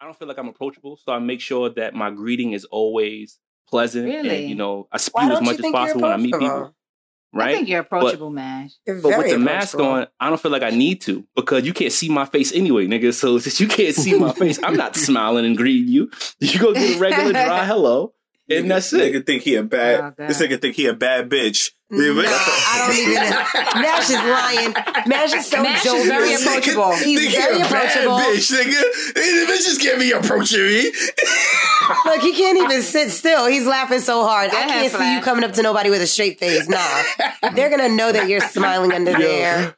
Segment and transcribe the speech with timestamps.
[0.00, 3.38] I don't feel like I'm approachable, so I make sure that my greeting is always
[3.68, 4.40] pleasant Really?
[4.40, 6.46] and you know I spew as much as possible when I meet people.
[6.46, 6.72] approachable?
[7.34, 7.56] I Right?
[7.56, 8.70] think you're approachable, man.
[8.86, 11.74] You're But with the mask on, I don't feel like I need to because you
[11.74, 13.12] can't see my face anyway, nigga.
[13.12, 16.10] So since you can't see my face, I'm not smiling and greeting you.
[16.40, 18.14] You go get a regular dry hello,
[18.50, 19.12] and that's it.
[19.14, 20.14] Nigga think he a bad.
[20.18, 21.70] Oh, this nigga think he a bad bitch.
[21.88, 23.80] No, I don't even know.
[23.80, 24.74] Nash is lying.
[25.06, 26.04] Nash is so Nash is jovial.
[26.06, 26.92] very approachable.
[26.96, 28.18] He's Think he very a bad approachable.
[28.18, 29.14] bitch, nigga.
[29.14, 30.92] The bitches can't be approaching me.
[32.04, 33.46] Look, he can't even sit still.
[33.46, 34.50] He's laughing so hard.
[34.50, 36.68] Go I can't see you coming up to nobody with a straight face.
[36.68, 36.78] Nah.
[37.54, 39.76] They're gonna know that you're smiling under there.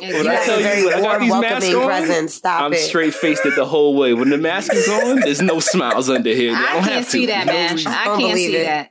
[0.00, 1.76] When you I have tell a you, very when I got warm, these masks welcoming
[1.76, 2.34] on, presence.
[2.34, 2.78] Stop I'm it.
[2.78, 4.12] straight faced it the whole way.
[4.14, 6.54] When the mask is on, there's no smiles under here.
[6.54, 7.10] I, I don't can't have to.
[7.10, 7.76] see that, man.
[7.76, 7.92] reason.
[7.92, 8.64] I can't see it.
[8.64, 8.90] that.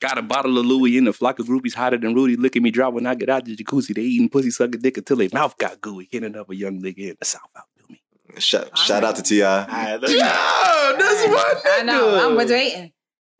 [0.00, 2.36] Got a bottle of Louis in the flock of groupies hotter than Rudy.
[2.36, 3.94] Look at me drop when I get out the jacuzzi.
[3.96, 6.08] They eating pussy sucking dick until their mouth got gooey.
[6.10, 8.00] Hitting up a young nigga in the south out to me.
[8.38, 9.42] Shout, shout out to Ti.
[9.42, 12.06] Alright, let's Yeah, that's my I know.
[12.06, 12.30] nigga.
[12.30, 12.92] I'm waiting.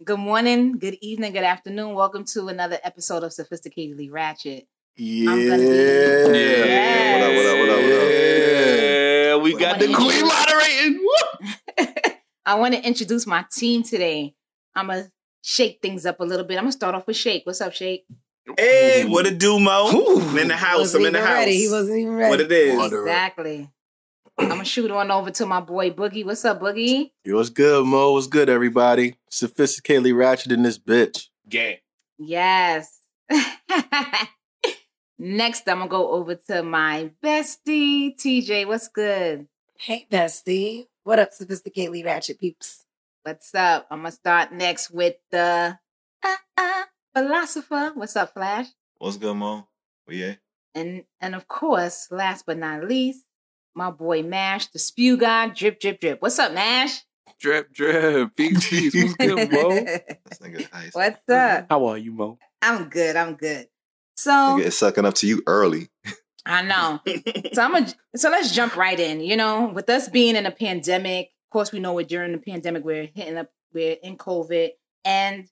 [0.04, 1.94] Good morning, good evening, good afternoon.
[1.94, 4.66] Welcome to another episode of Sophisticatedly Ratchet.
[4.96, 5.30] Yeah.
[5.30, 7.18] I'm gonna be- Yeah.
[7.18, 8.08] What up, what up, what up, what up?
[8.10, 12.14] Yeah, we got the queen moderating.
[12.46, 14.34] I want to introduce my team today.
[14.74, 15.10] I'm going to
[15.42, 16.56] shake things up a little bit.
[16.56, 17.44] I'm going to start off with Shake.
[17.46, 18.06] What's up, Shake?
[18.56, 19.90] Hey, what it do, Mo?
[19.92, 20.20] Ooh.
[20.20, 20.94] I'm in the house.
[20.94, 21.38] I'm in the house.
[21.38, 21.56] ready.
[21.56, 22.30] He wasn't even ready.
[22.30, 22.92] What it is?
[22.92, 23.70] Exactly.
[24.38, 26.24] I'm going to shoot on over to my boy Boogie.
[26.24, 27.10] What's up, Boogie?
[27.24, 28.12] Yo, what's good, Mo?
[28.12, 29.16] What's good, everybody?
[29.30, 31.26] Sophisticatedly ratchet in this bitch.
[31.48, 31.78] Gang.
[32.18, 33.00] Yes.
[35.18, 38.66] Next, I'm going to go over to my bestie, TJ.
[38.66, 39.48] What's good?
[39.76, 40.86] Hey, bestie.
[41.02, 42.84] What up, sophisticatedly ratchet peeps?
[43.24, 43.86] What's up?
[43.90, 45.78] I'm going to start next with the
[46.22, 46.84] uh, uh,
[47.14, 47.92] philosopher.
[47.94, 48.66] What's up, Flash?
[48.98, 49.66] What's good, Mo?
[50.06, 50.34] Well, yeah.
[50.74, 53.24] And and of course, last but not least,
[53.74, 56.22] my boy Mash, the spew guy, drip, drip, drip.
[56.22, 57.02] What's up, Mash?
[57.40, 58.34] Drip, drip.
[58.36, 58.94] Big cheese.
[59.02, 59.70] What's good, Mo?
[59.70, 60.94] This nigga nice.
[60.94, 61.66] What's up?
[61.68, 62.38] How are you, Mo?
[62.62, 63.16] I'm good.
[63.16, 63.66] I'm good.
[64.16, 65.88] So Nigga is sucking up to you early.
[66.46, 67.00] I know.
[67.54, 67.86] So I'm a,
[68.16, 69.20] so let's jump right in.
[69.20, 72.38] You know, with us being in a pandemic, of course, we know we're during the
[72.38, 72.84] pandemic.
[72.84, 73.48] We're hitting up.
[73.72, 74.68] We're in COVID,
[75.06, 75.48] and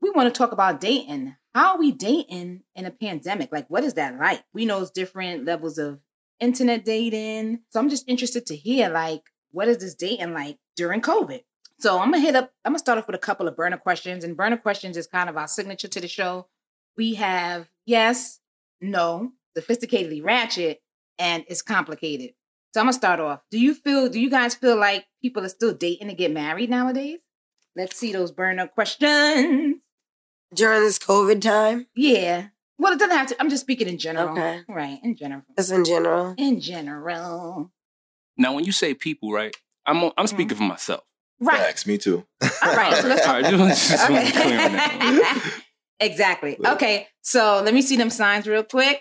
[0.00, 1.36] we want to talk about dating.
[1.54, 3.50] How are we dating in a pandemic?
[3.52, 4.42] Like, what is that like?
[4.54, 6.00] We know it's different levels of
[6.40, 7.60] internet dating.
[7.68, 11.42] So I'm just interested to hear, like, what is this dating like during COVID?
[11.80, 12.50] So I'm gonna hit up.
[12.64, 15.28] I'm gonna start off with a couple of burner questions, and burner questions is kind
[15.28, 16.48] of our signature to the show.
[16.96, 18.40] We have yes,
[18.80, 20.80] no, sophisticatedly ratchet,
[21.18, 22.30] and it's complicated.
[22.76, 23.40] So I'm gonna start off.
[23.50, 24.10] Do you feel?
[24.10, 27.20] Do you guys feel like people are still dating to get married nowadays?
[27.74, 29.76] Let's see those burner questions.
[30.52, 32.48] During this COVID time, Yeah.
[32.76, 33.36] Well, it doesn't have to.
[33.40, 34.28] I'm just speaking in general.
[34.28, 34.60] Okay.
[34.68, 34.98] Right.
[35.02, 35.40] In general.
[35.56, 36.34] just in general.
[36.36, 37.72] In general.
[38.36, 39.56] Now, when you say people, right?
[39.86, 40.08] I'm Mm-hmm.
[40.18, 41.02] I'm speaking for myself.
[41.40, 41.56] Right.
[41.56, 42.26] Facts, me too.
[42.42, 42.94] All right.
[42.94, 43.42] So let's All talk.
[43.42, 45.40] right, just, just want clear on that.
[45.40, 45.62] Okay.
[46.00, 46.58] exactly.
[46.62, 47.08] Okay.
[47.22, 49.00] So let me see them signs real quick.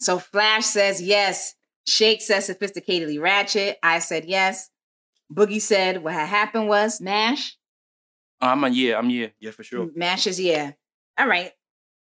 [0.00, 1.54] So Flash says yes.
[1.90, 3.78] Shake says sophisticatedly ratchet.
[3.82, 4.70] I said yes.
[5.32, 7.56] Boogie said what had happened was Mash.
[8.40, 9.90] I'm a yeah, I'm yeah, yeah for sure.
[9.94, 10.72] Mash is yeah.
[11.18, 11.52] All right.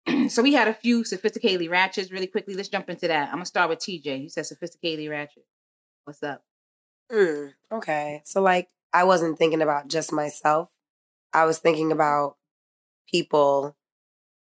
[0.30, 2.54] so we had a few sophisticatedly ratchets really quickly.
[2.54, 3.30] Let's jump into that.
[3.30, 4.24] I'm gonna start with TJ.
[4.24, 5.46] You said sophisticatedly ratchet.
[6.04, 6.44] What's up?
[7.12, 7.48] Hmm.
[7.72, 8.22] Okay.
[8.26, 10.70] So, like, I wasn't thinking about just myself.
[11.34, 12.36] I was thinking about
[13.10, 13.76] people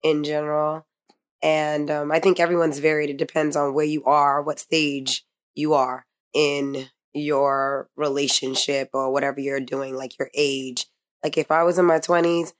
[0.03, 0.85] in general.
[1.41, 3.09] And um, I think everyone's varied.
[3.09, 9.39] It depends on where you are, what stage you are in your relationship or whatever
[9.39, 10.85] you're doing, like your age.
[11.23, 12.53] Like, if I was in my 20s,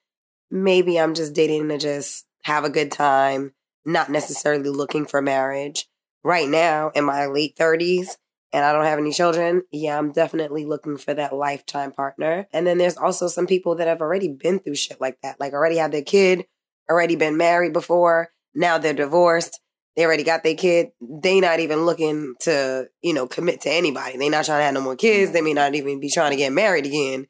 [0.50, 3.54] maybe I'm just dating to just have a good time,
[3.86, 5.88] not necessarily looking for marriage.
[6.24, 8.18] Right now, in my late 30s,
[8.54, 12.48] and I don't have any children, yeah, I'm definitely looking for that lifetime partner.
[12.52, 15.54] And then there's also some people that have already been through shit like that, like
[15.54, 16.46] already had their kid,
[16.90, 19.60] already been married before, now they're divorced,
[19.96, 20.92] they already got their kid.
[21.02, 24.18] They not even looking to, you know, commit to anybody.
[24.18, 25.32] They not trying to have no more kids.
[25.34, 27.28] They may not even be trying to get married again.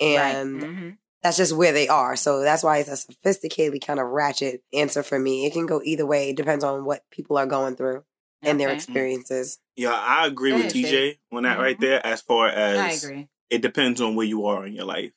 [0.00, 0.70] And right.
[0.70, 0.96] Mhm.
[1.22, 2.14] that's just where they are.
[2.16, 5.46] So that's why it's a sophisticatedly kind of ratchet answer for me.
[5.46, 6.30] It can go either way.
[6.30, 8.04] It depends on what people are going through
[8.42, 9.58] and their experiences.
[9.74, 11.18] Yeah, I agree Go with ahead, TJ Shay.
[11.32, 11.80] on that right Mhm.
[11.80, 12.06] there.
[12.06, 13.28] As far as I as agree.
[13.50, 15.12] it depends on where you are in your life.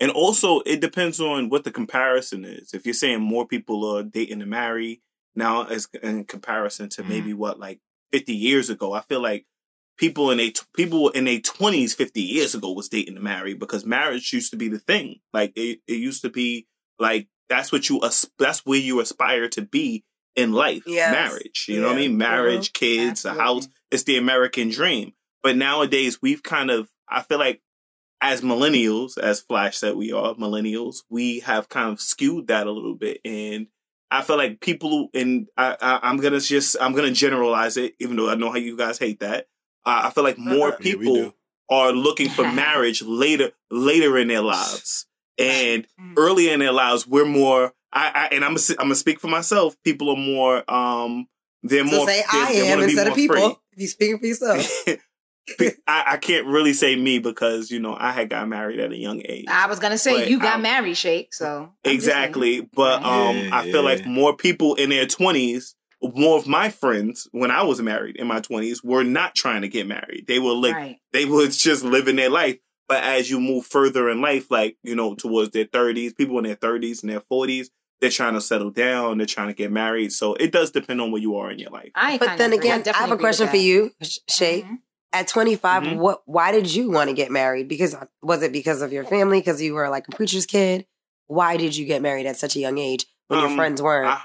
[0.00, 2.72] And also it depends on what the comparison is.
[2.72, 5.02] If you're saying more people are dating to marry
[5.36, 7.10] now as in comparison to mm-hmm.
[7.10, 7.80] maybe what like
[8.12, 9.46] 50 years ago, I feel like
[9.98, 13.84] people in a people in their 20s 50 years ago was dating to marry because
[13.84, 15.16] marriage used to be the thing.
[15.32, 16.66] Like it, it used to be
[16.98, 20.04] like that's what you as- that's where you aspire to be
[20.34, 20.84] in life.
[20.86, 21.12] Yes.
[21.12, 21.66] Marriage.
[21.68, 22.10] You know what I mean?
[22.12, 22.18] Mm-hmm.
[22.18, 23.68] Marriage, kids, a house.
[23.90, 25.12] It's the American dream.
[25.42, 27.60] But nowadays we've kind of I feel like
[28.22, 32.70] as millennials, as Flash said we are millennials, we have kind of skewed that a
[32.70, 33.20] little bit.
[33.24, 33.68] And
[34.10, 38.16] I feel like people and I, I I'm gonna just I'm gonna generalize it, even
[38.16, 39.46] though I know how you guys hate that.
[39.86, 41.34] Uh, I feel like more people do.
[41.70, 45.06] are looking for marriage later later in their lives.
[45.38, 46.14] And Mm.
[46.18, 49.28] earlier in their lives, we're more I, I and I'm gonna, I'm gonna speak for
[49.28, 49.76] myself.
[49.84, 51.26] People are more um
[51.62, 53.36] they're So more say they- I they am instead of people.
[53.36, 53.56] free.
[53.72, 54.84] If you speaking for yourself.
[55.86, 58.96] I, I can't really say me because you know I had got married at a
[58.96, 59.46] young age.
[59.48, 61.34] I was gonna say you got I'm- married, Shake.
[61.34, 61.92] So I'm.
[61.92, 66.68] Exactly, but um, Yeah, I feel like more people in their twenties, more of my
[66.68, 70.24] friends when I was married in my twenties, were not trying to get married.
[70.28, 70.96] They were like right.
[71.12, 72.58] they was just living their life.
[72.88, 76.44] But as you move further in life, like you know, towards their thirties, people in
[76.44, 77.70] their thirties and their forties,
[78.00, 79.18] they're trying to settle down.
[79.18, 80.12] They're trying to get married.
[80.12, 81.90] So it does depend on where you are in your life.
[81.94, 82.66] I But then agree.
[82.68, 84.62] again, I, definitely have a question for you, Sh- Shay.
[84.62, 84.78] Mhm.
[85.12, 85.96] At 25, Mhm.
[85.96, 86.22] what?
[86.26, 87.66] Why did you want to get married?
[87.68, 89.40] Because uh, was it because of your family?
[89.40, 90.86] Because you were like a preacher's kid?
[91.26, 94.08] Why did you get married at such a young age when your Um, friends weren't?
[94.08, 94.20] I,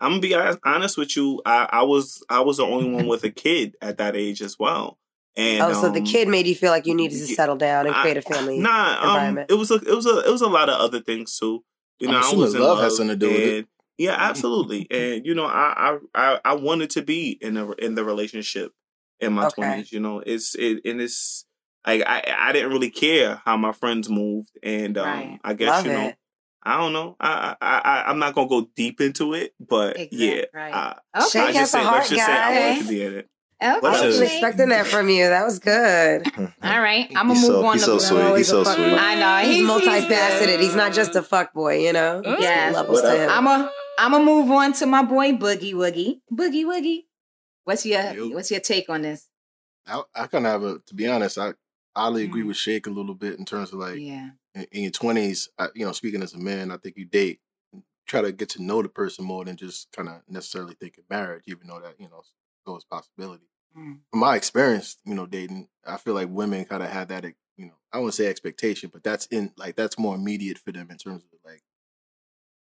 [0.00, 0.34] I'm gonna be
[0.64, 1.42] honest with you.
[1.44, 4.58] I, I was I was the only one with a kid at that age as
[4.58, 4.98] well.
[5.36, 7.86] And oh, so the um, kid made you feel like you needed to settle down
[7.86, 8.58] and I- create a family.
[8.58, 9.50] Nah, um, environment.
[9.50, 11.64] it was a it was a it was a lot of other things too.
[11.98, 13.66] You I'm know, I was in love love, has something to do with it.
[13.98, 14.86] Yeah, absolutely.
[14.90, 18.72] and you know, I, I I I wanted to be in a in the relationship
[19.20, 19.54] in my Okay.
[19.62, 19.92] twenties.
[19.92, 21.44] You know, it's it and it's
[21.86, 25.40] like I I didn't really care how my friends moved, and um, Right.
[25.44, 26.06] I guess Love you know.
[26.08, 26.16] it.
[26.62, 27.16] I don't know.
[27.18, 30.74] I, I I I'm not gonna go deep into it, but Exact- yeah, right.
[30.74, 31.28] I, Okay.
[31.30, 32.68] Shake I just say heart, let's just say I guys.
[32.76, 33.28] wanted to be in it.
[33.62, 33.70] Okay.
[33.72, 35.28] I wasn't expecting that from you.
[35.28, 36.26] That was good.
[36.62, 37.08] All right.
[37.10, 38.36] I'm gonna He's move so- on he's to so sweet.
[38.38, 38.94] He's so a fuck- sweet.
[38.94, 40.60] I know He's he's multifaceted.
[40.60, 42.22] He's not just a fuck boy, you know.
[42.24, 42.72] Yeah.
[42.74, 43.30] levels to him.
[43.30, 46.20] I'm a I'm gonna move on to my boy Boogie Woogie.
[46.32, 47.04] Boogie Woogie.
[47.64, 48.28] What's your Yo.
[48.30, 49.28] What's your take on this?
[49.86, 51.54] I, I kind of have a, to be honest, I
[51.96, 52.48] oddly agree Mhm.
[52.48, 54.30] with Shake a little bit in terms of like yeah.
[54.54, 55.48] in, in your twenties.
[55.74, 57.40] You know, speaking as a man, I think you date,
[58.06, 61.04] try to get to know the person more than just kind of necessarily think of
[61.10, 62.22] marriage, even though that you know
[62.66, 63.46] goes possibility.
[63.76, 64.00] Mm.
[64.10, 67.24] From my experience, you know, dating, I feel like women kind of have that,
[67.56, 70.88] you know, I wouldn't say expectation, but that's in like that's more immediate for them
[70.90, 71.62] in terms of like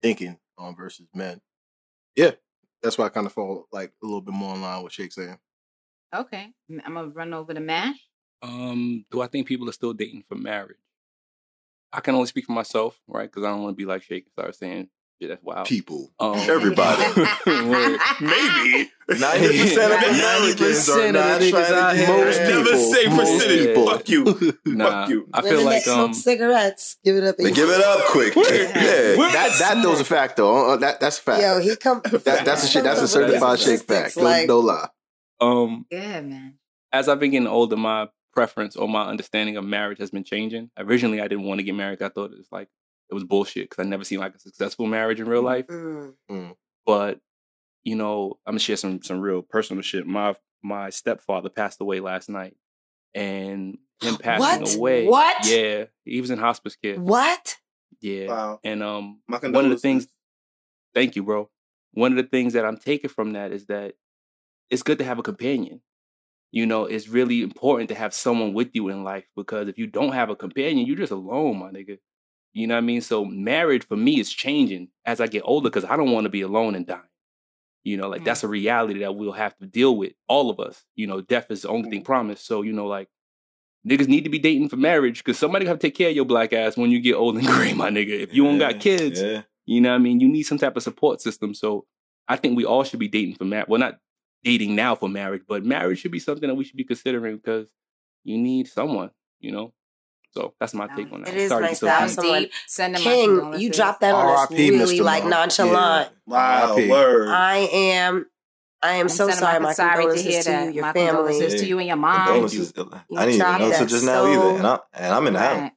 [0.01, 1.41] thinking on versus men.
[2.15, 2.31] Yeah,
[2.81, 5.11] that's why I kind of fall like a little bit more in line with Shake
[5.11, 5.37] saying.
[6.15, 6.47] Okay.
[6.85, 7.97] I'm gonna run over the mash.
[8.41, 10.77] Um, do I think people are still dating for marriage?
[11.91, 13.29] I can only speak for myself, right?
[13.29, 14.89] Because I don't want to be like Shake and start saying
[15.21, 15.69] shit that's.
[15.69, 16.11] People.
[16.19, 17.03] Um, Everybody.
[18.21, 18.89] Maybe.
[19.09, 22.55] 90% of Americans are 90% of not trying to get Most married.
[22.55, 23.67] Never say Most percentage.
[23.67, 23.89] people.
[23.89, 24.57] Fuck you.
[24.65, 25.29] Nah, Fuck you.
[25.33, 27.37] I feel Women like that smoke um, cigarettes, give it up.
[27.37, 28.35] They give it up quick.
[28.35, 28.43] yeah.
[28.43, 30.73] That that though's a fact though.
[30.73, 31.41] Uh, That that's a fact.
[31.41, 32.01] Yo, he come.
[32.03, 32.83] that, that's a shit.
[32.83, 34.17] That's a certified shake fact.
[34.17, 34.89] No, Like, no lie.
[35.39, 36.55] um, Yeah, man.
[36.91, 40.69] as I've been getting older, my preference or my understanding of marriage has been changing.
[40.77, 42.01] Originally, I didn't want to get married.
[42.01, 42.67] I thought it was like
[43.09, 45.67] it was bullshit because I never seen like a successful marriage in real life.
[45.67, 47.19] mm, But
[47.83, 50.05] you know, I'm gonna share some some real personal shit.
[50.05, 52.55] My my stepfather passed away last night,
[53.13, 54.75] and him passing What?
[54.75, 55.05] away.
[55.07, 55.47] What?
[55.47, 56.99] Yeah, he was in hospice care.
[56.99, 57.57] what?
[58.01, 58.59] Yeah, Wow.
[58.63, 60.07] and um, My one of the things.
[60.93, 61.49] Thank you, bro.
[61.93, 63.93] One of the things that I'm taking from that is that
[64.69, 65.81] it's good to have a companion.
[66.51, 69.87] You know, it's really important to have someone with you in life because if you
[69.87, 71.97] don't have a companion, you're just alone, my nigga.
[72.53, 73.01] You know what I mean?
[73.01, 76.29] So marriage for me is changing as I get older because I don't want to
[76.29, 77.01] be alone and dying.
[77.83, 78.45] You know, like that's mm.
[78.45, 80.83] a reality that we'll have to deal with, all of us.
[80.95, 82.05] You know, death is the only thing mm.
[82.05, 82.45] promised.
[82.45, 83.07] So, you know, like
[83.87, 86.25] niggas need to be dating for marriage because somebody have to take care of your
[86.25, 88.09] black ass when you get old and gray, my nigga.
[88.19, 89.43] If you don't got kids, Yeah.
[89.65, 90.19] you know what I mean?
[90.19, 91.53] You need some type of support system.
[91.53, 91.85] So
[92.27, 93.69] I think we all should be dating for marriage.
[93.69, 93.99] Well, not
[94.43, 97.71] dating now for marriage, but marriage should be something that we should be considering because
[98.23, 99.73] you need someone, you know?
[100.31, 101.29] So that's my take on that.
[101.33, 102.15] It is Sorry to nice to have deep.
[102.15, 103.75] someone- Send them my King, you condolences.
[103.77, 104.69] dropped that on us R.I.P.
[104.71, 105.03] really Mr.
[105.03, 106.11] like nonchalant.
[106.27, 106.71] Wow.
[106.73, 106.89] R.I.P.
[106.89, 107.29] Word.
[107.29, 108.25] I am.
[108.83, 109.59] I am I'm so sending sorry.
[109.59, 110.65] My sorry to condolences hear to, that.
[110.67, 111.09] you, your my family.
[111.33, 112.27] condolences to you and your mom.
[112.27, 112.73] Condolences.
[112.77, 112.83] You
[113.17, 114.57] I didn't even know that until just now so- either.
[114.59, 115.61] And, I, and I'm in the house.
[115.61, 115.71] Right.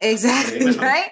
[0.00, 1.10] Exactly, right?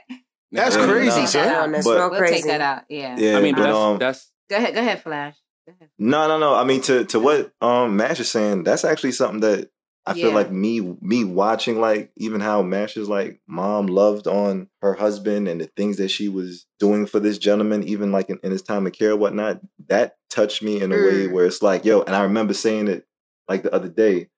[0.53, 0.87] That's Yeah.
[0.87, 1.73] crazy, Take that.
[1.73, 2.35] That's But- real We'll crazy.
[2.37, 2.83] take that out.
[2.89, 3.17] Yeah.
[3.19, 4.75] Yeah, I mean, but but that's, um, that's Go ahead.
[4.75, 5.35] Go ahead, Flash.
[5.67, 5.91] Go ahead.
[5.99, 6.55] No, no, no.
[6.55, 9.69] I mean, to to what um Mash is saying, that's actually something that
[10.07, 14.95] I feel like me me watching like even how Mash's like mom loved on her
[14.95, 18.53] husband and the things that she was doing for this gentleman, even like in, in
[18.53, 19.61] his time of care and whatnot.
[19.89, 21.33] That touched me in a way Mm.
[21.33, 23.07] where it's like, yo, and I remember saying it
[23.49, 24.29] like the other day.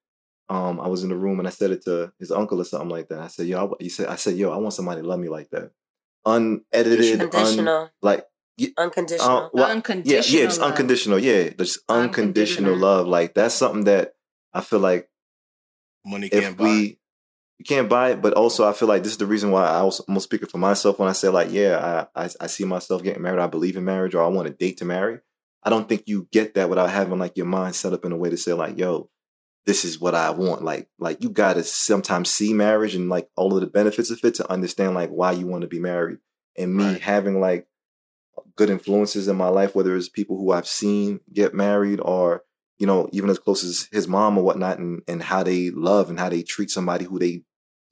[0.51, 2.89] Um, I was in the room and I said it to his uncle or something
[2.89, 3.21] like that.
[3.21, 5.29] I said, yo, I, he said, I said, yo, I want somebody to love me
[5.29, 5.73] like that,
[6.25, 7.91] unedited, un, Unconditional.
[8.03, 8.25] like
[8.77, 9.37] Unconditional.
[9.39, 10.25] uh, well, Unconditional.
[10.35, 10.71] yeah, yeah, it's love.
[10.71, 11.19] unconditional.
[11.19, 12.77] Yeah, just unconditional Unconditional.
[12.77, 13.07] love.
[13.07, 14.15] Like that's something that
[14.53, 15.09] I feel like
[16.09, 16.65] Money can't if buy.
[16.65, 16.99] we
[17.59, 19.79] you can't buy it, but also I feel like this is the reason why I
[19.79, 23.03] also, I'm speaking for myself when I say like, yeah, I, I I see myself
[23.03, 23.41] getting married.
[23.41, 25.19] I believe in marriage, or I want a date to marry.
[25.65, 28.17] I don't think you get that without having like your mind set up in a
[28.17, 29.11] way to say like, yo,
[29.67, 30.62] this is what I want.
[30.62, 34.35] Like, like you gotta sometimes see marriage and like all of the benefits of it
[34.37, 36.19] to understand like why you want to be married.
[36.57, 37.00] And me Right.
[37.00, 37.67] having like
[38.57, 42.45] good influences in my life, whether it's people who I've seen get married or,
[42.78, 46.11] you know, even as close as his mom or whatnot, and, and how they love
[46.11, 47.42] and how they treat somebody who they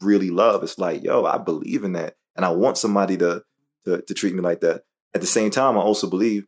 [0.01, 0.63] really love.
[0.63, 2.17] It's like, yo, I believe in that.
[2.37, 3.43] And I want somebody to
[3.85, 4.83] to, to treat me like that.
[5.15, 6.47] At the same time, I also believe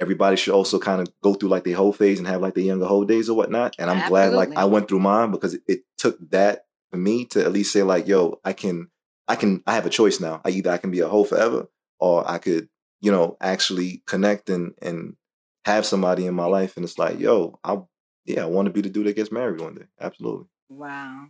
[0.00, 2.64] everybody should also kind of go through like their whole phase and have like their
[2.64, 3.74] younger whole days or whatnot.
[3.78, 7.24] And I'm glad like I went through mine because it, it took that for me
[7.26, 8.88] to at least say like, yo, I can
[9.26, 10.40] I can I have a choice now.
[10.44, 11.68] I either I can be a whole forever
[11.98, 12.68] or I could,
[13.00, 15.16] you know, actually connect and and
[15.64, 16.76] have somebody in my life.
[16.76, 17.78] And it's like, yo, I
[18.24, 19.84] yeah, I want to be the dude that gets married one day.
[20.00, 20.46] Absolutely.
[20.68, 21.26] Wow.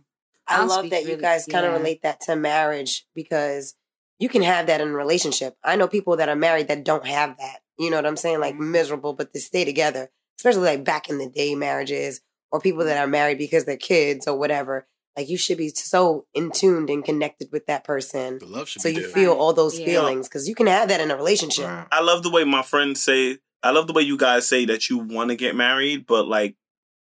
[0.47, 1.77] I I'll love that you really- guys kind of yeah.
[1.77, 3.75] relate that to marriage because
[4.19, 5.55] you can have that in a relationship.
[5.63, 7.59] I know people that are married that don't have that.
[7.77, 8.39] You know what I'm saying?
[8.41, 8.71] Like Mhm.
[8.71, 10.09] miserable, but they stay together.
[10.37, 12.21] Especially like back in the day marriages
[12.51, 14.87] or people that are married because they're kids or whatever.
[15.15, 18.39] Like you should be so in tuned and connected with that person.
[18.39, 19.09] The love should So be you there.
[19.11, 19.85] feel all those Yeah.
[19.85, 21.65] feelings because you can have that in a relationship.
[21.65, 21.87] Right.
[21.91, 23.37] I love the way my friends say.
[23.63, 26.55] I love the way you guys say that you want to get married, but like,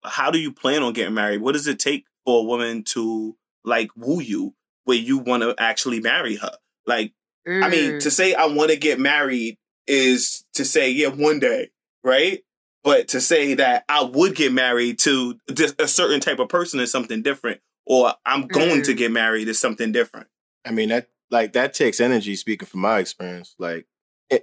[0.03, 1.41] how do you plan on getting married?
[1.41, 3.35] What does it take for a woman to
[3.65, 4.53] like woo you
[4.85, 6.51] where you want to actually marry her?
[6.85, 7.13] Like,
[7.45, 7.99] I mean, Mm.
[8.01, 11.69] to say I want to get married is to say, yeah, one day,
[12.03, 12.43] right?
[12.83, 16.79] But to say that I would get married to just a certain type of person
[16.79, 18.97] is something different, or I'm going to Mm.
[18.97, 20.27] get married is something different.
[20.65, 22.35] I mean that like that takes energy.
[22.37, 23.85] Speaking from my experience, like, a-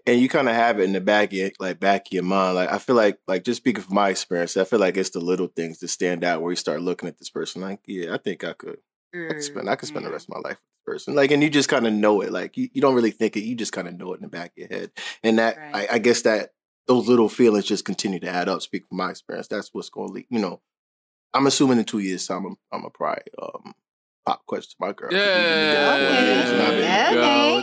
[0.07, 2.23] and you kind of have it in the back of your, like back of your
[2.23, 2.57] mind.
[2.57, 5.21] Like I feel like like just speaking from my experience, I feel like it's the
[5.21, 8.19] little things that stand out where you start looking at this person like, yeah, I
[8.19, 8.79] think I could,
[9.29, 9.43] I could Mm.
[9.43, 11.14] spend, I could spend the rest of my life with this person.
[11.14, 12.33] Like, and you just kind of know it.
[12.33, 14.29] Like you, you don't really think it, you just kind of know it in the
[14.29, 14.91] back of your head.
[15.23, 15.88] And that Right.
[15.91, 16.50] I, I guess that
[16.87, 18.62] those little feelings just continue to add up.
[18.62, 20.26] Speaking from my experience, that's what's going to lead.
[20.31, 20.61] You know,
[21.33, 23.75] I'm assuming in two years time, I'm, I'm a probably um,
[24.26, 25.11] pop question to my girl.
[25.12, 25.19] Yeah.
[25.19, 26.52] Okay.
[26.54, 26.75] And I've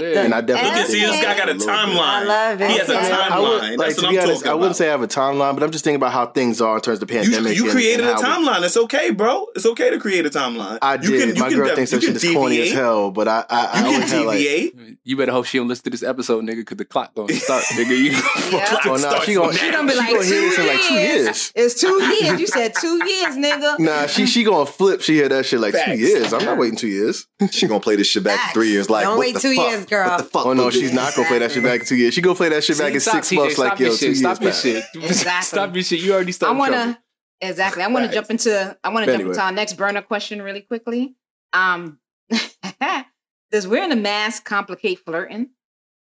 [0.01, 0.25] Okay.
[0.25, 1.97] And I definitely Look at- see, this guy got a timeline.
[1.99, 2.69] I love it.
[2.71, 3.11] He has a timeline.
[3.31, 4.75] I would, That's like, what to I'm be honest, I wouldn't about.
[4.75, 7.01] say I have a timeline, but I'm just thinking about how things are in terms
[7.01, 7.55] of the pandemic.
[7.55, 8.63] you and- created and a how we- timeline.
[8.63, 9.47] It's okay, bro.
[9.55, 10.77] It's okay to create a timeline.
[10.81, 11.37] I You did.
[11.39, 13.97] My girl def- thinks that shit is corny as hell, but I, I, I You
[13.99, 14.97] would can have like.
[15.03, 17.63] You better hope she don't listen to this episode, nigga, because the clock gonna start,
[17.71, 17.89] nigga.
[17.97, 18.65] You Yeah.
[18.65, 19.57] Clock oh no, starts she gonna, now.
[19.57, 21.23] She gonna be like, she gonna hear this in like two two years.
[21.25, 21.51] years.
[21.55, 22.39] It's two years.
[22.39, 23.79] You said two years, nigga.
[23.79, 25.01] Nah, she she gonna flip.
[25.01, 26.33] She hear that shit like two years.
[26.33, 27.27] I'm not waiting two years.
[27.51, 28.89] She gonna play this shit back in three years.
[28.89, 29.69] Like, Don't what wait the two fuck?
[29.71, 30.07] years, girl.
[30.09, 30.45] What the fuck?
[30.45, 30.71] Oh no, Boogie?
[30.73, 32.13] she's not gonna play that shit back in two years.
[32.13, 33.57] She gonna play that shit back in six TJ, months.
[33.57, 34.07] Like yo, your two shit.
[34.09, 34.83] years Stop your shit.
[34.95, 35.43] Exactly.
[35.43, 35.99] Stop your shit.
[36.01, 36.59] You already started.
[36.61, 36.73] I started.
[36.77, 36.99] want trouble.
[37.41, 37.83] to exactly.
[37.83, 38.13] I want to Right.
[38.15, 38.77] jump into.
[38.83, 39.29] I want to jump Anyway.
[39.31, 41.15] into our next burner question really quickly.
[41.53, 41.99] Um,
[43.51, 45.49] does wearing a mask complicate flirting?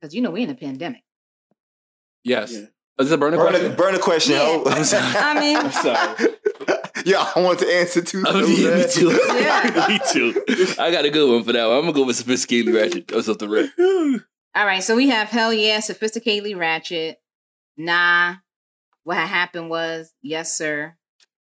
[0.02, 1.04] Because you know we're in a pandemic.
[2.24, 2.52] Yes.
[2.54, 2.60] Yeah.
[2.98, 3.76] Is this a burner Burn a, question?
[3.76, 4.64] burn a question, Yeah.
[4.66, 5.36] I'm.
[5.38, 6.30] I mean, I'm sorry.
[7.06, 8.24] Yeah, I want to answer too.
[8.26, 9.10] Oh, so yeah, me too.
[9.36, 9.86] Yeah.
[9.90, 10.44] me too.
[10.80, 11.78] I got a good one for that one.
[11.78, 13.08] I'm gonna go with sophisticated ratchet.
[13.08, 13.72] That's off the rip.
[14.56, 14.84] all right.
[14.84, 17.18] So we have hell yeah, sophisticatedly ratchet.
[17.78, 18.36] Nah,
[19.04, 20.96] what happened was yes, sir.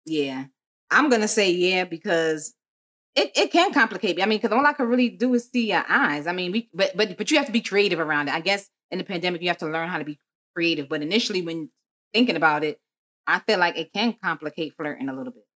[0.07, 0.45] Yeah,
[0.91, 2.55] I'm gonna say yeah because
[3.17, 4.23] it, it can complicate me.
[4.23, 6.27] I mean, because all I can really do is see your eyes.
[6.27, 8.35] I mean, we but but but you have to be creative around it.
[8.35, 10.19] I guess in the pandemic you have to learn how to be
[10.55, 10.89] creative.
[10.89, 11.69] But initially, when
[12.15, 12.79] thinking about it,
[13.27, 15.48] I feel like it can complicate flirting a little bit.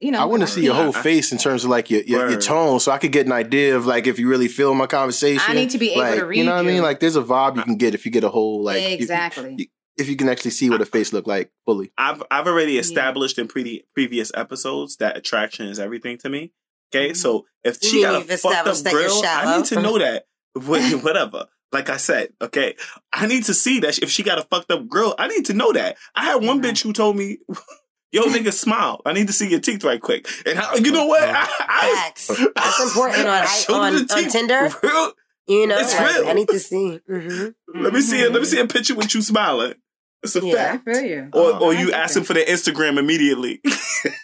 [0.00, 2.28] You know, I want to see your whole face in terms of like your your,
[2.30, 4.86] your tone, so I could get an idea of like if you really feel my
[4.86, 5.42] conversation.
[5.48, 6.82] I need to be able like, to read You know what I mean?
[6.82, 8.94] Like there's a vibe you can get if you get a whole like if you-
[8.96, 9.70] exactly.
[9.96, 11.92] if you can actually see what a face look like fully.
[11.96, 16.52] I've I've already established in pre- previous episodes that attraction is everything to me.
[16.94, 17.16] Okay, Mhm.
[17.16, 19.98] so if she mean got a you've fucked up established grill, I need to know
[19.98, 20.26] that.
[20.54, 21.46] Whatever.
[21.72, 22.76] Like I said, okay,
[23.12, 25.54] I need to see that if she got a fucked up grill, I need to
[25.54, 25.96] know that.
[26.14, 26.74] I had one Right.
[26.74, 27.38] bitch who told me,
[28.16, 29.00] "Yo, nigga, smile.
[29.06, 31.22] I need to see your teeth right quick." And I, you know what?
[31.28, 32.28] I, I, Facts.
[32.28, 34.68] That's important on I on, on Tinder.
[34.82, 35.12] real-
[35.48, 36.28] You know, It's like, real.
[36.28, 37.00] I need to see.
[37.06, 38.32] hmm Let me see it.
[38.32, 39.74] Let me see a picture with you smiling.
[40.22, 40.52] It's a Yeah.
[40.52, 40.84] I fact.
[40.86, 41.28] feel you.
[41.32, 43.60] Or, or you get asking for the Instagram immediately.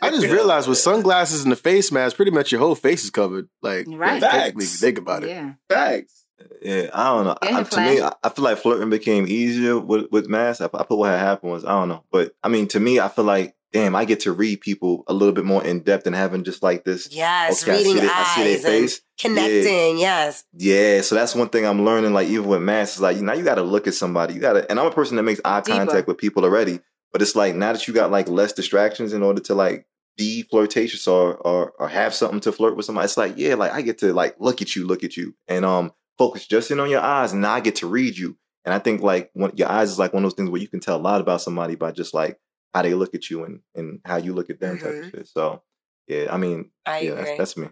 [0.01, 3.11] I just realized with sunglasses and the face mask, pretty much your whole face is
[3.11, 3.49] covered.
[3.61, 4.21] Like, Right.
[4.21, 4.83] technically, if Facts.
[4.83, 5.29] you think about it.
[5.31, 5.53] Yeah.
[5.69, 6.25] Facts.
[6.61, 7.37] Yeah, I don't know.
[7.41, 10.61] I, to me, I, I feel like flirting became easier with with masks.
[10.61, 12.99] I, I put what had happened was I don't know, but I mean, to me,
[12.99, 16.05] I feel like damn, I get to read people a little bit more in depth
[16.05, 17.09] than having just like this.
[17.11, 19.01] Yes, okay, I reading see, their- I see their eyes face.
[19.19, 19.99] connecting.
[19.99, 20.45] Yes.
[20.53, 22.13] Yeah, so that's one thing I'm learning.
[22.13, 24.35] Like even with masks, like now you got to look at somebody.
[24.35, 25.79] You got to, and I'm a person that makes eye Deeper.
[25.79, 26.81] contact with people already.
[27.13, 29.87] But it's like now that you got like less distractions in order to like
[30.17, 33.05] be flirtatious or or or have something to flirt with somebody.
[33.07, 35.65] It's like yeah, like I get to like look at you, look at you, and
[35.65, 38.37] um focus just in on your eyes, and now I get to read you.
[38.65, 40.69] And I think like when your eyes is like one of those things where you
[40.69, 42.39] can tell a lot about somebody by just like
[42.73, 45.29] how they look at you and and how you look at them type of shit.
[45.29, 45.63] So
[46.07, 47.25] yeah, I mean I yeah, agree.
[47.25, 47.69] that's, that's me.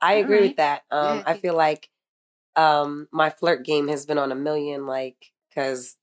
[0.00, 0.48] I agree right.
[0.48, 0.82] with that.
[0.90, 1.22] Um, Yeah.
[1.26, 1.88] I feel like
[2.54, 5.96] um, my flirt game has been on a million, like, because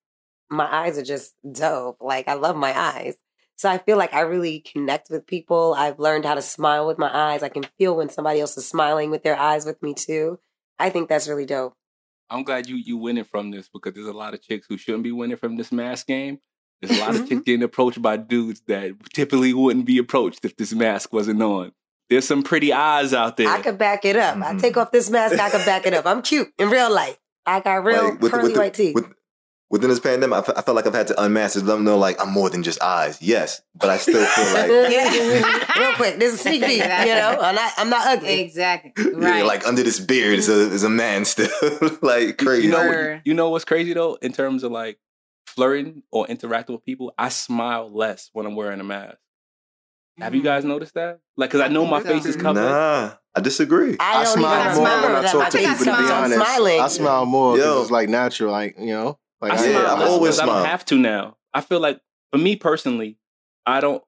[0.50, 1.98] my eyes are just dope.
[2.02, 3.16] Like, I love my eyes.
[3.56, 5.75] So I feel like I really connect with people.
[5.78, 7.44] I've learned how to smile with my eyes.
[7.44, 10.40] I can feel when somebody else is smiling with their eyes with me too.
[10.80, 11.75] I think that's really dope.
[12.30, 15.04] I'm glad you you winning from this because there's a lot of chicks who shouldn't
[15.04, 16.40] be winning from this mask game.
[16.84, 17.28] There's a lot of mm-hmm.
[17.28, 21.72] chicks getting approached by dudes that typically wouldn't be approached if this mask wasn't on.
[22.10, 23.48] There's some pretty eyes out there.
[23.48, 24.38] I could back it up.
[24.38, 24.80] I take mm-hmm.
[24.80, 26.06] off this mask, I could back it up.
[26.06, 27.18] I'm cute in real life.
[27.46, 28.96] I got real Like, with- pearly with the- white teeth.
[28.96, 29.13] with-
[29.74, 32.22] within this pandemic, I felt like I've had to unmask to let them know like
[32.22, 33.20] I'm more than just eyes.
[33.20, 36.78] Yes, but I still feel like real quick, this is a sneak peek.
[36.78, 38.42] You know, I'm not, I'm not ugly.
[38.42, 38.94] Exactly.
[38.98, 39.46] yeah, Right.
[39.46, 41.50] like under this beard is a is a man still
[42.04, 42.68] like crazy.
[42.68, 45.00] You know, you know what's crazy though, in terms of like
[45.46, 49.18] flirting or interacting with people, I smile less when I'm wearing a mask.
[50.20, 50.46] Have you Mm.
[50.46, 51.20] guys noticed that?
[51.38, 52.62] Like, cause I know my face is covered.
[52.62, 53.98] Nah, I disagree.
[54.00, 55.32] I, I smile more remember when I that.
[55.32, 55.78] talk My to people.
[55.78, 56.80] To be honest, smiling.
[56.82, 58.52] I smile more because it's like natural.
[58.52, 60.98] Like you know, like I I, smile Yeah, I've always because I don't have to
[61.00, 61.38] now.
[61.54, 62.00] I feel like
[62.32, 63.17] for me personally,
[63.65, 64.04] I don't.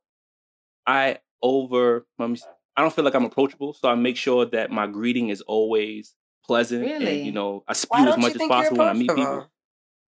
[0.86, 2.06] I over.
[2.20, 2.36] Let me.
[2.36, 2.46] see.
[2.78, 6.14] I don't feel like I'm approachable, so I make sure that my greeting is always
[6.46, 7.18] pleasant Really?
[7.18, 9.50] and you know I Why spew as much as possible when I meet approachable?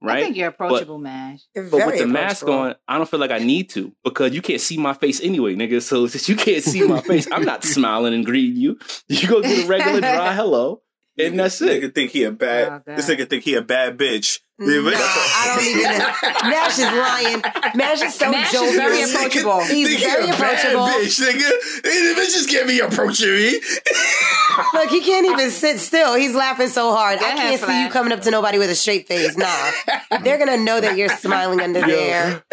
[0.01, 0.15] People.
[0.15, 1.41] I think you're approachable, Mash.
[1.53, 4.61] But with the mask on, I don't feel like I need to because you can't
[4.61, 5.81] see my face anyway, nigga.
[5.81, 8.79] So since you can't see my face, I'm not smiling and greeting you.
[9.07, 10.81] You go get a regular dry hello,
[11.17, 11.81] and that's it.
[11.81, 12.83] Nigga think he a bad.
[12.87, 14.39] Oh, this nigga think he a bad bitch.
[14.59, 16.49] Nah, I don't even.
[16.49, 17.41] Nash is lying.
[17.75, 19.61] Nash is so Nash is very approachable.
[19.65, 20.33] He's Think very a bad
[20.65, 20.87] approachable.
[20.87, 21.83] bitch, nigga.
[21.83, 23.61] The bitches can't be approaching me.
[24.73, 26.15] Look, he can't even sit still.
[26.15, 27.19] He's laughing so hard.
[27.19, 29.37] Go I can't see you coming up to nobody with a straight face.
[29.37, 29.71] Nah,
[30.23, 32.43] they're gonna know that you're smiling under there.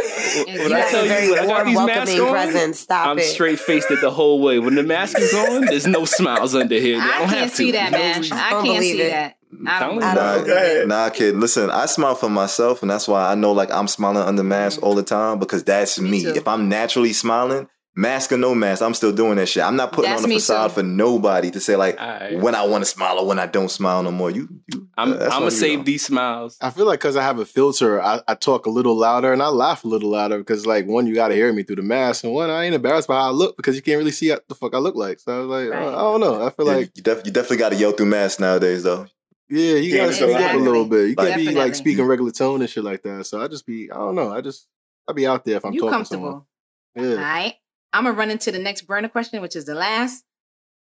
[0.46, 2.80] When You I have tell a you, very I got these masks welcoming on, presence.
[2.80, 3.22] Stop I'm it.
[3.22, 4.58] straight faced it the whole way.
[4.58, 7.00] When the mask is on, there's no smiles under here.
[7.00, 7.56] I, I don't can't have to.
[7.56, 8.44] see that, There's no Mash.
[8.44, 9.08] I can't believe see it.
[9.10, 9.38] that.
[9.66, 9.98] I don't.
[10.00, 11.36] Nah, I don't Nah, nah, kid.
[11.36, 14.82] Listen, I smile for myself, and that's why I know like I'm smiling under mask
[14.82, 16.24] all the time because that's Me me.
[16.26, 19.62] If I'm naturally smiling, mask or no mask, I'm still doing that shit.
[19.62, 20.74] I'm not putting That's on a facade too.
[20.74, 22.40] for nobody to say like Alright.
[22.40, 24.30] when I want to smile or when I don't smile no more.
[24.30, 25.84] You, you I'm, uh, I'm gonna save though.
[25.84, 26.56] these smiles.
[26.60, 29.40] I feel like because I have a filter, I, I talk a little louder and
[29.42, 31.82] I laugh a little louder because like one, you got to hear me through the
[31.82, 34.30] mask, and one, I ain't embarrassed by how I look because you can't really see
[34.30, 35.20] what the fuck I look like.
[35.20, 35.88] So I was like, Right.
[35.88, 36.44] I don't know.
[36.44, 39.06] I feel Yeah, like you, def- you definitely got to yell through masks nowadays, though.
[39.48, 41.10] Yeah, you got to speak up a little bit.
[41.10, 43.26] You can't be like speaking regular tone and shit like that.
[43.26, 44.32] So I just be, I don't know.
[44.32, 44.68] I just
[45.06, 46.42] I'll be out there if I'm you talking to someone.
[46.94, 47.14] Yeah.
[47.14, 47.54] right.
[47.92, 50.24] I'm gonna run into the next burner question, which is the last.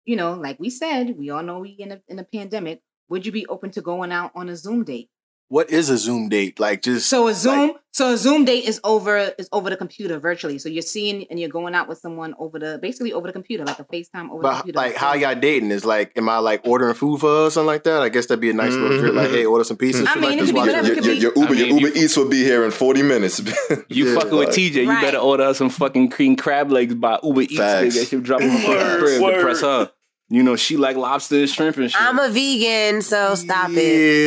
[0.06, 2.82] You know, like we said, we all know we in a in a pandemic.
[3.10, 5.10] Would you be open to going out on a Zoom date?
[5.49, 6.60] What is a Zoom date?
[6.60, 9.77] Like just So a Zoom, like- so a Zoom date is over is over the
[9.77, 10.58] computer virtually.
[10.58, 13.63] So you're seeing and you're going out with someone over the basically over the computer,
[13.63, 14.77] like a FaceTime over the computer.
[14.77, 17.67] like how y'all dating is like, am I like ordering food for her or something
[17.67, 18.01] like that?
[18.01, 19.13] I guess that'd be a nice little trip.
[19.13, 19.36] Like, mm-hmm.
[19.36, 20.08] hey, order some pizzas.
[20.08, 21.89] I mean, like it this could be whatever, you- Your, your Uber, I mean, your
[21.89, 23.41] if Uber Eats will be here in 40 minutes.
[23.89, 25.01] You Yeah, fucking with TJ, you Right.
[25.03, 27.58] better order us some fucking cream crab legs by Uber Eats.
[27.58, 27.95] Facts.
[27.95, 29.91] Nigga, she'll drop them on Word, crib press her.
[30.30, 32.02] You know, she like lobster and shrimp and shit.
[32.02, 33.76] I'm a vegan, so stop it.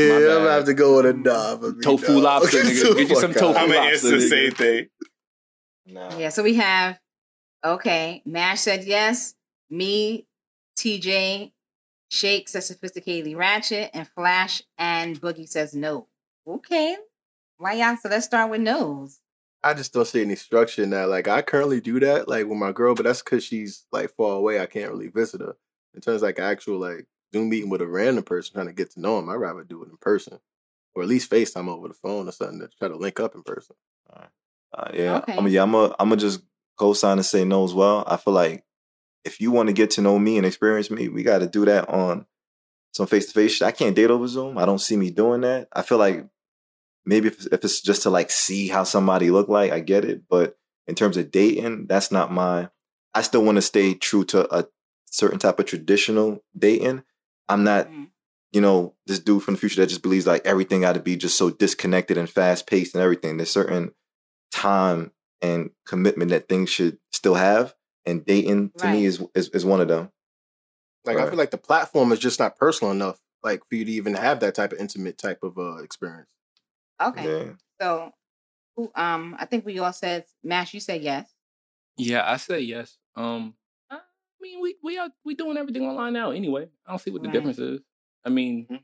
[0.09, 0.29] Yeah, I'm bad.
[0.39, 1.83] gonna have to go with a dog.
[1.83, 2.23] Tofu dog.
[2.23, 2.89] lobster, Get nigga.
[2.89, 3.47] the Get you some fuck out.
[3.55, 3.59] tofu.
[3.59, 4.29] I'm gonna lobster, answer the nigga.
[4.29, 4.87] same thing.
[5.87, 6.19] No.
[6.19, 6.99] Yeah, so we have
[7.65, 9.35] okay, Mash said yes,
[9.71, 10.27] me,
[10.79, 11.51] TJ,
[12.11, 16.07] Shake says sophisticatedly ratchet, and Flash and Boogie says no.
[16.47, 16.97] Okay.
[17.59, 19.19] Why y'all so let's start with no's.
[19.65, 21.09] I just don't see any structure in that.
[21.09, 24.35] Like I currently do that, like with my girl, but that's because she's like far
[24.37, 24.61] away.
[24.61, 25.57] I can't really visit her.
[25.97, 28.93] In terms of like actual like Zoom meeting with a random person trying to get
[28.93, 30.39] to know him, I'd rather do it in person,
[30.95, 33.43] or at least FaceTime over the phone or something to try to link up in
[33.43, 33.75] person.
[34.13, 35.37] Uh, yeah, Okay.
[35.37, 36.43] I'm yeah, I'm a, I'm gonna just
[36.79, 38.05] co-sign and say no as well.
[38.07, 38.65] I feel like
[39.25, 41.65] if you want to get to know me and experience me, we got to do
[41.65, 42.27] that on
[42.93, 43.61] some face to face.
[43.63, 44.59] I can't date over Zoom.
[44.59, 45.69] I don't see me doing that.
[45.73, 46.27] I feel like
[47.05, 50.23] maybe if, if it's just to like see how somebody look like, I get it.
[50.29, 50.57] But
[50.87, 52.69] in terms of dating, that's not my.
[53.15, 54.67] I still want to stay true to a
[55.07, 57.03] certain type of traditional dating.
[57.49, 58.09] I'm not, Mm.
[58.53, 61.16] you know, this dude from the future that just believes like everything got to be
[61.16, 63.37] just so disconnected and fast paced and everything.
[63.37, 63.95] There's certain
[64.53, 69.64] time and commitment that things should still have, and dating to me is, is is
[69.64, 70.11] one of them.
[71.05, 73.92] Like I feel like the platform is just not personal enough, like for you to
[73.92, 76.29] even have that type of intimate type of uh experience.
[77.01, 77.25] Okay.
[77.47, 77.53] Yeah.
[77.81, 78.12] So,
[78.95, 81.31] um, I think we all said, Mash, you said yes.
[81.99, 82.97] Yeah, I say yes.
[83.14, 83.65] Um, I
[84.47, 86.69] mean, we we are we doing everything online now anyway.
[86.87, 87.35] I don't see what the Right.
[87.35, 87.81] difference is.
[88.25, 88.81] I mean, Mhm.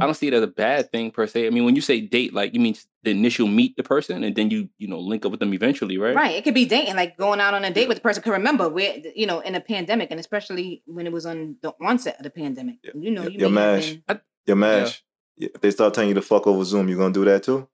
[0.00, 1.46] I don't see it as a bad thing per se.
[1.46, 4.34] I mean, when you say date, like you mean the initial meet the person and
[4.36, 6.14] then you you know link up with them eventually, right?
[6.14, 6.36] Right.
[6.36, 8.22] It could be dating, like going out on a date with the person.
[8.22, 11.72] Cause remember, we're you know in a pandemic, and especially when it was on the
[11.80, 12.76] onset of the pandemic.
[12.84, 12.92] Yeah.
[12.98, 13.92] You know, Yeah, you yeah, may have Mash.
[14.06, 15.04] been- Yo, Mash,
[15.38, 17.66] if they start telling you to fuck over Zoom, you gonna do that too?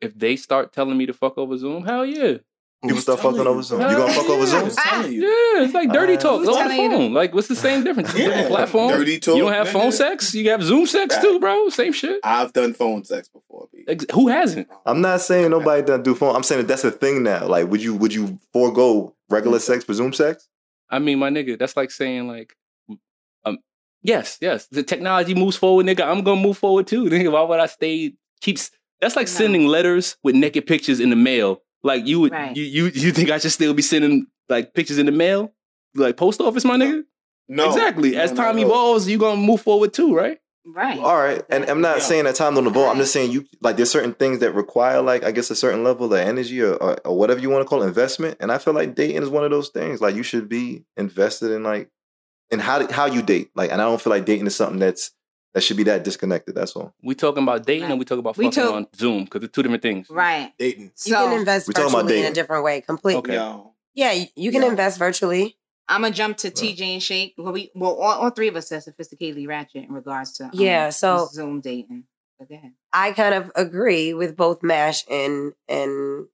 [0.00, 2.38] If they start telling me to fuck over Zoom, hell yeah,
[2.86, 3.62] People Who's start fucking telling over you?
[3.62, 3.80] Zoom.
[3.80, 4.46] Hell You gonna fuck over yeah.
[4.46, 4.64] Zoom?
[4.64, 5.20] Who's telling you?
[5.22, 7.12] yeah, it's like dirty Uh, talk Who's on the telling you to- phone.
[7.14, 8.08] Like, what's the same difference?
[8.10, 8.90] It's a different platform.
[8.90, 10.34] dirty talk, You don't have phone sex.
[10.34, 11.68] You have Zoom sex too, bro.
[11.68, 12.20] Same shit.
[12.24, 13.68] I've done phone sex before.
[14.12, 14.68] Who hasn't?
[14.84, 16.34] I'm not saying nobody doesn't do phone.
[16.34, 17.46] I'm saying that that's a thing now.
[17.46, 20.48] Like, would you would you forego regular sex for Zoom sex?
[20.90, 22.54] I mean, my nigga, that's like saying like,
[23.44, 23.58] um,
[24.02, 26.02] yes, yes, the technology moves forward, nigga.
[26.06, 27.30] I'm gonna move forward too, nigga.
[27.32, 28.14] Why would I stay?
[28.40, 28.70] Keeps
[29.00, 29.32] that's like No.
[29.32, 31.62] sending letters with naked pictures in the mail.
[31.82, 32.56] Like you would, Right.
[32.56, 35.52] you, you you think I should still be sending like pictures in the mail,
[35.94, 37.04] like post office, my nigga?
[37.48, 38.12] No, exactly.
[38.12, 38.62] No, As no, time no.
[38.66, 40.38] evolves, you gonna move forward too, right?
[40.64, 40.98] right.
[40.98, 42.02] All right, and I'm not Yeah.
[42.02, 42.90] saying that time don't evolve.
[42.90, 45.84] I'm just saying you like there's certain things that require like I guess a certain
[45.84, 48.36] level of energy or, or, or whatever you want to call it, investment.
[48.40, 50.00] And I feel like dating is one of those things.
[50.00, 51.88] Like you should be invested in like
[52.50, 53.50] in how how you date.
[53.54, 55.12] Like, and I don't feel like dating is something that's
[55.56, 56.54] that should be that disconnected.
[56.54, 56.94] That's all.
[57.02, 57.90] We talking about dating Right.
[57.92, 60.10] and we talking about We fucking talk- on Zoom because it's two different things.
[60.10, 60.52] Right.
[60.58, 60.84] Dating.
[60.84, 63.18] You So can invest We're about virtually in a different way, completely.
[63.20, 63.34] Okay.
[63.36, 64.68] Yo, Yeah, you, you can Yeah.
[64.68, 65.56] invest virtually.
[65.88, 67.34] I'm gonna jump to TJ and Shake.
[67.38, 70.50] Well, we well all, all three of us are sophisticatedly ratchet in regards to um,
[70.52, 72.04] Yeah, so- Zoom dating.
[72.38, 72.72] But go ahead.
[72.92, 76.26] I kind of agree with both Mash and and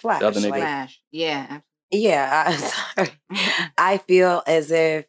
[0.00, 0.20] Flash.
[0.20, 0.50] The other nigga.
[0.50, 1.00] Like, Flash.
[1.10, 1.60] Yeah.
[1.90, 2.56] yeah, I,
[2.96, 3.10] sorry.
[3.78, 5.06] I feel as if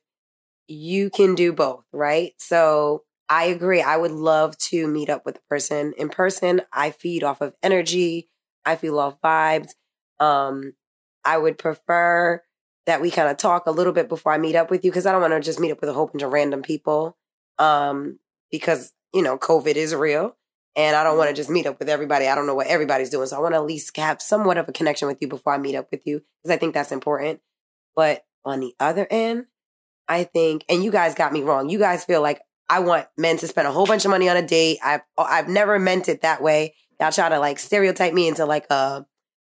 [0.69, 2.33] you can do both, right?
[2.37, 3.81] So I agree.
[3.81, 6.63] I would love to meet up with a person in person.
[6.73, 8.29] I feed off of energy.
[8.65, 9.69] I feel off vibes.
[10.19, 10.73] Um,
[11.23, 12.43] I would prefer
[12.87, 15.05] that we kind of talk a little bit before I meet up with you because
[15.05, 17.17] I don't want to just meet up with a whole bunch of random people.
[17.57, 18.19] Um,
[18.51, 20.35] because you know, COVID is real.
[20.75, 22.27] And I don't want to just meet up with everybody.
[22.27, 23.27] I don't know what everybody's doing.
[23.27, 25.57] So I want to at least have somewhat of a connection with you before I
[25.57, 27.39] meet up with you because I think that's important.
[27.95, 29.45] But on the other end,
[30.09, 31.69] I think, and you guys got me wrong.
[31.69, 34.37] You guys feel like I want men to spend a whole bunch of money on
[34.37, 34.79] a date.
[34.83, 36.73] I've I've never meant it that way.
[36.99, 39.05] Y'all try to like stereotype me into like a,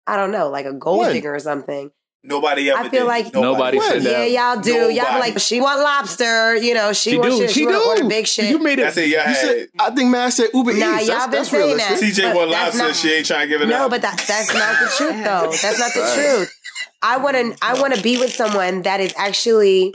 [0.08, 1.13] I don't know, like a gold When?
[1.13, 1.91] digger or something.
[2.24, 2.80] nobody ever.
[2.80, 3.08] I feel did.
[3.08, 4.71] like- Nobody said Yeah, y'all do.
[4.93, 6.56] Y'all be like, she want lobster.
[6.56, 7.41] You know, she, She wants do.
[7.41, 7.50] shit.
[7.52, 8.10] She, She want order do.
[8.10, 8.50] big shit.
[8.52, 8.84] You made it.
[8.84, 9.10] That's it.
[9.10, 11.08] Yeah, You said, I think man said Uber Nah, Eats.
[11.08, 12.00] y'all That's, been that's saying that.
[12.00, 12.88] TJ But won that's lobster.
[12.88, 13.82] not- she ain't trying to give it No, up.
[13.82, 15.52] No, but that, that's not the truth, though.
[15.67, 16.54] That's not the truth.
[17.02, 17.58] I want to.
[17.65, 19.93] I want to be with someone that is actually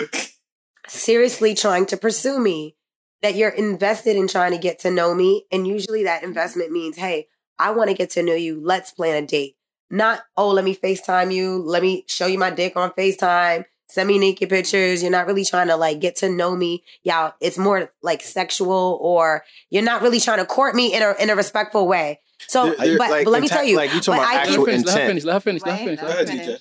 [0.88, 2.74] seriously trying to pursue me.
[3.22, 6.96] That you're invested in trying to get to know me, and usually that investment means,
[6.96, 8.60] hey, I want to get to know you.
[8.62, 9.56] Let's plan a date.
[9.90, 11.62] Not, oh, let me FaceTime you.
[11.62, 13.64] Let me show you my dick on FaceTime.
[13.88, 15.00] Send me naked pictures.
[15.02, 16.82] You're not really trying to like get to know me.
[17.04, 21.14] Yeah, it's more like sexual, or you're not really trying to court me in a
[21.20, 22.20] in a respectful way.
[22.48, 24.28] So, There- there- but, like, but let me tell you, like you talking but about
[24.28, 24.84] I Let her actual finish.
[24.86, 25.08] Let her intent.
[25.10, 25.24] finish.
[25.24, 25.62] Let her finish.
[25.62, 26.02] Let her finish.
[26.02, 26.60] Let Go her finish.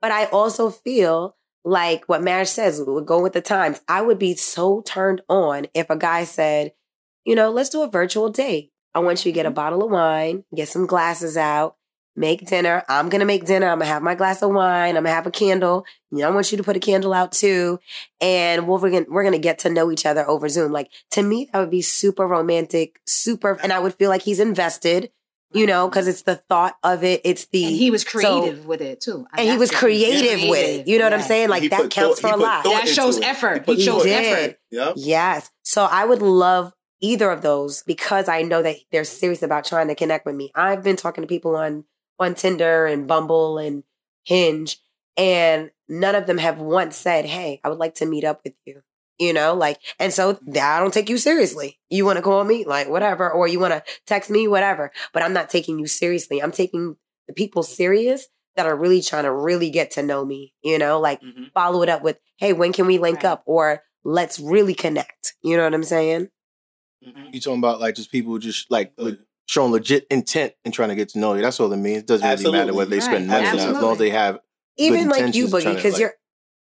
[0.00, 3.80] But I also feel like what Marriage says, we would go with the times.
[3.88, 6.72] I would be so turned on if a guy said,
[7.24, 8.72] you know, let's do a virtual date.
[8.94, 9.54] I want you to get a mm-hmm.
[9.54, 11.76] bottle of wine, get some glasses out,
[12.16, 12.84] make dinner.
[12.88, 13.66] I'm going to make dinner.
[13.66, 14.96] I'm going to have my glass of wine.
[14.96, 15.84] I'm going to have a candle.
[16.10, 17.80] You know, I want you to put a candle out too.
[18.20, 20.70] And we're gonna we're going to get to know each other over Zoom.
[20.70, 23.58] Like to me, that would be super romantic, super.
[23.62, 25.10] And I would feel like he's invested,
[25.54, 27.20] you know, because it's the thought of it.
[27.24, 27.64] It's the.
[27.66, 29.26] And he was so- creative with it too.
[29.36, 30.88] and he was That's- creative with it.
[30.88, 31.48] You know what I'm saying?
[31.48, 32.64] Like He that counts thought- for a lot.
[32.64, 33.24] That shows it.
[33.24, 33.54] effort.
[33.54, 34.12] He put He shows did.
[34.24, 34.58] effort.
[34.70, 34.92] Yep.
[34.96, 35.50] Yes.
[35.62, 39.88] So I would love either of those because I know that they're serious about trying
[39.88, 40.50] to connect with me.
[40.54, 41.84] I've been talking to people on
[42.18, 43.82] on Tinder and Bumble and
[44.24, 44.78] Hinge,
[45.16, 48.54] and none of them have once said, "Hey, I would like to meet up with
[48.64, 48.82] you."
[49.18, 51.78] You know, like, and so I don't take you seriously.
[51.88, 54.90] You want to call me, like, whatever, or you want to text me, whatever.
[55.12, 56.42] But I'm not taking you seriously.
[56.42, 56.96] I'm taking
[57.28, 60.52] the people serious that are really trying to really get to know me.
[60.62, 61.52] You know, like Mhm.
[61.54, 63.26] follow it up with, "Hey, when can we link Right.
[63.26, 66.28] up?" or "Let's really connect." You know what I'm saying?
[67.32, 70.94] You talking about like just people just like le- showing legit intent and trying to
[70.94, 71.42] get to know you.
[71.42, 71.98] That's all it means.
[71.98, 73.42] It doesn't really matter whether they spend Right.
[73.44, 74.38] money or as long as they have
[74.76, 76.14] Even like you, Boogie, because like- you're,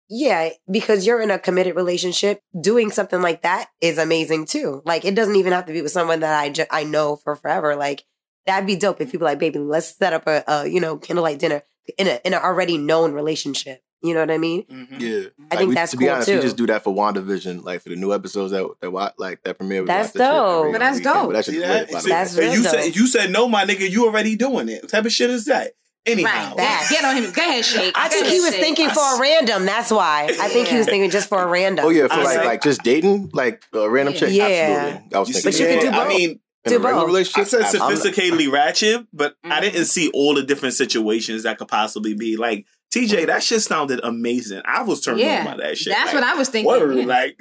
[0.09, 2.41] yeah, because you're in a committed relationship.
[2.61, 4.83] Doing something like that is amazing too.
[4.85, 7.37] Like it doesn't even have to be with someone that I ju- I know for
[7.37, 7.77] forever.
[7.77, 8.05] Like
[8.47, 11.39] that'd be dope if people like, baby, let's set up a, a you know candlelight
[11.39, 11.63] dinner
[11.99, 13.81] in a in an already known relationship.
[14.03, 14.65] You know what I mean?
[14.71, 15.01] Mhm.
[15.01, 15.09] Yeah,
[15.51, 16.29] I Like, think we- that's to be cool, honest.
[16.29, 16.37] too.
[16.37, 19.43] We just do that for WandaVision, like for the new episodes that that wa- like
[19.45, 19.81] that premiere.
[19.83, 20.59] We That's watch that shit dope.
[20.61, 21.15] every But that's weekend.
[21.15, 21.27] dope.
[21.27, 21.87] But that shit's See lit, that?
[21.91, 22.11] by the See.
[22.11, 22.73] That's and real you dope.
[22.73, 23.91] said you said no, my nigga.
[23.91, 24.83] You already doing it.
[24.83, 25.73] What type of shit is that?
[26.07, 26.87] Anyhow, Right.
[26.89, 27.33] Get, get on him.
[27.33, 27.93] Go ahead, Shake.
[27.97, 28.61] I Go think ahead, he was Shake.
[28.63, 29.65] thinking for a random.
[29.67, 30.29] That's why.
[30.41, 31.85] I think he was thinking just for a random.
[31.85, 34.21] Oh yeah, for I like said- like just dating, like a random Yeah.
[34.21, 34.31] chick.
[34.33, 34.45] Yeah.
[34.45, 35.11] Absolutely.
[35.15, 35.53] I was You thinking.
[35.53, 36.07] see, But you can do both.
[36.07, 37.41] I mean, in a relationship.
[37.43, 39.61] I said I'm- I'm- sophisticatedly ratchet, but I Mhm.
[39.63, 42.37] didn't see all the different situations that could possibly be.
[42.37, 44.63] Like TJ, that shit sounded amazing.
[44.65, 45.41] I was turned Yeah.
[45.41, 45.93] on by that shit.
[45.93, 46.67] That's like, what I was thinking.
[46.71, 47.05] Word, yeah.
[47.07, 47.37] like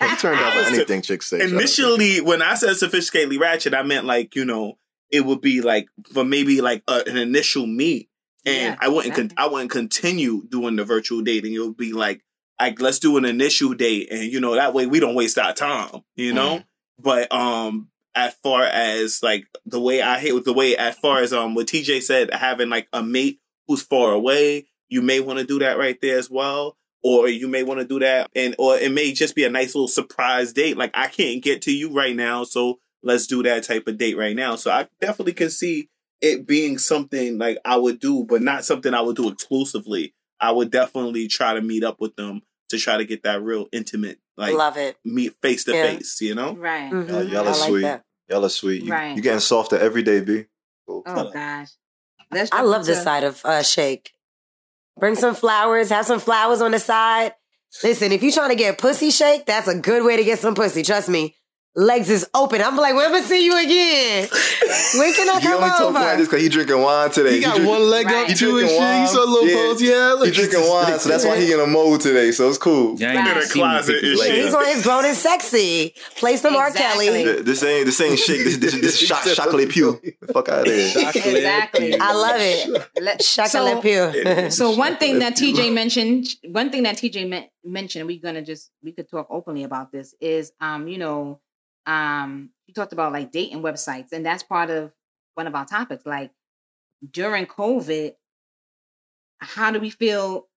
[0.00, 1.40] I'm turned on by anything chicks say.
[1.40, 4.76] initially when I said sophisticatedly ratchet, I meant like you know
[5.10, 8.08] it would be like for maybe like a, an initial meet,
[8.44, 11.54] and Yeah, I wouldn't con- I wouldn't continue doing the virtual dating.
[11.54, 12.22] It would be like
[12.60, 15.52] like let's do an initial date, and you know that way we don't waste our
[15.52, 16.56] time, you know.
[16.56, 17.02] Mm-hmm.
[17.02, 21.20] But um, as far as like the way I hate with the way as far
[21.20, 25.38] as um what TJ said, having like a mate who's far away, you may want
[25.38, 26.76] to do that right there as well.
[27.02, 29.74] Or you may want to do that, and or it may just be a nice
[29.74, 30.76] little surprise date.
[30.76, 34.16] Like I can't get to you right now, so let's do that type of date
[34.16, 34.56] right now.
[34.56, 35.88] So I definitely can see
[36.20, 40.14] it being something like I would do, but not something I would do exclusively.
[40.40, 43.66] I would definitely try to meet up with them to try to get that real
[43.72, 44.96] intimate, like Love it.
[45.04, 46.20] meet face to face.
[46.20, 46.90] You know, Right.
[46.92, 47.08] Mhm.
[47.08, 47.82] Y'all, y'all are like sweet.
[47.82, 48.04] that.
[48.28, 48.84] Y'all are sweet.
[48.84, 49.16] You, Right.
[49.16, 50.44] you getting softer every day, B.
[50.88, 51.68] Oh gosh.
[52.30, 54.12] Let's I love this side of uh, Shake.
[54.98, 57.32] Bring some flowers, have some flowers on the side.
[57.82, 60.54] Listen, if you're trying to get pussy shake, that's a good way to get some
[60.54, 60.82] pussy.
[60.82, 61.36] Trust me.
[61.76, 62.60] Legs is open.
[62.60, 64.28] I'm like, when am I see you again?
[64.96, 67.34] When can I He come only talking like this because he drinking wine today.
[67.36, 68.24] He got drink- one leg Right.
[68.24, 68.80] up He too and drinking shit.
[68.80, 69.00] wine.
[69.02, 69.54] He saw a little Yeah.
[69.54, 69.82] pose.
[69.82, 70.26] Yeah, look.
[70.26, 72.32] He drinking wine, so that's why he in a mode today.
[72.32, 72.96] So it's cool.
[72.98, 73.28] Yeah, I Right.
[73.28, 74.44] In the seen closet pictures and like shit.
[74.46, 75.94] He's on his grown and sexy.
[76.16, 76.68] Play some R.
[76.68, 77.06] Exactly.
[77.06, 77.42] Kelly.
[77.42, 78.44] This ain't this ain't shit.
[78.44, 80.00] This this, this shot chocolate pew.
[80.32, 80.92] Fuck out of here.
[81.14, 81.96] Exactly.
[82.00, 82.88] I love it.
[83.00, 83.80] Let- Chocolate so,
[84.12, 84.50] pew.
[84.50, 88.70] so one thing that TJ mentioned, one thing that TJ men- mentioned, we're gonna just
[88.82, 91.38] we could talk openly about this is, um, you know,
[91.86, 94.92] um, you talked about like dating websites, and that's part of
[95.34, 96.04] one of our topics.
[96.06, 96.30] Like
[97.10, 98.14] during COVID,
[99.38, 100.48] how do we feel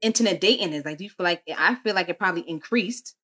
[0.00, 0.84] internet dating is?
[0.84, 3.14] Like, do you feel like I feel like it probably increased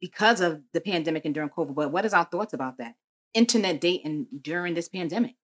[0.00, 1.74] because of the pandemic and during COVID?
[1.74, 2.94] But what is our thoughts about that?
[3.34, 5.34] Internet dating during this pandemic.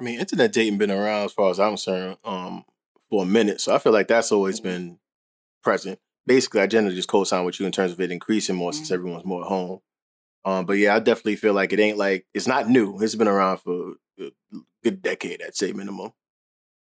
[0.00, 2.64] I mean, internet dating been around as far as I'm concerned um,
[3.10, 4.98] for a minute, so I feel like that's always been
[5.62, 5.98] present.
[6.26, 8.94] Basically, I generally just co-sign with you in terms of it increasing more since Mhm.
[8.94, 9.80] everyone's more at home.
[10.48, 12.98] Um, but yeah, I definitely feel like it ain't like it's not new.
[13.00, 14.30] It's been around for a
[14.82, 16.12] good decade, I'd say minimum.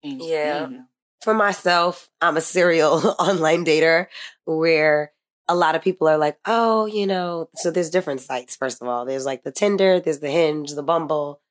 [0.02, 0.64] And- Yeah.
[0.64, 0.84] and-
[1.22, 4.06] for myself, I'm a serial online dater
[4.46, 5.12] where
[5.48, 8.88] a lot of people are like, oh, you know, so there's different sites, first of
[8.88, 9.04] all.
[9.04, 11.42] There's like the Tinder, there's the Hinge, the Bumble,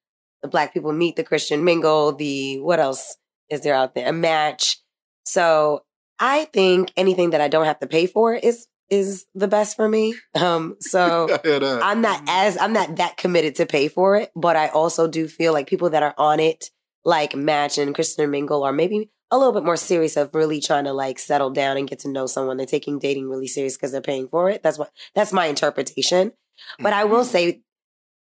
[0.41, 3.17] the Black People Meet, the Christian Mingle, the what else
[3.49, 4.07] is there out there?
[4.09, 4.81] A match.
[5.25, 5.83] So
[6.17, 9.87] I think anything that I don't have to pay for is is the best for
[9.87, 10.15] me.
[10.35, 11.27] Um, so
[11.83, 15.27] I'm not as I'm not that committed to pay for it, but I also do
[15.27, 16.69] feel like people that are on it,
[17.05, 20.85] like Match and Christian Mingle, are maybe a little bit more serious of really trying
[20.85, 22.57] to like settle down and get to know someone.
[22.57, 24.63] They're taking dating really serious because they're paying for it.
[24.63, 26.31] That's what that's my interpretation.
[26.79, 27.61] But I will say,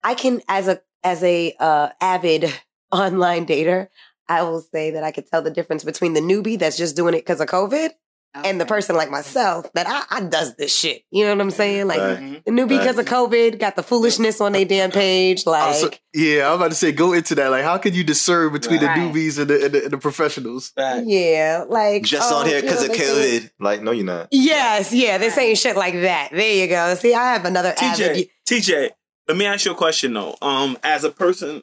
[0.03, 2.53] I can as a as a uh, avid
[2.93, 3.89] online dater,
[4.29, 7.15] I will say that I could tell the difference between the newbie that's just doing
[7.15, 7.91] it because of COVID
[8.35, 11.03] and the person like myself that I, I does this shit.
[11.11, 11.87] You know what I'm saying?
[11.87, 12.45] Like Right.
[12.45, 15.45] the newbie because of COVID got the foolishness on their damn page.
[15.47, 17.49] I was- Like, yeah, I'm about to say go into that.
[17.51, 19.13] Like, how can you discern between Right.
[19.13, 20.73] the newbies and the, and the, and the professionals?
[20.77, 23.51] yeah, like Just oh, on here you know, because of they say- COVID.
[23.61, 24.29] Like, no, you're not.
[24.33, 26.31] Yes, yeah, they're saying shit like that.
[26.33, 26.95] There you go.
[26.97, 28.29] See, I have another avid.
[28.49, 28.91] TJ, TJ,
[29.29, 30.37] let me ask you a question though.
[30.43, 31.63] Um, as a person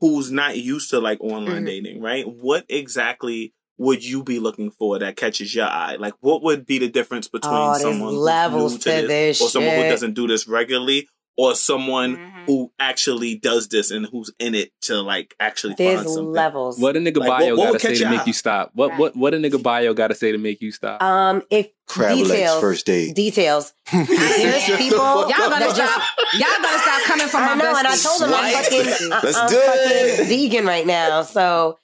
[0.00, 1.66] who's not used to like online Mhm.
[1.66, 2.24] dating, right?
[2.26, 5.96] What exactly would you be looking for that catches your eye?
[5.98, 8.14] Like, what would be the difference between Oh, there's someone
[8.52, 11.08] who's new to this or someone who doesn't do this regularly,
[11.38, 12.44] or someone Mhm.
[12.46, 16.30] who actually does this and who's in it to like actually There's find something?
[16.32, 16.78] levels.
[16.78, 18.70] What a nigga Like, bio what would gotta say to make you stop?
[18.74, 18.98] What Right.
[18.98, 21.02] what what a nigga bio gotta say to make you stop?
[21.02, 23.14] Um, if Crab details, first date.
[23.16, 23.72] details.
[23.92, 26.02] There's people Y'all gotta just stop.
[26.34, 29.20] Y'all better stop coming from I my know, and I told them I'm fucking, I-
[29.22, 30.10] Let's I'm do it.
[30.16, 31.22] fucking vegan right now.
[31.22, 31.78] So,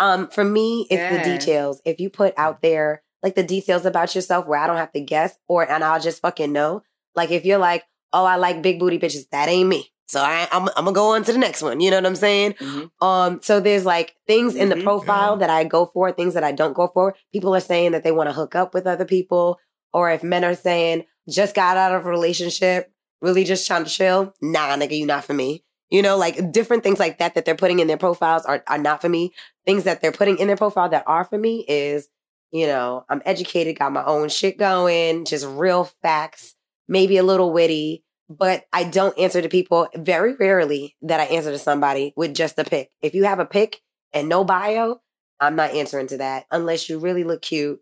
[0.00, 1.18] um, for me, it's Yeah.
[1.18, 1.80] the details.
[1.84, 5.00] If you put out there like the details about yourself, where I don't have to
[5.00, 6.82] guess, or and I'll just fucking know.
[7.14, 9.28] Like if you're like, oh, I like big booty bitches.
[9.30, 9.92] That ain't me.
[10.08, 11.80] So I, I'm, I'm gonna go on to the next one.
[11.80, 12.54] You know what I'm saying?
[12.54, 13.06] Mm-hmm.
[13.06, 14.82] Um, so there's like things in the Mhm.
[14.82, 17.14] profile that I go for, things that I don't go for.
[17.32, 19.60] People are saying that they want to hook up with other people,
[19.92, 23.90] or if men are saying just got out of a relationship, really just trying to
[23.90, 24.34] chill.
[24.40, 25.62] Nah, nigga, you not for me.
[25.90, 28.78] You know, like different things like that that they're putting in their profiles are are
[28.78, 29.32] not for me.
[29.66, 32.08] Things that they're putting in their profile that are for me is,
[32.50, 36.54] you know, I'm educated, got my own shit going, just real facts,
[36.88, 41.50] maybe a little witty but I don't answer to people very rarely that I answer
[41.50, 42.90] to somebody with just a pic.
[43.02, 43.80] If you have a pic
[44.12, 45.00] and no bio,
[45.40, 47.80] I'm not answering to that unless you really look cute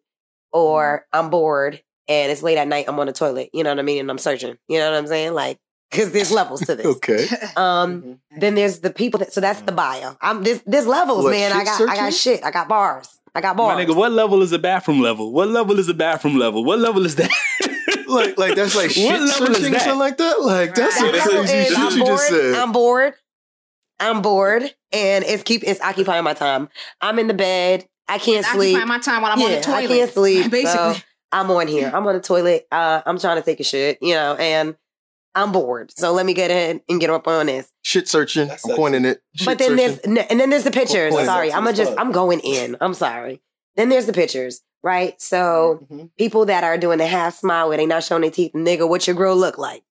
[0.50, 1.18] or mm-hmm.
[1.26, 2.86] I'm bored and it's late at night.
[2.88, 3.50] I'm on the toilet.
[3.52, 4.00] You know what I mean?
[4.00, 4.56] And I'm searching.
[4.68, 5.34] You know what I'm saying?
[5.34, 5.58] Like,
[5.90, 6.86] because there's levels to this.
[6.86, 7.26] Okay.
[7.56, 10.16] Um, then there's the people that so that's the bio.
[10.20, 11.52] I'm there's there's levels, What, man.
[11.52, 12.44] I shit got I got shit.
[12.44, 13.08] I got bars.
[13.34, 13.76] I got bars.
[13.76, 15.32] My nigga, what level is the bathroom level?
[15.32, 16.64] What level is the bathroom level?
[16.64, 17.30] What level is that?
[18.08, 19.80] like, like that's like shit What level is searching or that?
[19.82, 20.40] something like that.
[20.42, 22.54] Like that's That some crazy shit I'm you bored, just said.
[22.54, 23.14] I'm bored.
[24.00, 26.68] I'm bored, and it's keep it's occupying my time.
[27.00, 27.84] I'm in the bed.
[28.06, 28.76] I can't I sleep.
[28.76, 29.76] occupy my time while I'm on the toilet.
[29.76, 30.50] I can't sleep.
[30.50, 30.94] Basically.
[30.94, 31.00] so
[31.32, 31.90] I'm on here.
[31.92, 32.66] I'm on the toilet.
[32.70, 34.76] Uh, I'm trying to take a shit, you know, and
[35.34, 35.92] I'm bored.
[35.96, 37.70] So let me get in and get up on this.
[37.82, 38.50] Shit searching.
[38.50, 39.22] I'm coining it.
[39.34, 40.14] Shit but then searching.
[40.14, 41.12] there's and then there's the pictures.
[41.12, 41.92] Point Sorry, I'm gonna just.
[41.98, 42.76] I'm going in.
[42.80, 43.40] I'm sorry.
[43.76, 45.20] Then there's the pictures, right?
[45.20, 46.06] So Mm-hmm.
[46.18, 49.06] people that are doing the half smile where they not showing their teeth, nigga, what
[49.06, 49.84] your girl look like?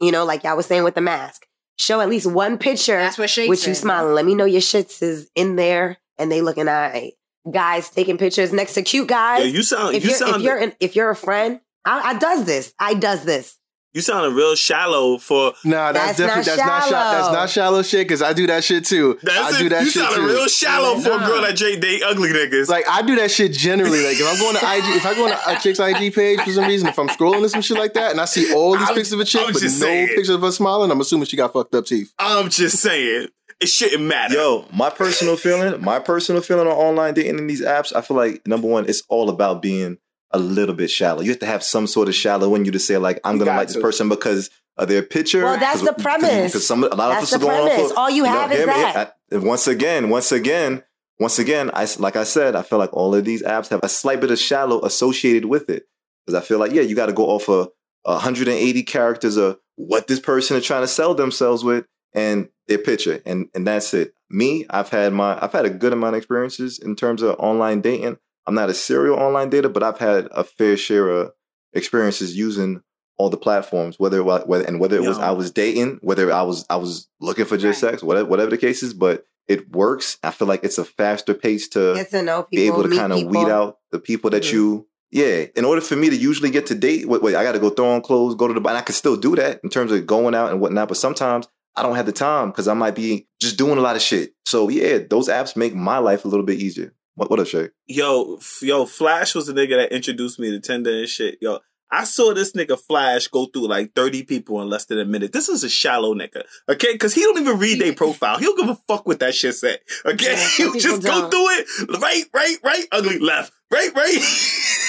[0.00, 1.46] You know, like y'all was saying with the mask.
[1.76, 3.82] Show at least one picture That's what Shake with you said.
[3.82, 4.14] smiling.
[4.14, 7.12] Let me know your shits is in there and they looking all right.
[7.50, 9.40] Guys taking pictures next to cute guys.
[9.44, 12.18] Yeah, you sound- if you you're if you're an, if you're a friend, I, I
[12.18, 12.72] does this.
[12.78, 13.58] I does this.
[13.94, 15.52] You sounding real shallow for.
[15.64, 17.12] Nah, that's, That's definitely not that's not shallow.
[17.22, 19.18] That's not shallow shit because I do that shit too.
[19.22, 19.68] That's I do it.
[19.68, 20.34] that you shit sounding too.
[20.34, 22.68] real shallow for a girl that Jay date ugly niggas.
[22.68, 24.04] Like I do that shit generally.
[24.04, 26.40] Like if I'm going to IG, if I go on a, a chick's IG page
[26.40, 28.72] for some reason, if I'm scrolling or some shit like that, and I see all
[28.76, 30.08] these I'm- pictures of a chick I'm but no saying.
[30.08, 32.12] pictures of her smiling, I'm assuming she got fucked up teeth.
[32.18, 33.28] I'm just saying,
[33.60, 34.34] it shouldn't matter.
[34.34, 38.16] Yo, my personal feeling, my personal feeling on online dating in these apps, I feel
[38.16, 39.98] like number one, it's all about being
[40.34, 41.22] a little bit shallow.
[41.22, 43.52] You have to have some sort of shallow in you to say like, I'm gonna
[43.52, 45.44] got like this person because of their picture.
[45.44, 46.52] Well, that's the premise.
[46.52, 47.92] Because some a lot That's of us are going premise.
[47.92, 47.96] off.
[47.98, 48.72] All you have is hear me?
[48.72, 48.96] that.
[49.32, 50.82] I- once again, once again,
[51.18, 53.88] once again, I like I said, I feel like all of these apps have a
[53.88, 55.84] slight bit of shallow associated with it
[56.26, 57.68] because I feel like yeah, you got to go off of
[58.02, 63.20] 180 characters of what this person is trying to sell themselves with and their picture,
[63.26, 64.14] and and that's it.
[64.30, 67.80] Me, I've had my I've had a good amount of experiences in terms of online
[67.80, 68.18] dating.
[68.46, 71.32] I'm not a serial online data, but I've had a fair share of
[71.72, 72.82] experiences using
[73.16, 76.32] all the platforms, whether it wa- whether and whether it was I was dating, whether
[76.32, 77.90] I was I was looking for just Right.
[77.92, 80.18] sex, whatever whatever the case is, but it works.
[80.22, 82.96] I feel like it's a faster pace to Get to know people, be able to
[82.96, 84.52] kind of weed out the people that Mhm.
[84.52, 85.46] you yeah.
[85.54, 87.70] In order for me to usually get to date, wait, wait I got to go
[87.70, 89.92] throw on clothes, go to the bar, and I can still do that in terms
[89.92, 90.88] of going out and whatnot.
[90.88, 93.94] But sometimes I don't have the time because I might be just doing a lot
[93.94, 94.34] of shit.
[94.44, 96.92] So yeah, those apps make my life a little bit easier.
[97.16, 97.68] What what up, Shay?
[97.86, 101.38] Yo, f- yo, Flash was the nigga that introduced me to Tinder and shit.
[101.40, 105.04] Yo, I saw this nigga Flash go through like 30 people in less than a
[105.04, 105.32] minute.
[105.32, 106.92] This is a shallow nigga, okay?
[106.92, 108.38] Because he don't even read their profile.
[108.38, 110.32] He don't give a fuck what that shit say, okay?
[110.32, 111.30] Yeah, He'll just go don't.
[111.30, 112.00] through it.
[112.00, 114.18] Right, right, right, ugly, left, right, right.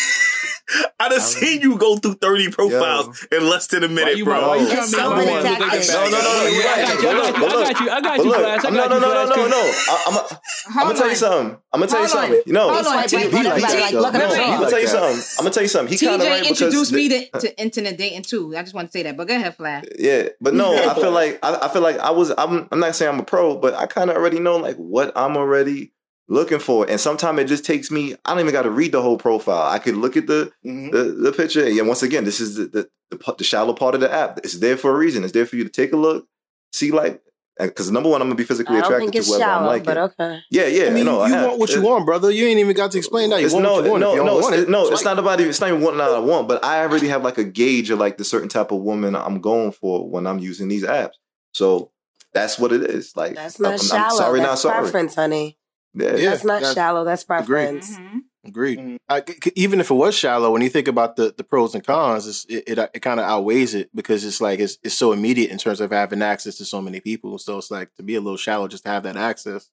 [0.99, 4.47] I done seen you go through 30 profiles in less than a minute, you- bro.
[4.47, 5.87] why you It's trying to so make many me look like tactics.
[5.87, 5.93] that?
[5.93, 6.85] No, no, no, no, Yeah, you're I right.
[6.85, 8.39] got you, I got you, But I look, got you, I got But you, look,
[8.39, 8.65] Flash.
[8.65, 9.93] I no, got no, you, no, no, Flash, no, 'cause- no.
[9.93, 10.27] I- I'm gonna
[10.65, 11.15] I'm gonna Hold tell you on.
[11.17, 11.57] something.
[11.73, 12.23] I'm gonna tell you Hold on.
[12.29, 12.43] something.
[12.45, 14.01] You know, Hold on, Like, T- like, he like like, that, like, though.
[14.01, 14.41] look at No, him.
[14.41, 15.23] I'm gonna tell you something.
[15.37, 15.97] I'm gonna tell you something.
[15.97, 18.53] He kind of TJ right because introduced the- me to, to internet dating too.
[18.57, 19.17] I just want to say that.
[19.17, 19.83] But go ahead, Flash.
[19.99, 22.31] Yeah, but no, I feel like I, I feel like I was.
[22.37, 22.67] I'm.
[22.71, 25.37] I'm not saying I'm a pro, but I kind of already know like what I'm
[25.37, 25.91] already
[26.27, 28.15] looking for, and sometimes it just takes me.
[28.25, 29.69] I don't even got to read the whole profile.
[29.71, 30.91] I could look at the Mhm.
[30.91, 31.67] the, the picture.
[31.69, 34.39] Yeah, once again, this is the, the the the shallow part of the app.
[34.39, 35.23] It's there for a reason.
[35.23, 36.27] It's there for you to take a look,
[36.73, 37.21] see like.
[37.57, 39.85] Because number one, I'm gonna be physically attracted to it's whoever I'm shallow, liking.
[39.85, 40.39] but okay.
[40.51, 40.87] Yeah, yeah.
[40.87, 42.29] I mean, no, you I- want what you want, brother.
[42.29, 43.39] You ain't even got to explain that.
[43.39, 44.01] You It's want no, what you want.
[44.01, 44.81] no, you no, it's, want it, no.
[44.81, 45.51] it's It's not about even.
[45.51, 48.17] It's not even what I want, but I already have like a gauge of like
[48.17, 51.11] the certain type of woman I'm going for when I'm using these apps.
[51.53, 51.91] So
[52.33, 53.13] that's what it is.
[53.15, 54.81] Like That's not I'm, I'm sorry, that's not sorry.
[54.81, 55.57] preference, honey.
[55.95, 56.29] Yeah, Yeah.
[56.31, 57.03] That's not that's- shallow.
[57.03, 57.97] That's preference.
[57.97, 58.17] Mm-hmm.
[58.47, 58.77] Agreed.
[58.79, 58.97] Mhm.
[59.09, 61.73] I- c- c- even if it was shallow, when you think about the, the pros
[61.73, 64.93] and cons, it's, it it, it kind of outweighs it because it's like it's it's
[64.93, 67.39] so immediate in terms of having access to so many people.
[67.39, 69.69] So it's like to be a little shallow just to have that access.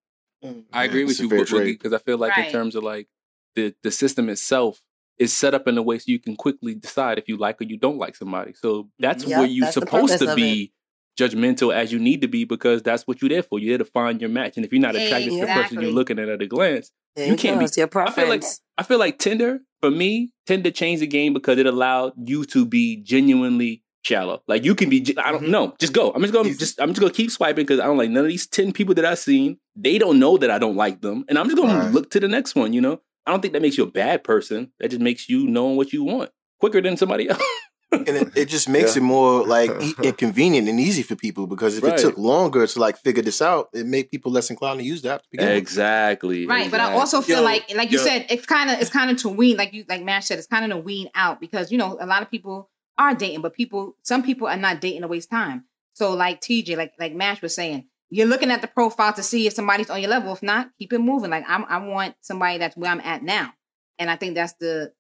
[0.73, 1.65] I agree It's with you, fair Boogie, trade.
[1.79, 3.09] because I feel like in terms of like
[3.55, 4.81] the the system itself
[5.19, 7.65] is set up in a way so you can quickly decide if you like or
[7.65, 8.55] you don't like somebody.
[8.55, 10.73] So that's Yep, where you're that's supposed to of be
[11.19, 13.59] judgmental as you need to be because that's what you're there for.
[13.59, 15.91] You're there to find your match, and if you're not attracted to the person you're
[15.91, 18.61] looking at at a glance, There You can't be- your I feel like preference.
[18.79, 22.65] I feel like Tinder for me, Tinder changed the game because it allowed you to
[22.65, 24.43] be genuinely shallow.
[24.49, 25.05] Like you can be.
[25.19, 25.49] I don't Mhm.
[25.51, 25.75] know.
[25.79, 26.11] Just go.
[26.13, 26.81] I'm just gonna just.
[26.81, 29.05] I'm just gonna keep swiping because I don't like none of these ten people that
[29.05, 29.59] I've seen.
[29.77, 31.93] They don't know that I don't like them, and I'm just gonna Right.
[31.93, 32.73] look to the next one.
[32.73, 33.01] You know.
[33.27, 34.73] I don't think that makes you a bad person.
[34.81, 37.41] That just makes you knowing what you want quicker than somebody else.
[37.93, 39.03] And it, it just makes Yeah.
[39.03, 41.99] it more like e- inconvenient and easy for people because if Right.
[41.99, 45.03] it took longer to like figure this out, it made people less inclined to use
[45.03, 45.23] that.
[45.25, 45.57] to begin with.
[45.59, 46.47] exactly.
[46.47, 48.05] Right, but I also feel Yo, like, like you yo.
[48.05, 50.47] said, it's kind of it's kind of to wean, like you like Mash said, it's
[50.47, 53.55] kind of to wean out because you know a lot of people are dating, but
[53.55, 55.65] people, some people are not dating to waste time.
[55.95, 59.47] So like TJ, like like Mash was saying, you're looking at the profile to see
[59.47, 60.33] if somebody's on your level.
[60.33, 61.31] If not, keep it moving.
[61.31, 63.53] Like I'm, I want somebody that's where I'm at now,
[63.99, 64.93] and I think that's the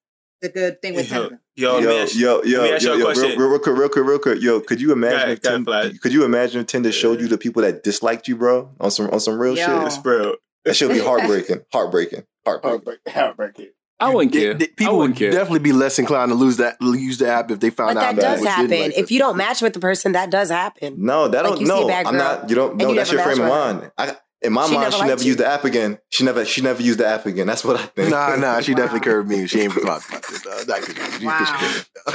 [0.42, 1.40] the good thing with Yo, Tinder.
[1.56, 3.76] yo, yo, man, yo, let yo, me ask you yo, yo, real, real, real quick,
[3.76, 4.42] real quick, real quick.
[4.42, 5.18] Yo, could you imagine?
[5.26, 7.82] Go if go ahead, Tinder, could you imagine if Tinder showed you the people that
[7.82, 9.64] disliked you, bro, on some on some real Yo.
[9.64, 9.86] shit?
[9.86, 10.34] It's real.
[10.64, 12.70] That should be heartbreaking, heartbreaking, heartbreaking.
[12.72, 13.68] Heartbreak, heartbreaking.
[14.00, 14.54] I wouldn't care.
[14.54, 15.30] Th- th- People would wouldn't care.
[15.30, 18.16] definitely be less inclined to lose that use the app if they found But out
[18.16, 18.70] that does was happen.
[18.70, 20.96] like if you don't match with the person, that does happen.
[21.04, 21.60] No, that Like don't.
[21.60, 22.50] you see a no, bad I'm not.
[22.50, 22.70] You don't.
[22.72, 23.92] and No, you that's your frame of mind.
[23.96, 25.26] I, in my She mind, never she never you.
[25.28, 25.98] used the app again.
[26.10, 26.44] She never.
[26.44, 27.46] She never used the app again.
[27.46, 28.10] That's what I think.
[28.10, 28.76] Nah, nah, she Wow.
[28.82, 29.46] definitely curved me.
[29.46, 30.42] She ain't talked about this.
[30.66, 31.72] That could, you Wow.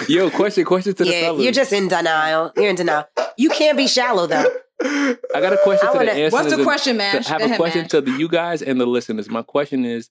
[0.08, 1.44] Yo, question, question to the Yeah, fellas.
[1.44, 2.52] you're just in denial.
[2.56, 3.06] You're in denial.
[3.38, 4.46] You can't be shallow though.
[4.84, 6.36] I got a question I to wanna- the answer.
[6.38, 7.16] What's the question, man?
[7.16, 7.90] I have Go a ahead, question Mash.
[7.92, 9.30] to the you guys and the listeners.
[9.30, 10.10] My question is,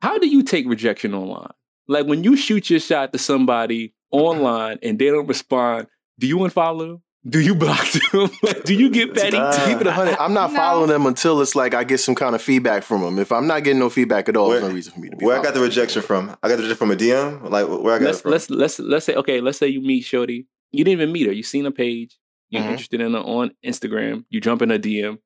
[0.00, 1.50] how do you take rejection online?
[1.88, 6.38] Like when you shoot your shot to somebody online and they don't respond, do you
[6.38, 7.02] unfollow them?
[7.26, 8.30] Do you block them?
[8.42, 9.38] Like, do you get petty?
[9.38, 9.50] Nah.
[9.52, 10.56] To keep it a hundred, I'm not No.
[10.58, 13.18] following them until it's like I get some kind of feedback from them.
[13.18, 15.16] If I'm not getting no feedback at all, Where- there's no reason for me to
[15.16, 15.24] be.
[15.24, 16.36] Where I got the rejection from?
[16.42, 17.48] I got the rejection from a DM.
[17.50, 18.30] Like where I got let's from?
[18.32, 20.46] let's let's let's say okay, let's say you meet Shorty.
[20.72, 21.32] You didn't even meet her.
[21.32, 22.18] You seen a page.
[22.50, 22.70] You're Mhm.
[22.72, 24.24] interested in her on Instagram.
[24.28, 25.18] You jump in a DM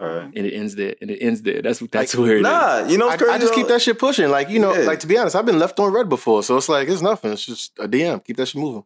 [0.00, 0.24] All right.
[0.36, 0.94] and it ends there.
[1.00, 1.62] And it ends there.
[1.62, 2.42] That's that's Like, where it is.
[2.42, 3.34] Nah, you know I, what's crazy?
[3.34, 4.28] I just keep that shit pushing.
[4.28, 4.80] Like you know, Yeah.
[4.86, 7.32] like to be honest, I've been left on read before, so it's like it's nothing.
[7.32, 8.22] It's just a DM.
[8.22, 8.84] Keep that shit moving.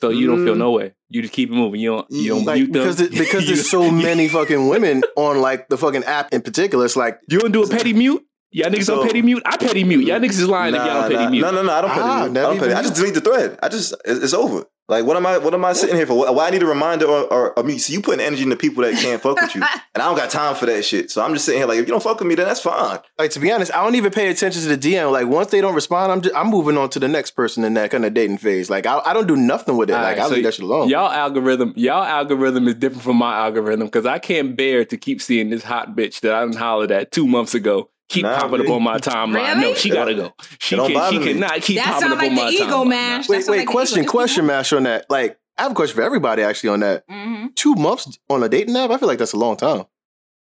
[0.00, 0.58] So you don't feel Mm.
[0.58, 0.94] no way.
[1.10, 1.80] You just keep it moving.
[1.80, 2.82] You don't you don't Like mute them.
[2.82, 6.84] because it, because there's so many fucking women on like the fucking app in particular.
[6.84, 8.22] It's like You don't do a petty mute?
[8.52, 9.42] Y'all niggas So- don't petty mute?
[9.46, 10.06] I petty mute.
[10.06, 11.40] Y'all niggas is lying if y'all don't petty nah, mute.
[11.42, 11.72] no, no, no.
[11.72, 12.36] I don't petty Ah, mute.
[12.38, 12.72] I don't petty.
[12.72, 13.58] I just delete the thread.
[13.62, 14.64] I just it's, it's over.
[14.90, 15.38] Like what am I?
[15.38, 16.34] What am I sitting here for?
[16.34, 17.78] Why I need a reminder or, or, or me?
[17.78, 19.62] See, you putting energy into people that can't fuck with you,
[19.94, 21.12] and I don't got time for that shit.
[21.12, 22.98] So I'm just sitting here like, if you don't fuck with me, then that's fine.
[23.16, 25.12] like to be honest, I don't even pay attention to the DM.
[25.12, 27.74] Like once they don't respond, I'm just, I'm moving on to the next person in
[27.74, 28.68] that kind of dating phase.
[28.68, 29.92] Like I, I don't do nothing with it.
[29.92, 30.88] All like right, I so leave that shit alone.
[30.88, 35.22] Y'all algorithm, y'all algorithm is different from my algorithm because I can't bear to keep
[35.22, 38.60] seeing this hot bitch that I done hollered at two months ago keep Nah, popping
[38.60, 39.34] up on my timeline.
[39.34, 39.60] Really?
[39.60, 40.34] No, she gotta go.
[40.58, 41.32] She It don't can, she bother me.
[41.32, 42.88] cannot keep That popping sound up like on the my ego timeline.
[42.88, 43.28] mash.
[43.28, 44.10] wait, That's wait, like the question, ego.
[44.10, 45.06] question, mash on that.
[45.08, 47.04] Like I have a question for everybody actually on that.
[47.08, 49.84] hmm Two months on a dating app, I feel like that's a long time.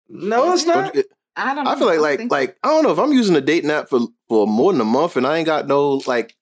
[0.10, 0.96] No, it's Don't not.
[0.96, 1.04] you-
[1.36, 1.66] I don't.
[1.68, 3.72] I feel like don't like think like I don't know if I'm using a dating
[3.72, 6.36] app for for more than a month and I ain't got no like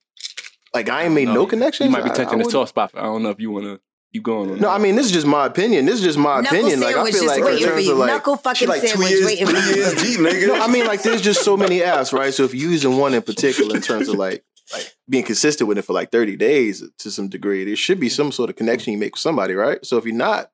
[0.73, 1.85] like I ain't made no, No, connections.
[1.85, 2.91] You might be I- I touching the wouldn't- soft spot.
[2.95, 3.79] I don't know if you wanna
[4.13, 4.69] keep going on No, that.
[4.69, 5.85] I mean this is just my opinion.
[5.85, 6.79] This is just my Knuckle opinion.
[6.81, 7.91] Like I feel like in waiting for terms you.
[7.93, 9.75] of like Knuckle She fucking like two sandwich years, waiting for three you.
[9.75, 10.47] years deep, nigga.
[10.47, 12.33] No, I mean like there's just so many apps, right?
[12.33, 14.43] So if you're using one in particular in terms of like
[14.73, 18.07] like being consistent with it for like 30 days to some degree, there should be
[18.09, 19.85] some sort of connection you make with somebody, right?
[19.85, 20.49] So if you're not,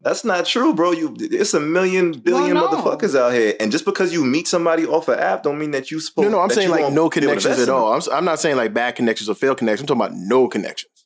[0.00, 0.90] That's not true, bro.
[0.92, 2.66] You, it's a million billion no.
[2.68, 5.90] motherfuckers out here, and just because you meet somebody off an app, don't mean that
[5.92, 6.28] you supposed.
[6.30, 7.92] no, no, I'm saying like no be able to connections at all.
[7.92, 9.88] I'm, s- I'm not saying like bad connections or failed connections.
[9.88, 11.03] I'm talking about no connections.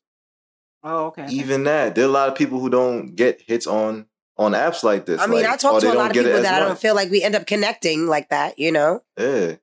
[0.84, 1.26] Oh, okay.
[1.30, 4.06] Even that, there are a lot of people who don't get hits on
[4.36, 5.20] on apps like this.
[5.20, 7.10] I mean, like, I talk to a lot of people that I don't feel like
[7.10, 9.02] we end up connecting like that, you know?
[9.18, 9.56] Yeah,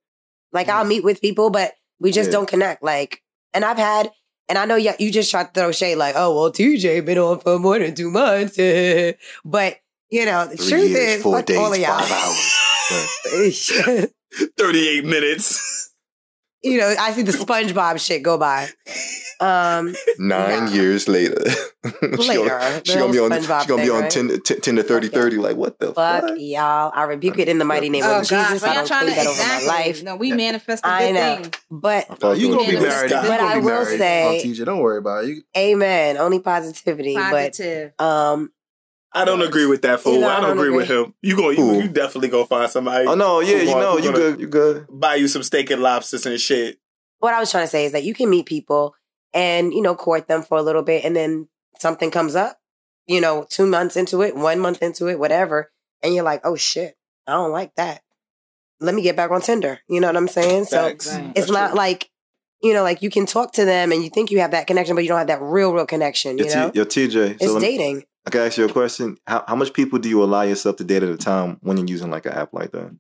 [0.52, 0.72] Like mm.
[0.74, 2.34] I'll meet with people, but we just Yeah.
[2.34, 2.84] don't connect.
[2.84, 3.22] Like,
[3.54, 4.12] and I've had,
[4.50, 7.18] and I know you, you just tried to throw shade like, oh, well, TJ been
[7.18, 8.58] on for more than two months.
[9.46, 9.78] but,
[10.10, 11.98] you know, the three truth years, is, four fuck days, all of y'all.
[11.98, 12.12] five
[13.34, 13.72] hours.
[14.60, 15.94] 38 minutes.
[16.62, 18.68] you know, I see the SpongeBob shit go by.
[19.40, 20.72] Um, Nine Nah.
[20.72, 21.44] years later,
[21.86, 22.48] she Later.
[22.50, 23.42] gonna, she gonna be on.
[23.42, 24.10] She gonna be on right?
[24.12, 25.38] 10, 10, 10 to 30, Fuck 30.
[25.38, 26.38] Like what the fuck fuck?
[26.38, 26.92] y'all.
[26.96, 28.62] I rebuke it in the mighty name Oh of gosh, Jesus.
[28.62, 30.04] why I y'all don't trying to that over my life.
[30.04, 31.36] No, we manifest the I good know.
[31.44, 31.56] things.
[31.70, 33.12] But I you was gonna be married.
[33.12, 35.30] but You I will married, say- oh, TJ, don't worry about it.
[35.30, 36.18] You, amen.
[36.18, 37.16] Only positivity.
[37.16, 37.92] Positive.
[37.98, 38.52] But um,
[39.14, 40.14] I don't agree with that fool.
[40.16, 41.14] You know, I I don't don't agree with him.
[41.22, 41.50] You go.
[41.50, 41.82] You, Who?
[41.84, 43.06] you definitely go find somebody.
[43.08, 44.88] Oh no, yeah, you gonna- know, you gonna good, you good.
[44.90, 46.80] Buy you some steak and lobsters and shit.
[47.20, 48.96] what I was trying to say is that you can meet people
[49.36, 52.58] and you know court them for a little bit, and then something comes up.
[53.06, 55.72] You know, two months into it, one month into it, whatever,
[56.02, 56.96] and you're like, oh shit,
[57.28, 58.02] I don't like that.
[58.80, 59.80] Let me get back on Tinder.
[59.88, 60.66] You know what I'm saying?
[60.66, 61.14] So Facts.
[61.14, 61.26] Right.
[61.28, 61.78] it's That's not true.
[61.78, 62.10] like
[62.64, 64.96] you know, like you can talk to them and you think you have that connection,
[64.96, 66.38] but you don't have that real, real connection.
[66.40, 67.32] You Your, know, T, your TJ.
[67.34, 68.04] it's So let me, dating.
[68.26, 69.18] I can ask you a question.
[69.28, 71.86] How how much people do you allow yourself to date at a time when you're
[71.88, 72.96] using like an app like that?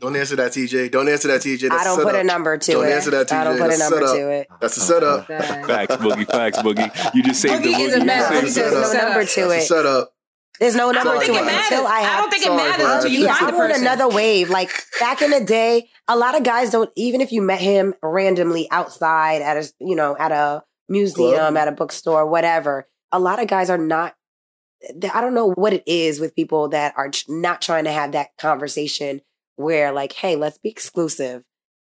[0.00, 0.90] Don't answer that, TJ.
[0.90, 1.68] Don't answer that, TJ.
[1.68, 2.74] That's I don't a put a number to it.
[2.74, 3.32] Don't answer that, TJ.
[3.36, 3.58] I don't TJ.
[3.58, 4.16] put a That's a number setup.
[4.16, 4.46] to it.
[4.60, 5.26] That's a setup.
[5.66, 6.26] Facts, boogie.
[6.30, 7.14] Facts, boogie.
[7.14, 8.30] You just saved the Boogie is a mess.
[8.30, 9.62] Boogie says the- There's no number to That's a it.
[9.62, 10.14] setup.
[10.60, 13.10] There's no number don't to it it until I I don't think it matters until
[13.12, 14.50] you yeah, find I'm the on another wave.
[14.50, 16.90] Like back in the day, a lot of guys don't.
[16.96, 21.56] Even if you met him randomly outside at a, you know, at a museum, Club.
[21.56, 24.16] at a bookstore, whatever, a lot of guys are not.
[25.12, 28.36] I don't know what it is with people that are not trying to have that
[28.38, 29.20] conversation
[29.58, 31.44] where, like, hey, let's be exclusive.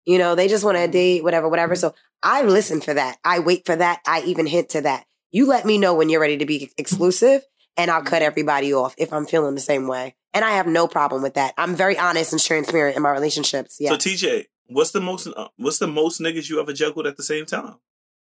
[0.05, 0.93] You know, they just want to mm-hmm.
[0.93, 1.75] date, whatever, whatever.
[1.75, 1.81] Mm-hmm.
[1.81, 3.19] So I listen for that.
[3.25, 4.01] I wait for that.
[4.07, 5.05] I even hint to that.
[5.33, 6.73] You let me know when you're ready to be mm-hmm.
[6.79, 7.43] exclusive,
[7.77, 10.14] and I'll cut everybody off if I'm feeling the same way.
[10.33, 11.55] And I have no problem with that.
[11.57, 13.79] I'm very honest and transparent in my relationships.
[13.81, 13.91] Yeah.
[13.91, 17.23] So TJ, what's the most uh, what's the most niggas you ever juggled at the
[17.23, 17.77] same time?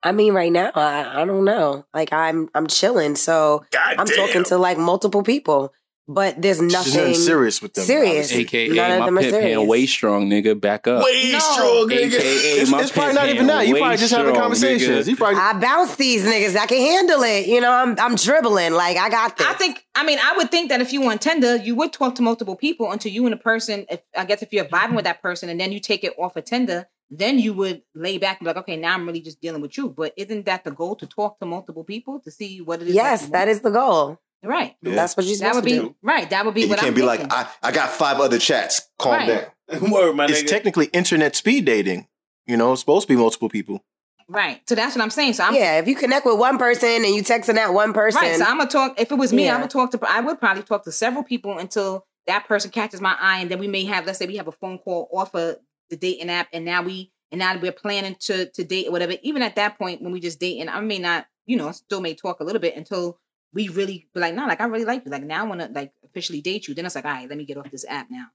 [0.02, 1.86] I mean, right now, I, I don't know.
[1.94, 4.16] Like I'm, I'm chilling, so God I'm damn.
[4.16, 5.74] talking to like multiple people,
[6.12, 7.86] but there's There's nothing nothing serious with them.
[7.86, 8.32] serious.
[8.32, 10.60] AKA None of my them are pimp hand way strong, nigga.
[10.60, 11.04] Back up.
[11.06, 11.38] way No.
[11.40, 12.16] strong nigga.
[12.16, 13.68] AKA It's, my it's probably not even that.
[13.68, 15.06] You way probably just having conversations.
[15.06, 15.10] nigga.
[15.10, 16.58] You probably I bounce these niggas.
[16.58, 17.46] I can handle it.
[17.46, 18.74] You know, I'm, I'm dribbling.
[18.74, 19.46] Like I got this.
[19.46, 19.86] I think.
[19.94, 22.56] I mean, I would think that if you want Tinder, you would talk to multiple
[22.56, 23.86] people until you and a person.
[23.88, 26.36] If I guess if you're vibing with that person, and then you take it off
[26.36, 29.42] of Tinder, then you would lay back and be like, okay, now I'm really just
[29.42, 29.90] dealing with you.
[29.90, 32.96] But isn't that the goal to talk to multiple people to see what it is?
[32.96, 34.20] yes, that is the goal.
[34.44, 34.76] Right.
[34.82, 34.96] Yeah.
[34.96, 35.96] That's what you're That supposed would to be do.
[36.02, 36.30] right.
[36.30, 37.22] That would be you what can't I'm be like.
[37.32, 38.88] I, I got five other chats.
[38.98, 39.28] Calm Right.
[39.70, 39.92] down.
[39.92, 40.48] Word, my it's nigga.
[40.48, 42.08] technically internet speed dating.
[42.48, 43.84] You know, it's supposed to be multiple people.
[44.28, 44.62] right.
[44.68, 45.34] So that's what I'm saying.
[45.34, 48.22] So I'm yeah, if you connect with one person and you texting that one person,
[48.22, 48.38] Right.
[48.38, 49.00] So I'm gonna talk.
[49.00, 49.58] If it was me, Yeah.
[49.58, 50.00] I would talk to.
[50.08, 53.60] I would probably talk to several people until that person catches my eye, and then
[53.60, 54.06] we may have.
[54.06, 55.58] Let's say we have a phone call off of
[55.90, 59.14] the dating app, and now we and now we're planning to to date or whatever.
[59.22, 62.02] Even at that point, when we just date, and I may not, you know, still
[62.02, 63.20] may talk a little bit until
[63.54, 65.12] we really be like, no, like I really like you.
[65.12, 66.74] Like now I want to like officially date you.
[66.74, 68.28] Then it's like, all right, let me get off this app now.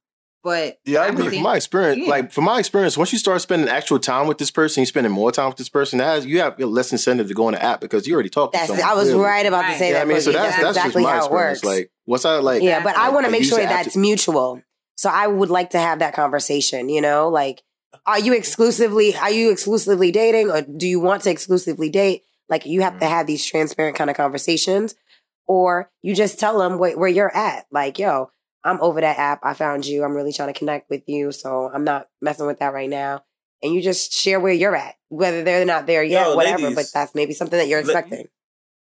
[0.42, 1.36] But Yeah, I would agree.
[1.36, 2.10] From my experience, Yeah.
[2.10, 5.10] like from my experience, once you start spending actual time with this person, you're spending
[5.12, 5.98] more time with this person.
[6.00, 8.52] That has, you have less incentive to go on the app because you already talked
[8.54, 8.84] to someone.
[8.84, 9.22] I was clearly.
[9.24, 9.78] right about to Right.
[9.78, 10.02] say Yeah, that.
[10.02, 10.34] I mean, so Boogie.
[10.34, 11.62] that's that's exactly just my how it experience.
[11.62, 11.76] works.
[11.78, 13.98] Like, once I like, yeah, but I want to make sure the app that's to-
[13.98, 14.60] mutual.
[14.96, 16.90] So I would like to have that conversation.
[16.90, 17.62] You know, like,
[18.06, 22.22] are you exclusively are you exclusively dating, or do you want to exclusively date?
[22.50, 23.14] Like, you have to mm-hmm.
[23.14, 24.94] have these transparent kind of conversations,
[25.46, 27.66] or you just tell them where, where you're at.
[27.70, 28.30] Like, yo,
[28.64, 29.40] I'm over that app.
[29.42, 30.04] I found you.
[30.04, 33.24] I'm really trying to connect with you, so I'm not messing with that right now.
[33.62, 36.62] And you just share where you're at, whether they're not there yet, Yo, whatever.
[36.62, 36.76] ladies.
[36.76, 38.28] but that's maybe something that you're Let- expecting.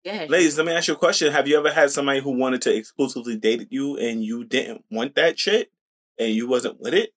[0.04, 1.32] yeah, Ladies, let me ask you a question.
[1.32, 5.16] Have you ever had somebody who wanted to exclusively date you and you didn't want
[5.16, 5.72] that shit
[6.20, 7.14] and you wasn't with it?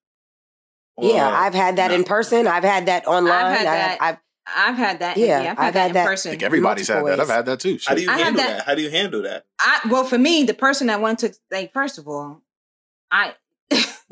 [0.97, 1.95] yeah, I've had that no.
[1.95, 2.47] in person.
[2.47, 3.33] I've had that online.
[3.33, 3.97] I've had that.
[4.01, 5.17] I've I've had that.
[5.17, 6.05] Yeah, Yeah, I've had, I've that had in that.
[6.07, 6.31] person.
[6.31, 7.21] Like everybody's had multiple that.
[7.31, 7.79] I've had that too.
[7.85, 8.65] How do you I handle that- that?
[8.65, 9.45] How do you handle that?
[9.59, 12.41] I well for me, the person that wanted to like first of all,
[13.11, 13.33] I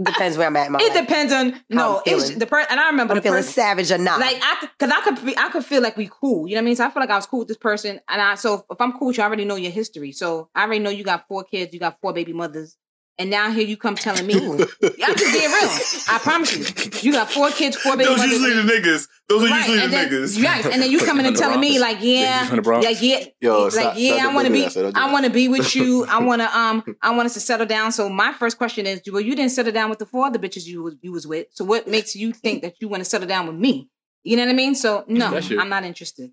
[0.01, 1.07] depends where I'm at in my it life.
[1.07, 3.97] depends on no it's the person and I remember I'm the feeling person savage or
[3.97, 4.19] not.
[4.21, 6.47] like I because I could be, I could feel like we cool.
[6.47, 6.75] You know what I mean?
[6.77, 8.93] So I feel like I was cool with this person, and I so if I'm
[8.93, 10.11] cool with you, I already know your history.
[10.13, 12.77] So I already know you got four kids, you got four baby mothers,
[13.19, 14.33] and now here you come telling me.
[14.33, 15.69] I'm just being real.
[16.09, 16.55] I promise
[17.03, 18.33] you, you got four kids, four baby Those mothers.
[18.39, 19.07] usually the niggas.
[19.27, 20.43] Those are Right, usually and the then, niggas.
[20.43, 23.71] right, and then you coming and telling me like, yeah, From yeah, yeah, Yo, like,
[23.73, 24.81] stop- yeah, stop- I don't want to do be, that, sir.
[24.83, 26.05] Don't do I want to be with you.
[26.09, 27.91] I want to, um, I want us to settle down.
[27.91, 30.65] So my first question is, well, you didn't settle down with the four other bitches
[30.65, 31.47] you was you was with.
[31.51, 33.89] So what makes you think that you want to settle down with me?
[34.23, 34.73] You know what I mean?
[34.75, 35.27] So no,
[35.59, 36.31] I'm not interested.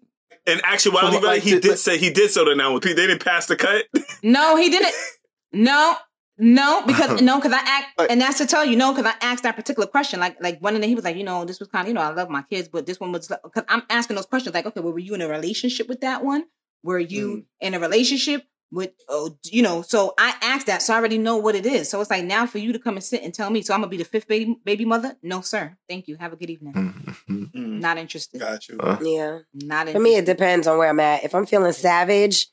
[0.49, 2.95] And actuality, So, like, he to- did like- say he did so now with Pete.
[2.97, 3.85] They didn't pass the cut.
[4.23, 4.95] No, he didn't.
[5.53, 5.97] No,
[6.39, 9.25] no, because no, because I act, Like- and that's to tell you, no, because I
[9.27, 10.21] asked that particular question.
[10.21, 11.95] Like, like one of them, he was like, you know, this was kind of, you
[11.95, 14.55] know, I love my kids, but this one was because I'm asking those questions.
[14.55, 16.45] Like, okay, well, were you in a relationship with that one?
[16.83, 19.83] Were you in a relationship with, oh, you know?
[19.83, 21.89] So I asked that, so I already know what it is.
[21.89, 23.81] So it's like now for you to come and sit and tell me, so I'm
[23.81, 25.17] gonna be the fifth baby baby mother?
[25.23, 25.77] No, sir.
[25.89, 26.17] Thank you.
[26.17, 26.75] Have a good evening.
[26.75, 27.17] Mhm.
[27.57, 28.39] Mm, Not interested.
[28.41, 28.79] Got you.
[28.79, 29.39] Uh, yeah.
[29.55, 31.25] Not For me, it depends on where I'm at.
[31.25, 32.49] If I'm feeling savage,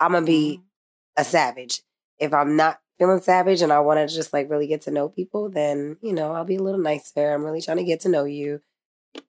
[0.00, 1.20] I'm gonna be Mm-hmm.
[1.20, 1.82] a savage.
[2.18, 5.08] If I'm not feeling savage and I want to just like really get to know
[5.08, 7.32] people, then you know I'll be a little nicer.
[7.32, 8.60] I'm really trying to get to know you.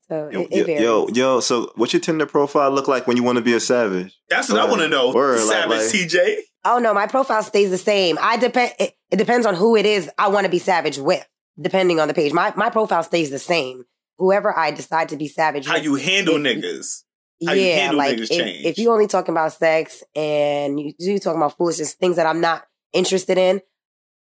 [0.10, 0.82] So Yo, it, it varies.
[0.82, 3.60] yo, yo, so what's your Tinder profile look like when you want to be a
[3.60, 4.20] savage?
[4.30, 5.12] That's what I want to know.
[5.14, 6.36] Word, like- Savage like- TJ.
[6.66, 8.18] Oh no, my profile stays the same.
[8.22, 8.74] I depend.
[8.80, 11.26] It, it depends on who it is I want to be savage with,
[11.60, 12.34] depending on the page.
[12.34, 13.86] My my profile stays the same.
[14.18, 15.84] Whoever I decide to be savage How with.
[15.86, 17.04] you handle If- niggas.
[17.48, 18.66] how you yeah, handle like niggas if, change.
[18.66, 22.42] if you only talking about sex and you you talking about foolishness, things that I'm
[22.42, 22.64] not
[22.94, 23.62] interested in,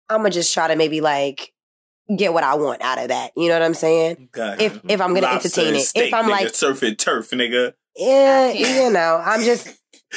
[0.08, 1.52] I'm gonna just try to maybe like
[2.16, 3.32] get what I want out of that.
[3.36, 4.28] You know what I'm saying?
[4.32, 4.60] God.
[4.62, 7.30] If if I'm gonna Lobster entertain it, steak, if I'm nigga, like, surf and turf,
[7.30, 7.74] nigga.
[7.96, 9.68] yeah, you know, I'm just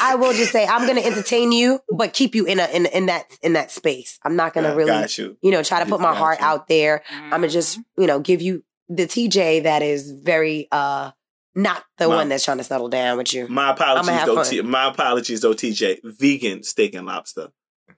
[0.02, 3.08] I will just say I'm gonna entertain you, but keep you in a in in
[3.08, 4.20] that in that space.
[4.24, 5.38] I'm not gonna Got- really, got you.
[5.44, 6.46] know, try to put my heart you.
[6.46, 7.04] out there.
[7.12, 8.02] I'm gonna just Mm-hmm.
[8.02, 11.12] you know give you the TJ that is very uh
[11.56, 13.48] not the My- one that's trying to settle down with you.
[13.50, 14.44] My apologies, I'ma though.
[14.46, 15.54] T- my apologies, though.
[15.54, 17.50] TJ, vegan steak and lobster.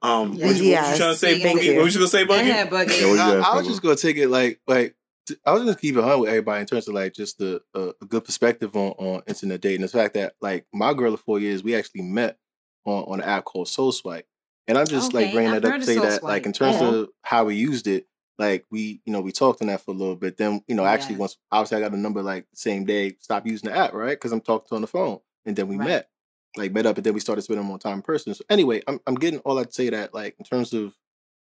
[0.03, 1.63] Um, what, you, what you trying to say, thank Boogie?
[1.63, 1.75] you.
[1.75, 2.41] What was you gonna say, Go Boogie?
[2.49, 2.99] ahead, Boogie.
[3.01, 3.69] Yeah, what I, I was Franco?
[3.69, 4.95] just gonna take it like like
[5.27, 7.61] t- I was just keeping it hundred with everybody in terms of like just the
[7.73, 9.81] uh, a good perspective on on internet dating.
[9.81, 12.37] The fact that like my girl of four years, we actually met
[12.85, 14.27] on on an app called Soul Swipe,
[14.67, 16.75] and I'm just like bringing I've that up to say Soul that like in terms
[16.75, 16.93] Uh-huh.
[16.93, 18.05] of how we used it,
[18.37, 20.35] like we you know we talked on that for a little bit.
[20.35, 21.19] Then you know actually Yeah.
[21.19, 24.09] once obviously I got a number like the same day, stop using the app right
[24.17, 25.87] because I'm talking to on the phone, and then we Right.
[25.87, 26.09] met.
[26.55, 28.33] Like met up and then we started spending more time in person.
[28.33, 30.95] So anyway, I'm I'm getting all to say that like in terms of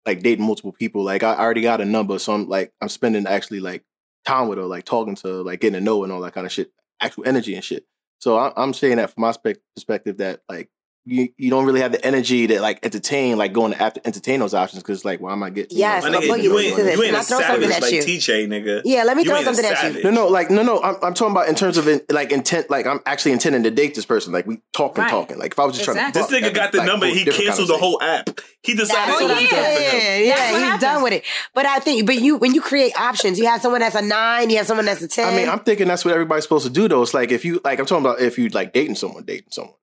[0.06, 1.04] like dating multiple people.
[1.04, 3.84] Like I already got a number, so I'm like I'm spending actually like
[4.26, 6.46] time with her, like talking to her, like getting to know and all that kind
[6.46, 6.72] of shit,
[7.02, 7.86] actual energy and shit.
[8.20, 10.70] So I, I'm saying that from my spec- perspective that like
[11.08, 14.08] you you don't really have the energy to like entertain like going to have to
[14.08, 16.76] entertain those options because like why am I getting Yes, My but nigga, you ain't,
[16.76, 16.98] this.
[16.98, 18.02] you ain't Can I a throw something savage at like you?
[18.02, 18.82] TJ, nigga.
[18.86, 20.04] Yeah, let me You throw something at you.
[20.04, 20.82] no, no, like no, no.
[20.82, 22.70] I'm, I'm talking about in terms of in, like intent.
[22.72, 24.34] Like I'm actually intending to date this person.
[24.34, 25.12] Like we talking, Right.
[25.12, 25.38] talking.
[25.38, 26.12] Like if I was just Exactly.
[26.22, 27.06] trying This to, fuck, nigga got the like, number.
[27.06, 28.42] whole He different canceled the whole app.
[28.64, 29.78] He decided That's to what I'm do something for him.
[29.92, 30.30] saying.
[30.30, 30.82] That's Yeah, he's happens.
[30.82, 31.24] done with it.
[31.54, 34.50] But I think, but you when you create options, you have someone that's a nine,
[34.50, 35.32] you have someone that's a ten.
[35.32, 37.04] I mean, I'm thinking that's what everybody's supposed to do though.
[37.04, 39.76] It's like if you like I'm talking about if you like dating someone, dating someone.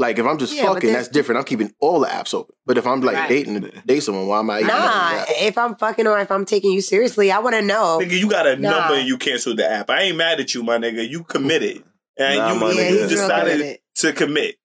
[0.00, 1.38] Like if I'm just Yeah, fucking, that's different.
[1.40, 2.54] I'm keeping all the apps open.
[2.64, 3.28] But if I'm like Right.
[3.28, 4.60] dating date someone, why am I?
[4.60, 4.74] nah.
[4.74, 4.80] on
[5.14, 5.28] the app?
[5.42, 7.98] If I'm fucking or if I'm taking you seriously, I want to know.
[8.02, 8.70] Nigga, you got a Nah.
[8.70, 9.90] number and you canceled the app.
[9.90, 11.06] I ain't mad at you, my nigga.
[11.06, 11.84] You committed.
[12.16, 12.78] And Nah, you, my you.
[12.80, 14.56] Yeah, he's decided to commit.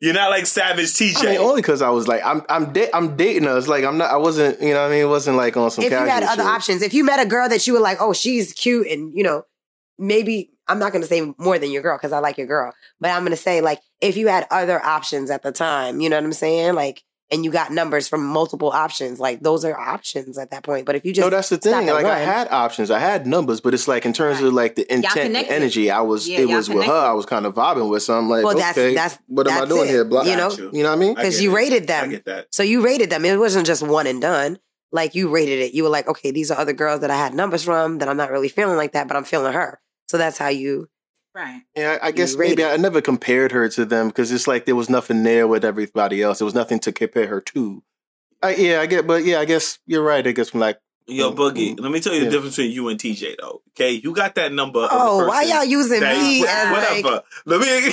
[0.00, 1.22] You're not like Savage TJ.
[1.22, 3.68] I mean, only because I was like, I'm I'm da- I'm dating us.
[3.68, 4.10] Like I'm not.
[4.10, 4.62] I wasn't.
[4.62, 5.84] You know, what I mean, it wasn't like on some.
[5.84, 6.50] if you had other shit.
[6.50, 9.24] options, if you met a girl that you were like, oh, she's cute, and you
[9.24, 9.42] know,
[9.98, 12.72] maybe I'm not going to say more than your girl because I like your girl,
[13.00, 16.08] but I'm going to say like if you had other options at the time, you
[16.08, 17.02] know what I'm saying, like.
[17.30, 20.86] And you got numbers from multiple options, like those are options at that point.
[20.86, 21.86] But if you just no, that's the thing.
[21.86, 24.76] at Like I had options, I had numbers, but it's like in terms of like
[24.76, 25.52] the intent, and connected.
[25.52, 25.90] energy.
[25.90, 26.26] I was.
[26.26, 26.90] Yeah, it y'all was with her.
[26.90, 28.02] I was kind of vibing with.
[28.02, 30.06] So I'm like, Well, that's- okay, that's- what am I doing it, here?
[30.06, 30.48] Blah, you know?
[30.48, 31.14] Got you know what I mean?
[31.16, 31.54] Because you it.
[31.54, 32.10] rated I them.
[32.12, 32.46] get that.
[32.50, 33.26] So you rated them.
[33.26, 34.58] It wasn't just one and done.
[34.90, 35.74] Like you rated it.
[35.74, 38.16] You were like, okay, these are other girls that I had numbers from that I'm
[38.16, 39.82] not really feeling like that, but I'm feeling her.
[40.06, 40.88] So that's how you.
[41.38, 41.62] Right.
[41.76, 42.64] Yeah, I I guess maybe.
[42.64, 46.20] I never compared her to them because it's like there was nothing there with everybody
[46.20, 46.38] else.
[46.38, 47.84] There was nothing to compare her to.
[48.42, 50.26] I, yeah, I get, but yeah, I guess you're right.
[50.26, 52.24] I guess from like, Yo, Mm, Boogie, mm, let me tell you yeah.
[52.26, 53.62] the difference between you and TJ, though.
[53.70, 54.80] Okay, you got that number.
[54.80, 57.08] of the Oh, why y'all using me wh- as whatever?
[57.14, 57.90] like let me.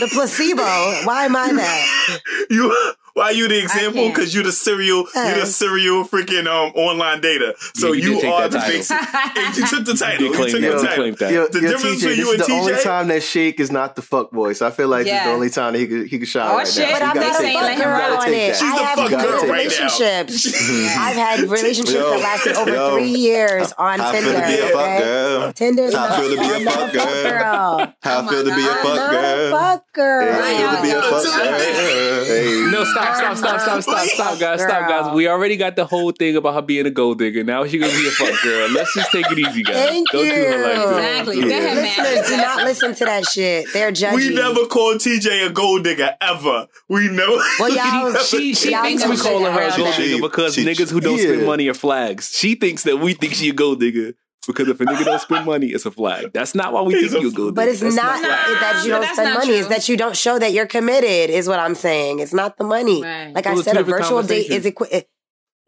[0.00, 0.62] the placebo?
[1.06, 2.20] Why am I that?
[2.50, 2.74] you
[3.14, 4.08] why you the example?
[4.08, 7.54] Because you the serial, you the serial freaking um online data.
[7.74, 8.70] So Yeah, you you, are the title.
[8.80, 9.56] big.
[9.56, 10.26] you took the title.
[10.26, 10.80] You, You took that.
[10.80, 10.86] the
[11.16, 11.32] title.
[11.32, 13.60] yo, The yo, difference TJ, between this you is and the only time that Shake
[13.60, 14.52] is not the fuck boy.
[14.54, 16.50] So I feel like this is the only time that he could he could shine
[16.50, 16.88] Oh, right shit.
[16.88, 16.92] now.
[16.92, 17.74] But So I'm not saying let that.
[17.78, 18.32] him girl on it.
[18.32, 18.56] that.
[18.56, 19.52] She's I the have fuck good girl right now.
[19.52, 20.60] relationships.
[20.98, 24.30] I've had relationships that lasted over three years on How Tinder.
[24.30, 25.52] feel to be a fuck girl.
[25.52, 27.30] Tinder How not- feel to be a I'm not fuck girl.
[27.30, 27.94] girl.
[28.02, 29.50] How feel to be a I'm fuck a girl.
[29.58, 30.32] fuck girl.
[30.32, 32.70] How feel to be a fuck girl.
[32.70, 35.14] No, stop, stop, stop, stop, stop, stop, guys, stop, guys.
[35.14, 37.42] We already got the whole thing about her being a gold digger.
[37.44, 38.68] Now she gonna be a fuck girl.
[38.70, 39.74] Let's just take it easy, guys.
[39.88, 40.82] Thank Don't do her like you.
[40.82, 41.20] that.
[41.20, 41.40] Exactly.
[41.42, 41.76] Go ahead.
[41.98, 43.66] Listeners, do not listen to that shit.
[43.72, 44.14] They're judgy.
[44.14, 46.66] We never called TJ a gold digger ever.
[46.88, 47.32] We never.
[47.58, 47.68] Well,
[48.12, 50.90] y'all, She she y'all thinks we some calling her a gold digger because She- niggas
[50.90, 52.30] who don't spend money are flags.
[52.36, 54.12] She thinks that we think she a gold digger
[54.46, 56.32] because if a nigga don't spend money, it's a flag.
[56.32, 57.54] That's not why we He's think you a gold.
[57.54, 59.52] But it's That's not, not- that you Nah, don't that's spend not money.
[59.58, 61.30] It's that you don't show that you're committed.
[61.30, 62.20] Is what I'm saying.
[62.20, 63.02] It's not the money.
[63.02, 63.32] Right.
[63.34, 64.66] Like Those I said, a virtual date is conversations.
[64.66, 65.04] equi-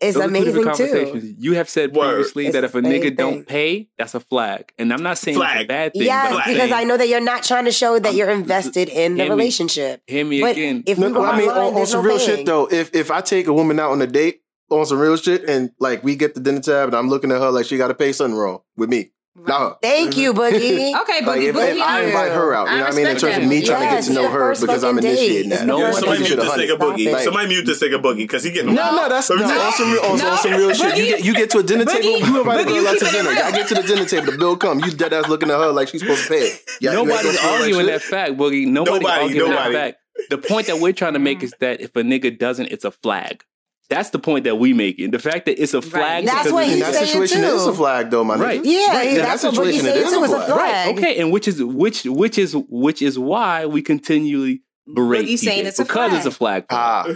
[0.01, 1.35] is Those amazing too.
[1.39, 2.09] You have said Word.
[2.15, 3.15] previously It's that if a nigga thing.
[3.15, 4.73] don't pay, that's a flag.
[4.77, 5.69] And I'm not saying it's a Flag.
[5.69, 6.03] bad thing.
[6.03, 8.89] Yes, but because I know that you're not trying to show that I'm- you're invested
[8.89, 9.31] in the me.
[9.31, 10.03] relationship.
[10.09, 10.83] Hear me But again.
[10.87, 12.37] if No, we I mean, online, on, on some no real paying.
[12.39, 12.67] shit though.
[12.69, 14.41] If if I take a woman out on a date
[14.73, 17.41] on some real shit, and like we get the dinner tab, and I'm looking at
[17.41, 19.77] her like she got to pay something wrong with me, not her.
[19.83, 20.93] Thank you, Boogie.
[21.03, 21.77] Okay, Like boogie, if, boogie.
[21.77, 23.07] if I invite her out, you I know what I mean?
[23.07, 23.49] In respect terms of that.
[23.49, 25.19] me trying to get to know her because I'm fucking date.
[25.19, 25.61] initiating that.
[25.61, 26.71] the No first one Somebody should mute have this date.
[26.71, 27.09] nigga boogie.
[27.09, 27.25] Stop it.
[27.25, 30.03] Somebody mute this nigga boogie because he getting No, no, that's no, on some real,
[30.03, 30.97] on, on some real shit.
[30.99, 32.01] You get you get to a dinner Boogie.
[32.03, 33.31] table, you invite a girl out to dinner.
[33.31, 34.81] I get to the dinner table, the bill come.
[34.81, 36.61] You dead ass looking at her like she's supposed to pay it.
[36.81, 38.67] Yeah, Nobody's gonna feel like arguing that fact, Boogie.
[38.67, 39.97] Nobody, Nobody, arguing that fact.
[40.31, 42.91] The point that we're trying to make is that if a nigga doesn't, it's a
[42.91, 43.43] flag.
[43.93, 45.11] That's the point that we making.
[45.11, 46.25] The fact that it's a flag.
[46.25, 47.45] That's what it's- In he's that saying situation, too.
[47.45, 48.63] it is a flag, though, my Right.
[48.63, 48.67] nigga.
[48.67, 50.19] Yeah, Right, in that's that what Boogie situation, said it is too.
[50.21, 50.47] a It's a flag.
[50.49, 50.87] flag.
[50.97, 50.99] Right.
[50.99, 51.21] Okay.
[51.21, 55.79] And which is which which is which is why we continually berate Boogie's saying it's
[55.79, 56.13] because flag.
[56.17, 56.65] it's a flag.
[56.71, 57.07] Ah.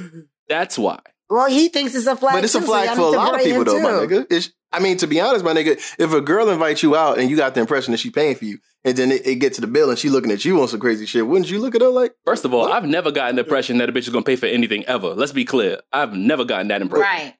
[0.48, 0.98] That's why.
[1.28, 2.34] Well, he thinks it's a flag.
[2.34, 4.06] but it's a too, so flag y'all for a lot of people, him though, my
[4.06, 4.26] nigga.
[4.30, 7.30] It's, I mean, to be honest, my nigga, if a girl invites you out and
[7.30, 9.60] you got the impression that she paying for you, and then it, it get to
[9.60, 11.80] the bill and she looking at you on some crazy shit, wouldn't you look at
[11.80, 12.12] her like?
[12.24, 14.46] First of all, I've never gotten the impression that a bitch is gonna pay for
[14.46, 15.08] anything ever.
[15.08, 15.80] Let's be clear.
[15.92, 17.02] I've never gotten that impression.
[17.02, 17.34] Right.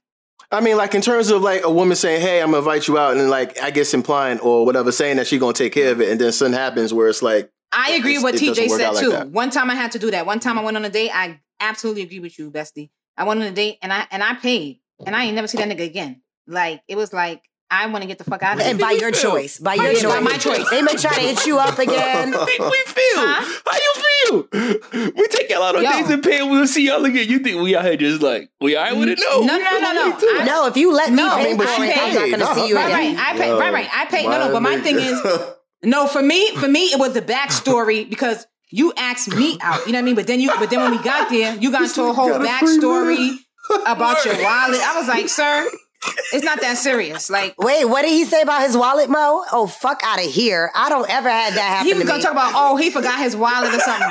[0.50, 2.98] I mean, like in terms of like a woman saying, "Hey, I'm gonna invite you
[2.98, 6.00] out," and like I guess implying or whatever, saying that she gonna take care of
[6.00, 8.80] it, and then something happens where it's like, I agree It's- with what TJ said
[8.80, 9.30] out like too.
[9.30, 10.24] One time I had to do that.
[10.26, 11.10] One time I went on a date.
[11.12, 12.90] I absolutely agree with you, bestie.
[13.16, 15.58] I went on a date and I and I paid, and I ain't never see
[15.58, 16.22] that nigga again.
[16.46, 18.70] Like it was like I want to get the fuck out of here.
[18.70, 19.58] And by your choice.
[19.58, 20.04] By your choice.
[20.04, 20.70] by my choice.
[20.70, 22.30] They may try to hit you up again.
[22.46, 23.16] we feel?
[23.16, 23.42] How
[23.72, 23.92] you
[24.52, 25.12] feel?
[25.16, 25.90] We take y'all out on Yo.
[25.90, 26.42] dates and pay.
[26.42, 27.28] We'll see y'all again.
[27.28, 29.18] You think we out here just like we all right with it?
[29.20, 30.16] No, No, we no, no, no.
[30.40, 32.14] I- No, if you let me No, pay I mean, for but it, she I'm
[32.14, 32.30] not paid.
[32.30, 33.16] gonna No, see you Right, again.
[33.16, 33.34] right.
[33.34, 33.52] I pay.
[33.52, 33.88] Right, right.
[33.92, 34.22] I pay.
[34.28, 34.52] No, no.
[34.52, 35.20] But my thing is,
[35.82, 36.06] no.
[36.06, 39.84] For me, for me, it was the backstory because you asked me out.
[39.86, 40.14] You know what I mean?
[40.14, 42.42] But then you, but then when we got there, you got into a whole got
[42.42, 43.38] a backstory
[43.86, 44.80] about your wallet.
[44.80, 45.68] I was like, sir,
[46.32, 47.30] it's not that serious.
[47.30, 47.54] Like.
[47.58, 49.44] Wait, what did he say about his wallet, Mo?
[49.52, 50.70] Oh, fuck out of here.
[50.74, 52.22] I don't ever had that happen He was to gonna me.
[52.24, 54.08] talk about, oh, he forgot his wallet or something.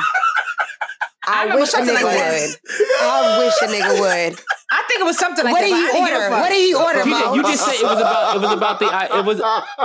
[1.27, 2.55] I I wish a nigga like would.
[3.01, 4.39] I wish a nigga would.
[4.71, 5.67] I think it was something like What that.
[5.67, 6.29] did but he didn't give a order?
[6.29, 6.41] fuck.
[6.41, 7.33] What did he order, TJ, Mo?
[7.35, 9.41] you just said it was about it was about the I- it was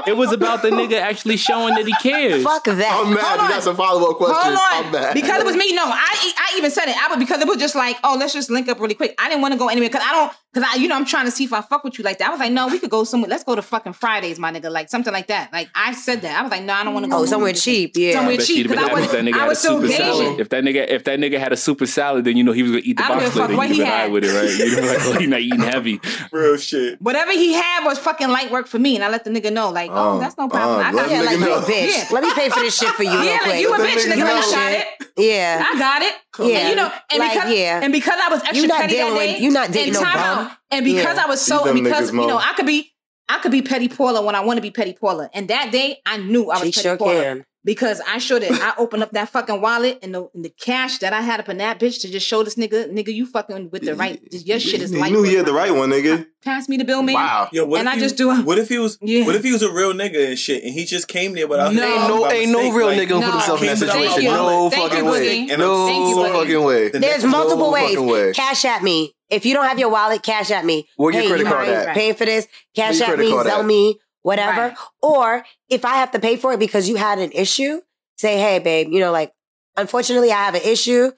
[0.09, 2.43] it was about the nigga actually showing that he cares.
[2.43, 2.79] Fuck that.
[2.81, 3.21] I'm mad.
[3.23, 3.51] Hold You on.
[3.51, 4.59] got some follow up questions.
[4.59, 5.15] Hold I'm on, mad.
[5.15, 5.75] because it was me.
[5.75, 6.97] No, I I even said it.
[6.97, 9.15] I was because it was just like, oh, let's just link up really quick.
[9.19, 11.27] I didn't want to go anywhere because I don't because I you know I'm trying
[11.27, 12.29] to see if I fuck with you like that.
[12.29, 13.29] I was like, no, we could go somewhere.
[13.29, 15.53] Let's go to fucking Fridays, my nigga, like something like that.
[15.53, 16.39] Like I said that.
[16.39, 18.13] I was like, no, I don't want to go Oh, somewhere cheap, yeah.
[18.15, 20.41] Somewhere Bet cheap because I was if that nigga I had a so super salad.
[20.41, 22.73] If that nigga if that nigga had a super salad, then you know he was
[22.73, 23.57] gonna eat the I box give a fuck later.
[23.59, 24.11] what You'd he had.
[24.13, 24.70] with it, right?
[24.71, 26.01] You'd be like, oh, he not eating heavy.
[26.33, 27.01] Real shit.
[27.01, 29.71] Whatever he had was fucking light work for me, and I let the nigga know,
[29.71, 30.79] like, oh, Oh, that's no problem.
[30.79, 31.61] oh, I got let Yeah, like know.
[31.61, 31.89] bitch.
[31.91, 32.07] Yeah.
[32.13, 33.53] Let me pay for this shit for you real yeah, quick.
[33.53, 34.23] like you a Let bitch, that nigga.
[34.23, 34.51] nigga I know.
[34.53, 34.87] got it.
[35.17, 35.65] yeah.
[35.69, 36.15] I got it.
[36.39, 36.59] Yeah.
[36.59, 37.81] And you know, and Like, because yeah.
[37.83, 39.95] and because I was extra You not petty that dealing with- day, you not dating
[39.97, 40.57] and no time bum.
[40.71, 42.93] and because I was so, and because you know, I could be,
[43.29, 45.99] I could be petty Paula when I want to be petty Paula, and that day
[46.07, 47.45] I knew I was She petty sure Paula can.
[47.65, 48.53] Because I showed it.
[48.53, 51.49] I opened up that fucking wallet and the, and the cash that I had up
[51.49, 54.59] in that bitch to just show this nigga, nigga, you fucking with the right, your
[54.61, 55.13] shit is You light.
[55.13, 56.27] knew he work, had the right one, nigga.
[56.43, 57.15] Pass me the bill, man.
[57.17, 57.49] Wow.
[57.53, 58.97] Yo, what And I he just do a- What if he was?
[59.03, 59.27] Yeah.
[59.27, 61.75] What if he was a real nigga and shit, and he just came there without
[61.75, 61.83] No.
[61.85, 63.81] Ain't no, by ain't no mistake, real like, nigga gonna put himself in that Came
[63.81, 64.25] without situation.
[64.33, 64.71] No.
[64.71, 65.47] Thank fucking you, way.
[65.49, 65.59] Boogie.
[65.59, 66.89] No Thank you, fucking way.
[66.89, 67.99] The There's next- multiple no ways.
[67.99, 68.33] way.
[68.33, 69.13] Cash at me.
[69.29, 70.89] If you don't have your wallet, cash at me.
[70.97, 71.95] Where your hey, credit you card mind at?
[71.95, 72.49] paying for this?
[72.75, 74.69] Cash at me, card sell me, whatever.
[74.69, 74.77] Right.
[75.03, 77.81] Or if I have to pay for it because you had an issue,
[78.19, 79.33] say, hey, babe, you know, like,
[79.77, 81.11] unfortunately, I have an issue.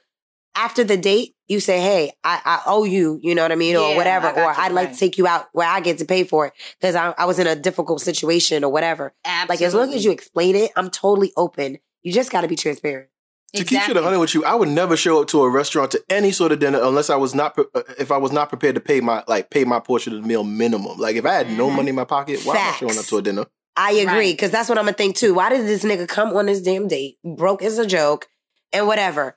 [0.54, 3.72] After the date, you say, hey, I, I owe you, you know what I mean,
[3.72, 6.24] Yeah, or whatever, or I'd like to take you out where I get to pay
[6.24, 9.14] for it because I, I was in a difficult situation or whatever.
[9.24, 9.54] Absolutely.
[9.54, 11.78] Like, as long as you explain it, I'm totally open.
[12.02, 13.08] You just got to be transparent.
[13.54, 16.02] To keep shit 100 with you, I would never show up to a restaurant to
[16.08, 18.74] any sort of dinner unless I was not pre- uh, if I was not prepared
[18.76, 20.96] to pay my like pay my portion of the meal minimum.
[20.98, 21.76] Like if I had no Mm-hmm.
[21.76, 22.78] money in my pocket, why am I Facts.
[22.78, 23.44] showing up to a dinner?
[23.76, 24.32] I agree Right.
[24.34, 25.34] because that's what I'm gonna think too.
[25.34, 28.26] Why did this nigga come on this damn date broke as a joke
[28.72, 29.36] and whatever?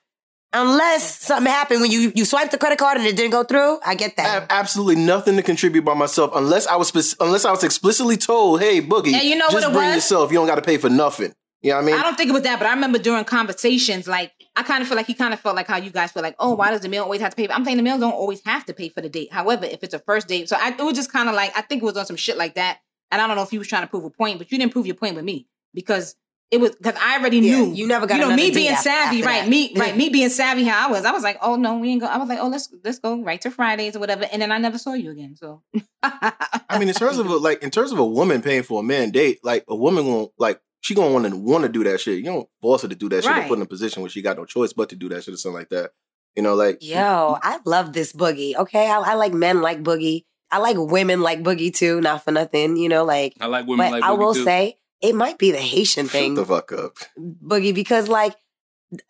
[0.53, 3.79] Unless something happened when you you swiped the credit card and it didn't go through,
[3.85, 4.25] I get that.
[4.25, 8.15] I have absolutely nothing to contribute by myself unless I was unless I was explicitly
[8.15, 9.95] told, "Hey, Boogie, And you know what just it bring was?
[9.95, 10.31] yourself.
[10.31, 11.33] You don't got to pay for nothing."
[11.65, 11.95] You know what I mean?
[11.95, 14.87] I don't think it was that, but I remember during conversations, like I kind of
[14.87, 16.81] feel like he kind of felt like how you guys feel like, oh, why does
[16.81, 17.51] the meal always have to pay?
[17.51, 19.33] I'm saying the meal don't always have to pay for the date.
[19.33, 21.61] However, if it's a first date, so I, it was just kind of like I
[21.61, 22.79] think it was on some shit like that,
[23.11, 24.73] and I don't know if he was trying to prove a point, but you didn't
[24.73, 26.15] prove your point with me because
[26.51, 28.83] it was because I already Yeah, knew you never got you know me being after-
[28.83, 29.41] savvy, after right?
[29.45, 29.49] that.
[29.49, 31.03] Me right, me being savvy how I was.
[31.03, 32.07] I was like, oh no, we ain't go.
[32.07, 34.59] I was like, oh let's let's go right to Fridays or whatever, and then I
[34.59, 35.35] never saw you again.
[35.35, 35.63] So
[36.03, 38.83] I mean, in terms of a, like in terms of a woman paying for a
[38.83, 41.99] man date, like a woman going like she gonna want to want to do that
[41.99, 42.19] shit.
[42.19, 44.21] You don't force her to do that shit or put in a position where she
[44.21, 45.89] got no choice but to do that shit or something like that.
[46.35, 48.55] You know, like Yo, I love this boogie.
[48.55, 50.25] Okay, I, I like men like boogie.
[50.51, 52.01] I like women like boogie too.
[52.01, 53.03] Not for nothing, you know.
[53.03, 54.43] Like, I like women but like I will too.
[54.43, 56.35] say it might be the Haitian thing.
[56.35, 56.97] shut the fuck up.
[57.19, 58.35] boogie, because like.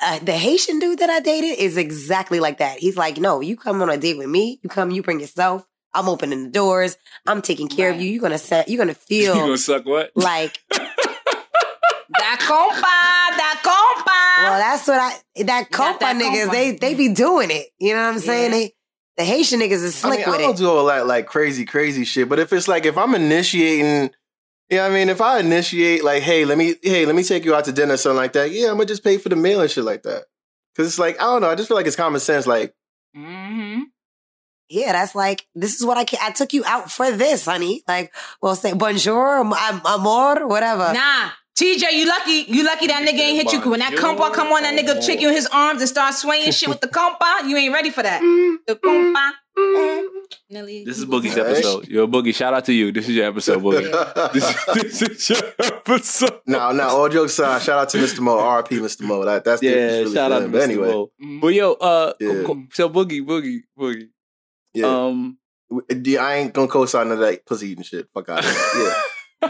[0.02, 2.80] Uh, the Haitian dude that I dated is exactly like that.
[2.80, 4.58] He's like, no, you come on a date with me.
[4.64, 5.68] You come, you bring yourself.
[5.94, 6.98] I'm opening the doors.
[7.28, 8.10] I'm taking care of you.
[8.12, 8.70] You're gonna set.
[8.70, 9.20] You're gonna feel.
[9.20, 10.12] you feel gonna suck what?
[10.16, 10.58] like
[12.10, 14.44] that compa, that compa.
[14.50, 16.52] Well, that's what I that compa that niggas compa.
[16.52, 17.68] they they be doing it.
[17.80, 18.52] You know what I'm saying?
[18.52, 18.58] Yeah.
[18.58, 18.72] They
[19.18, 20.58] the Haitian niggas is I slick mean, I don't it.
[20.58, 22.28] do all that like crazy, crazy shit.
[22.28, 24.12] But if it's like if I'm initiating,
[24.70, 25.10] you know what I mean?
[25.10, 27.94] If I initiate like, hey, let me, hey, let me take you out to dinner,
[27.94, 28.52] or something like that.
[28.52, 30.24] Yeah, I'm gonna just pay for the meal and shit like that.
[30.76, 31.50] Cause it's like I don't know.
[31.50, 32.46] I just feel like it's common sense.
[32.46, 32.74] Like
[33.16, 33.84] Mm-hmm.
[34.68, 37.84] Yeah, that's like this is what I ca- I took you out for this, honey.
[37.88, 40.92] Like, well, say bonjour, am- am- amor, whatever.
[40.92, 41.30] Nah.
[41.58, 42.46] TJ, you lucky.
[42.52, 43.70] You lucky that nigga ain't hit you.
[43.70, 46.52] When that compa come on, that nigga trick you in his arms and start swaying
[46.52, 47.48] shit with the compa.
[47.48, 48.20] You ain't ready for that.
[48.68, 49.32] The compa.
[50.50, 51.88] This is Boogie's episode.
[51.88, 52.92] Yo, Boogie, shout out to you.
[52.92, 54.34] This is your episode, Boogie.
[54.34, 54.66] this,
[55.00, 56.42] this is your episode.
[56.46, 56.90] No, no.
[56.90, 58.20] All jokes aside, shout out to Mr.
[58.20, 58.38] Mo.
[58.38, 58.80] R.P.
[58.80, 59.04] Mr.
[59.04, 59.24] Mo.
[59.24, 60.50] That that's Yeah, really shout out to.
[60.50, 60.64] But Mr.
[60.64, 61.12] anyway, Mo.
[61.40, 62.44] But yo, uh, Yeah.
[62.44, 64.10] co- co- so Boogie, Boogie, Boogie.
[64.74, 64.88] yeah.
[64.88, 65.38] Um,
[65.72, 68.10] I ain't gonna co-sign none of that pussy eating shit.
[68.14, 68.44] Fuck out.
[68.78, 68.94] Yeah.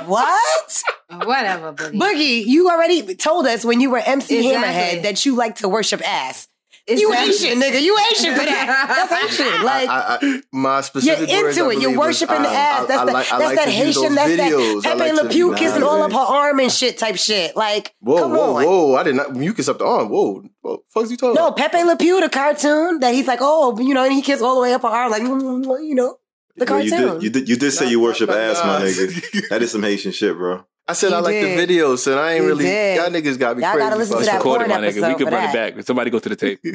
[0.06, 0.84] What?
[1.10, 1.94] Whatever, Boogie.
[2.00, 4.52] Boogie, you already told us when you were MC Exactly.
[4.52, 6.48] Hammerhead that you like to worship ass.
[6.88, 7.02] Exactly.
[7.02, 7.82] You Asian, nigga.
[7.82, 9.08] You Asian for that.
[9.10, 9.64] That's Asian.
[9.64, 11.74] Like, I, I, I, my you're specific words, into it.
[11.74, 12.84] You're believe, was, worshiping the um, I- ass.
[12.84, 13.14] I- That's I that.
[13.14, 14.16] like- I that's like that Haitian.
[14.16, 14.82] That's videos.
[14.84, 17.56] That Pepe like Le to Pew kissing all up her arm and shit type shit.
[17.56, 18.66] Like, Whoa, come whoa, on.
[18.66, 18.96] whoa!
[18.96, 20.10] I did not mucus up the arm.
[20.10, 21.58] Whoa, what the fuck's you talking No, about?
[21.58, 24.54] Pepe Le Pew, the cartoon that he's like, oh, you know, and he kissed all
[24.56, 26.18] the way up her arm, like, you know,
[26.58, 28.86] the Well, you did, you did, you did say you worship Nah, ass, my nah.
[28.86, 29.48] nigga.
[29.50, 30.66] That is some Haitian shit, bro.
[30.88, 31.68] I said You I like did.
[31.68, 32.64] the videos, and I ain't You really.
[32.66, 32.98] did.
[32.98, 33.86] Y'all niggas got me Y'all crazy.
[33.90, 34.40] gotta listen for to that sure.
[34.40, 34.94] record it, porn my nigga.
[34.94, 35.76] We episode can for run it that.
[35.76, 35.86] back.
[35.86, 36.60] Somebody go to the tape.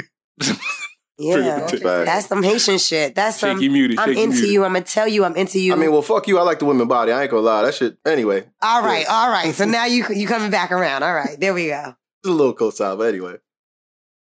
[1.18, 1.82] yeah, Tape.
[1.82, 3.14] that's some Haitian shit.
[3.14, 3.56] That's some.
[3.58, 3.98] Shaky muted.
[3.98, 4.50] I'm shaky into muted.
[4.52, 4.64] you.
[4.64, 5.24] I'm gonna tell you.
[5.24, 5.72] I'm into you.
[5.72, 6.38] I mean, well, fuck you.
[6.38, 7.12] I like the women body.
[7.12, 7.62] I ain't gonna lie.
[7.62, 7.98] That shit.
[8.06, 9.54] Anyway, all right, all right.
[9.54, 11.02] So now you you coming back around.
[11.02, 11.94] All right, there we go.
[12.22, 13.36] it's a little co-sign, but anyway,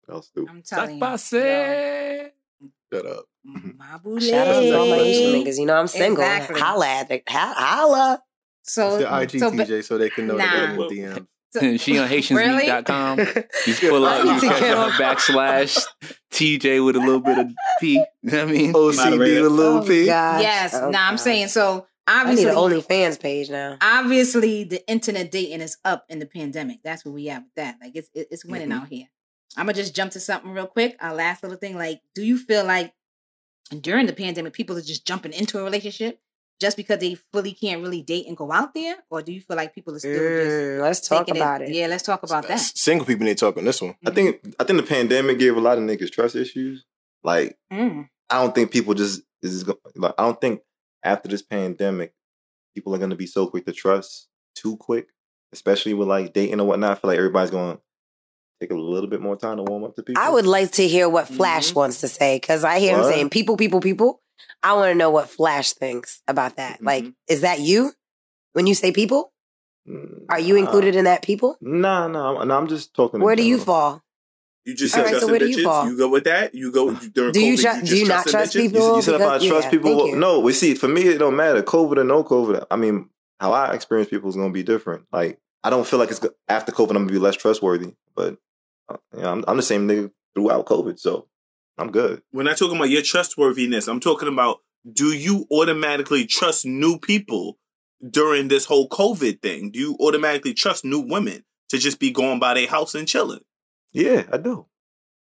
[0.08, 0.49] That was stupid.
[0.51, 1.01] I'm telling you.
[1.04, 2.32] Pase.
[2.93, 3.26] shut up.
[3.46, 5.46] My boo Shout out to all my Haitian lady.
[5.52, 5.60] niggas.
[5.60, 6.24] You know I'm single.
[6.24, 6.60] Exactly.
[6.62, 7.24] Holla at it.
[7.28, 8.22] Holla.
[8.64, 10.46] So, The IG so, but- so they can know Nah.
[10.46, 10.86] that they're in the
[11.20, 11.28] DM.
[11.80, 12.22] she on Really?
[12.68, 13.20] HaitiansMeet.com.
[13.20, 13.26] You
[13.66, 15.86] just pull up, I you need catch get her backslash
[16.32, 17.48] TJ with a little bit of
[17.80, 17.94] P.
[17.94, 18.74] You know what I mean?
[18.74, 20.06] OCD with a little Oh, P.
[20.06, 20.41] gosh.
[20.41, 20.74] yes.
[20.74, 21.86] Oh, nah, I'm saying so.
[22.06, 23.78] I need Obviously, an OnlyFans page now.
[23.82, 26.80] obviously, the internet dating is up in the pandemic.
[26.84, 27.78] That's where we at with that.
[27.82, 28.80] Like it's it's winning Mm-hmm.
[28.82, 29.06] out here.
[29.56, 30.98] I'm gonna just jump to something real quick.
[31.00, 31.78] Our last little thing.
[31.78, 32.91] Like, do you feel like
[33.82, 36.19] during the pandemic, people are just jumping into a relationship
[36.61, 39.57] just because they fully can't really date and go out there, or do you feel
[39.57, 41.69] like people are still Mm, let's talk about it.
[41.74, 42.59] Yeah, let's talk about that.
[42.59, 43.95] Single people need to talk on this one.
[44.05, 46.86] I think I think the pandemic gave a lot of niggas trust issues.
[47.24, 48.07] Like Mm.
[48.30, 50.61] I don't think people just is go- like I don't think
[51.03, 52.13] after this pandemic
[52.74, 55.07] people are gonna be so quick to trust too quick,
[55.51, 56.91] especially with like dating and whatnot.
[56.91, 57.82] I feel like everybody's going to
[58.64, 60.22] take a little bit more time to warm up to people.
[60.22, 63.30] I would like to hear what Flash wants to say because I hear him saying
[63.30, 64.22] people, people, people.
[64.61, 66.82] I want to know what Flash thinks about that.
[66.82, 67.91] Like, is that you
[68.53, 69.32] when you say people?
[70.30, 71.57] Are you included in that people?
[71.59, 73.20] Nah, nah, I'm, nah, I'm just talking.
[73.20, 74.01] Where do you fall?
[74.66, 75.64] You just All said right, so where do you bitches.
[75.64, 75.89] fall?
[75.89, 76.55] You go with that.
[76.55, 78.61] You go during Do you COVID, tru- just do you not trust bitches?
[78.61, 78.89] people?
[78.89, 79.97] You, you said if I trust yeah, people.
[79.97, 80.74] Well, no, we see.
[80.74, 81.61] For me, it don't matter.
[81.61, 82.66] COVID or no COVID.
[82.72, 83.09] I mean,
[83.41, 85.05] how I experience people is going to be different.
[85.11, 86.91] Like, I don't feel like it's after COVID.
[86.91, 87.93] I'm going to be less trustworthy.
[88.16, 88.36] But uh,
[88.90, 91.28] Uh, you know, I'm, I'm the same nigga throughout COVID, so
[91.78, 92.22] I'm good.
[92.32, 93.88] We're not talking about your trustworthiness.
[93.88, 94.60] I'm talking about
[94.92, 97.58] do you automatically trust new people
[98.08, 99.72] during this whole COVID thing?
[99.72, 103.42] Do you automatically trust new women to just be going by their house and chilling?
[103.92, 104.68] Yeah, I do.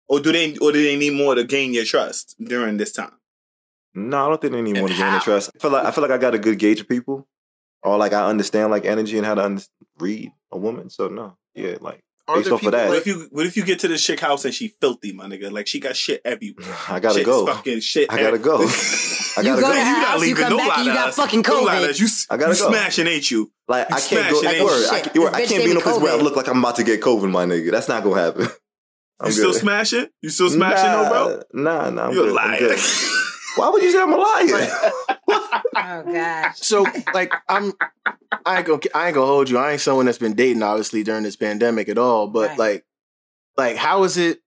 [0.08, 3.14] Or do they or do they need more to gain your trust during this time?
[3.94, 5.20] No, I don't think they need more to gain the how?
[5.20, 5.52] trust.
[5.56, 7.28] I feel like I feel like I got a good gauge of people,
[7.82, 9.62] or like I understand like energy and how to un-
[9.98, 10.90] read a woman.
[10.90, 13.56] So no, yeah, like Are based there off of that, What if you what if
[13.56, 15.52] you get to the chick house and she filthy, my nigga?
[15.52, 16.66] Like she got shit everywhere.
[16.90, 17.46] I gotta Shit go.
[17.46, 18.12] Fucking shit.
[18.12, 18.56] I gotta go.
[19.38, 19.74] I gotta go go.
[19.74, 22.00] to her house, you come back, and you got fucking No COVID.
[22.00, 22.70] You, I gotta you go.
[22.70, 23.52] smashing, ain't you?
[23.68, 24.42] Like You I can't go.
[24.42, 24.86] smashing, Like, word.
[24.92, 26.60] I, Shit, you're I can't be in no me place where I look like I'm
[26.60, 27.70] about to get COVID, my nigga.
[27.72, 28.48] That's not gonna happen.
[29.20, 30.08] I'm you still smashing?
[30.22, 31.64] You still smashing, nah, though, bro?
[31.64, 32.08] Nah, nah.
[32.08, 32.38] I'm You a good.
[32.38, 32.80] I'm good.
[33.58, 34.92] Why would you say I'm a liar?
[35.78, 36.58] Oh gosh.
[36.60, 37.74] So like I'm
[38.46, 39.58] I ain't gonna I ain't gonna hold you.
[39.58, 42.28] I ain't someone that's been dating obviously during this pandemic at all.
[42.28, 42.58] But Right.
[42.60, 42.86] like
[43.58, 44.40] like how is it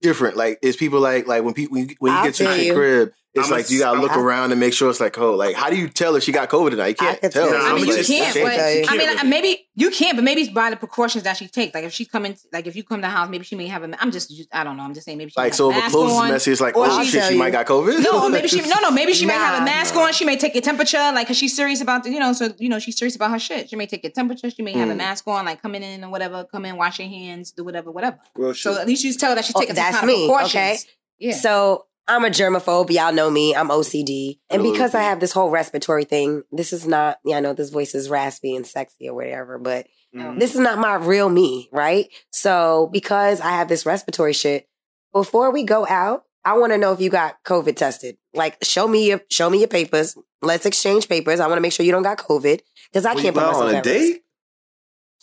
[0.00, 0.36] different?
[0.36, 2.72] Like is people like like when people when you, when you get to tell the
[2.72, 5.16] crib, it's I'm a- like you gotta look I'm- around and make sure it's like
[5.18, 6.84] oh like how do you tell if she got COVID or not?
[6.86, 7.48] You I can't could tell.
[7.48, 7.58] tell.
[7.58, 8.36] Nah, I mean, you just- can't.
[8.36, 10.76] I But, can't- I mean, can't like, maybe you can't, but maybe it's by the
[10.76, 11.72] precautions that she takes.
[11.74, 13.66] Like if she come in, like if you come to the house, maybe she may
[13.68, 14.02] have a.
[14.02, 14.82] I'm just, I don't know.
[14.82, 16.50] I'm just saying maybe she Like so have if a a mask clothes is messy,
[16.52, 17.38] it's like or oh she shit, she you.
[17.38, 18.02] might got COVID.
[18.02, 20.02] No, or maybe she no no maybe she may have a mask nah.
[20.02, 20.12] on.
[20.12, 22.32] She may take your temperature, like because she's serious about the, you know.
[22.32, 23.70] So you know she's serious about her shit.
[23.70, 24.50] She may take your temperature.
[24.50, 24.96] She may have a Mm.
[24.98, 26.44] mask on, like coming in or whatever.
[26.50, 28.18] Come in, wash your hands, do whatever, whatever.
[28.34, 28.80] Real So shit.
[28.80, 30.50] at least you tell her that she's Oh, taking some that's kind of me, precautions.
[30.54, 30.78] okay?
[31.20, 31.36] Yeah.
[31.36, 32.90] So I'm a germaphobe.
[32.90, 33.54] Y'all know me.
[33.54, 34.40] I'm OCD.
[34.50, 37.70] And because I have this whole respiratory thing, this is not, yeah, I know this
[37.70, 40.40] voice is raspy and sexy or whatever, but Mhm.
[40.40, 42.08] this is not my real me, right?
[42.32, 44.68] So because I have this respiratory shit,
[45.12, 48.16] before we go out, I want to know if you got COVID tested.
[48.34, 50.16] Like, show me your show me your papers.
[50.42, 51.38] Let's exchange papers.
[51.38, 53.64] I want to make sure you don't got COVID because I Well, can't put myself
[53.64, 54.22] on a date.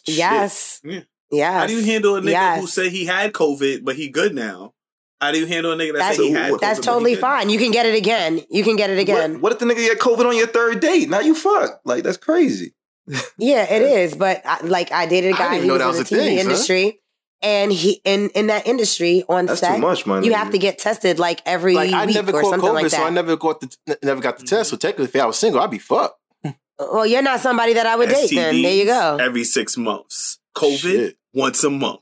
[0.06, 0.80] Yes.
[0.84, 1.02] Yeah.
[1.32, 1.54] Yes.
[1.62, 2.62] How do you handle a nigga Yes.
[2.62, 4.74] who said he had COVID but he good now?
[5.20, 6.59] How do you handle a nigga that That's, he had COVID?
[6.59, 7.49] that's totally fine.
[7.49, 8.41] You can get it again.
[8.49, 9.34] You can get it again.
[9.34, 11.09] What, what if the nigga get COVID on your third date?
[11.09, 11.82] Now you fuck.
[11.86, 12.76] Like that's crazy.
[13.38, 14.15] Yeah, it is.
[14.15, 16.99] But I, like, I dated a guy who know was in the TV thing, industry,
[17.41, 20.24] And he in in that industry on That's set, too much, man.
[20.24, 22.89] you have to get tested like every Like I never or caught something COVID, like
[22.89, 24.70] so I never got the never got the test.
[24.70, 24.82] So mm-hmm.
[24.82, 26.20] technically, if I was single, I'd be fucked.
[26.80, 28.30] well, you're not somebody that I would date.
[28.34, 29.18] Then there you go.
[29.18, 30.39] Every six months.
[30.55, 31.18] COVID Shit.
[31.34, 32.01] once a month.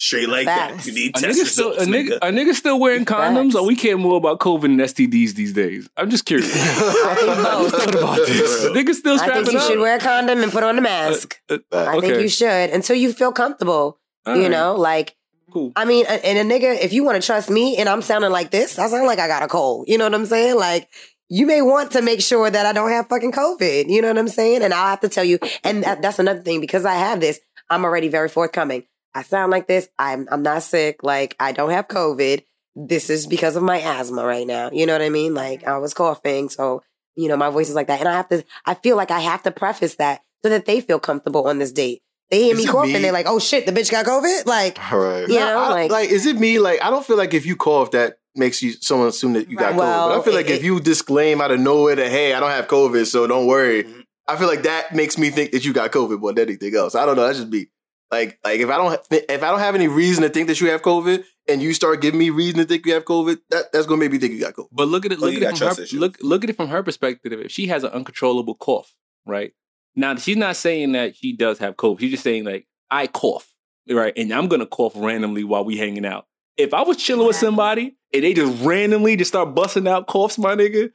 [0.00, 0.84] Straight like Facts.
[0.84, 0.86] that.
[0.86, 2.16] You need A test nigga still a nigga, nigga.
[2.22, 3.56] a nigga still wearing condoms, Facts.
[3.56, 5.90] or we care more about COVID and STDs these days.
[5.96, 6.52] I'm just curious.
[6.54, 7.72] I think both.
[7.72, 8.64] What about this?
[8.66, 9.68] Nigga still I think you up.
[9.68, 11.40] should wear a condom and put on a mask.
[11.50, 12.22] Uh, I think okay.
[12.22, 13.98] you should until you feel comfortable.
[14.24, 14.50] All you right.
[14.50, 15.16] know, like
[15.50, 15.72] Cool.
[15.76, 18.50] I mean, and a nigga, if you want to trust me and I'm sounding like
[18.50, 19.88] this, I sound like I got a cold.
[19.88, 20.56] You know what I'm saying?
[20.56, 20.88] Like,
[21.30, 23.88] you may want to make sure that I don't have fucking COVID.
[23.88, 24.62] You know what I'm saying?
[24.62, 27.40] And I'll have to tell you, and that, that's another thing because I have this,
[27.70, 28.84] I'm already very forthcoming.
[29.18, 29.88] I sound like this.
[29.98, 31.02] I'm, I'm not sick.
[31.02, 32.42] Like, I don't have COVID.
[32.76, 34.70] This is because of my asthma right now.
[34.72, 35.34] You know what I mean?
[35.34, 36.48] Like, I was coughing.
[36.48, 36.82] So,
[37.16, 37.98] you know, my voice is like that.
[37.98, 40.80] And I have to, I feel like I have to preface that so that they
[40.80, 42.00] feel comfortable on this date.
[42.30, 42.98] They hear Is me coughing, me?
[43.00, 44.46] they're like, oh shit, the bitch got COVID?
[44.46, 45.26] Like, right.
[45.26, 46.58] you know, I- like, like, is it me?
[46.60, 49.56] Like, I don't feel like if you cough, that makes you someone assume that you
[49.56, 49.72] got.
[49.72, 49.78] COVID.
[49.78, 52.50] But I feel like it- if you disclaim out of nowhere that hey, I don't
[52.50, 53.82] have COVID, so don't worry.
[53.84, 54.04] Mhm.
[54.28, 56.94] I feel like that makes me think that you got COVID more than anything else.
[56.94, 57.26] I don't know.
[57.26, 57.66] That's just me.
[58.10, 60.70] Like, like if I don't if I don't have any reason to think that you
[60.70, 63.86] have COVID, and you start giving me reason to think you have COVID, that, that's
[63.86, 64.68] gonna make me think you got COVID.
[64.72, 65.18] But look at it.
[65.18, 65.82] Look at it from her.
[65.82, 65.92] issues.
[65.98, 67.32] Look look at it from her perspective.
[67.40, 68.94] If she has an uncontrollable cough,
[69.26, 69.52] right
[69.96, 72.00] now, she's not saying that she does have COVID.
[72.00, 73.52] She's just saying like I cough,
[73.90, 76.26] right, and I'm gonna cough randomly while we hanging out.
[76.56, 80.38] If I was chilling with somebody and they just randomly just start busting out coughs,
[80.38, 80.90] my nigga.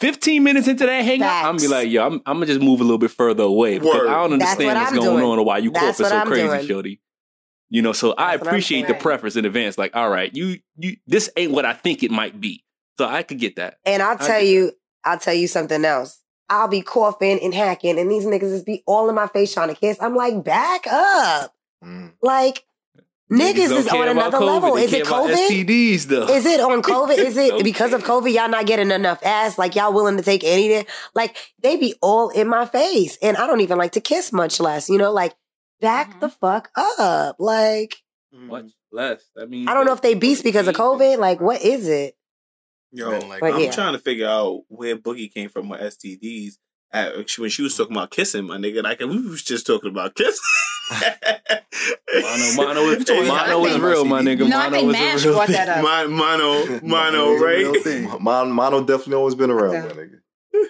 [0.00, 2.80] 15 minutes into that hangout, I'm gonna be like, yo, I'm, I'm gonna just move
[2.80, 4.08] a little bit further away because Word.
[4.08, 5.24] I don't That's understand what what's I'm going doing.
[5.32, 6.66] on or why you That's coughing so I'm crazy, doing.
[6.66, 7.00] shorty.
[7.70, 9.76] You know, so I That's I'm appreciate the preference in advance.
[9.76, 12.64] Like, all right, you you this ain't what I think it might be.
[12.98, 13.78] So I could get that.
[13.84, 14.72] And I'll tell get- you,
[15.04, 16.20] I'll tell you something else.
[16.50, 19.68] I'll be coughing and hacking, and these niggas just be all in my face trying
[19.68, 19.98] to kiss.
[20.00, 21.54] I'm like, back up.
[21.84, 22.12] Mm.
[22.22, 22.64] Like,
[23.30, 24.46] niggas don't is on another COVID.
[24.46, 24.74] level.
[24.74, 25.48] They Is it COVID?
[25.48, 26.28] STDs though.
[26.28, 27.18] Is it on COVID?
[27.18, 27.62] Is it Okay.
[27.62, 28.32] because of COVID?
[28.32, 29.58] Y'all not getting enough ass?
[29.58, 30.84] Like y'all willing to take any?
[31.14, 34.60] Like they be all in my face, and I don't even like to kiss, much
[34.60, 34.88] less.
[34.88, 35.34] You know, like
[35.80, 36.20] back Mhm.
[36.20, 37.36] the fuck up.
[37.38, 37.96] Like
[38.32, 39.22] much less?
[39.40, 41.18] I mean, I don't know if they beast because of COVID.
[41.18, 42.14] Like what is it?
[42.90, 43.70] Yo, like, But I'm yeah.
[43.70, 46.54] trying to figure out where Boogie came from with STDs.
[46.90, 50.14] At, when she was talking about kissing, my nigga, like we was just talking about
[50.14, 50.40] kissing.
[50.90, 54.48] mono, mono is Hey, mono I is real, my nigga.
[54.48, 55.56] No, I mono think is Mash a real brought thing.
[55.56, 55.82] that up.
[55.82, 57.82] Mon- mono, mono, right?
[57.82, 58.10] thing.
[58.20, 59.94] Mon- mono definitely always been around, Okay.
[59.94, 60.20] my nigga.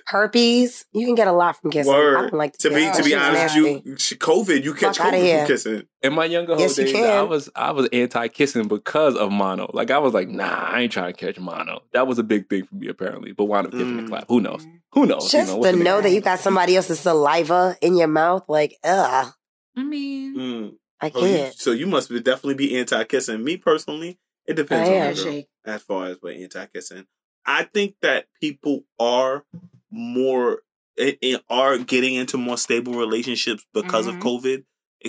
[0.06, 0.84] Herpes.
[0.92, 1.92] You can get a lot from kissing.
[1.92, 2.14] I Word.
[2.14, 3.88] don't like To be to be honest with nasty.
[3.90, 5.82] you, she- COVID, you catch Fuck COVID from kissing.
[6.02, 7.04] In my younger Yes, you days, can.
[7.18, 9.70] I was I was anti kissing because of mono.
[9.72, 11.80] Like I was like, nah, I ain't trying to catch mono.
[11.92, 13.32] That was a big thing for me apparently.
[13.32, 14.08] But wound up catching the Mm.
[14.08, 14.24] clap.
[14.28, 14.66] Who knows?
[14.92, 15.30] Who knows?
[15.30, 18.76] Just you know, to know that you got somebody else's saliva in your mouth, like,
[18.84, 19.32] ugh,
[19.78, 20.74] I mean, Mm.
[21.00, 21.54] I So, you, can't.
[21.54, 23.44] so you must be definitely be anti kissing.
[23.44, 25.42] Me personally, it depends I on the girl,
[25.74, 27.06] as far as what anti kissing.
[27.46, 29.44] I think that people are
[29.90, 30.62] more
[30.96, 34.10] it, it are getting into more stable relationships because Mhm.
[34.10, 34.64] of COVID.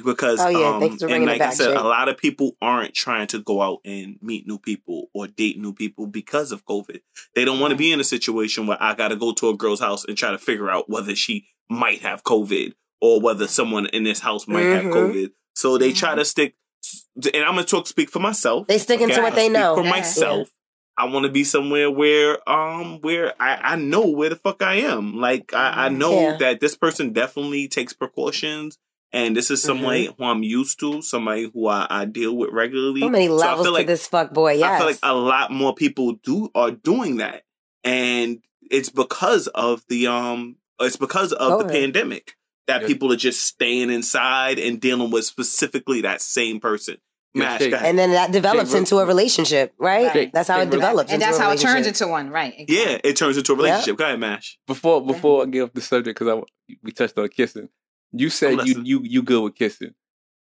[0.05, 0.67] Because Oh, yeah.
[0.75, 1.75] um, Thanks for and bringing it like I said, Jay.
[1.75, 5.57] a lot of people aren't trying to go out and meet new people or date
[5.57, 7.01] new people because of COVID.
[7.33, 9.57] They don't want to be in a situation where I got to go to a
[9.57, 13.87] girl's house and try to figure out whether she might have COVID or whether someone
[13.87, 14.93] in this house might have Mhm.
[14.93, 15.31] COVID.
[15.55, 16.55] So they try to stick.
[17.33, 18.67] And I'm gonna talk speak for myself.
[18.67, 19.75] They stick into Okay, what they speak know.
[19.75, 19.89] For Yeah.
[19.89, 20.49] myself,
[20.97, 24.75] I want to be somewhere where um where I, I know where the fuck I
[24.75, 25.17] am.
[25.17, 26.37] Like I, I know Yeah.
[26.37, 28.77] that this person definitely takes precautions.
[29.11, 30.21] And this is somebody Mm-hmm.
[30.23, 33.01] who I'm used to, somebody who I, I deal with regularly.
[33.01, 34.53] So many I levels feel to like this fuck boy.
[34.53, 34.69] Yes.
[34.71, 37.43] I feel like a lot more people do are doing that,
[37.83, 38.39] and
[38.69, 42.35] it's because of the um, it's because of the pandemic
[42.69, 42.87] that Yeah.
[42.87, 46.97] people are just staying inside and dealing with specifically that same person.
[47.35, 47.71] Mash, Shay.
[47.73, 50.07] and then that develops Jay, into a relationship, right?
[50.15, 50.31] Right.
[50.33, 51.11] That's how Jay, it develops.
[51.11, 52.53] and that's how it turns into one, right?
[52.67, 53.97] yeah, it turns into a relationship.
[53.97, 54.57] Go ahead, Mash.
[54.65, 57.69] Before before I get off the subject, because I we touched on kissing.
[58.11, 59.93] You said you you you good with kissing.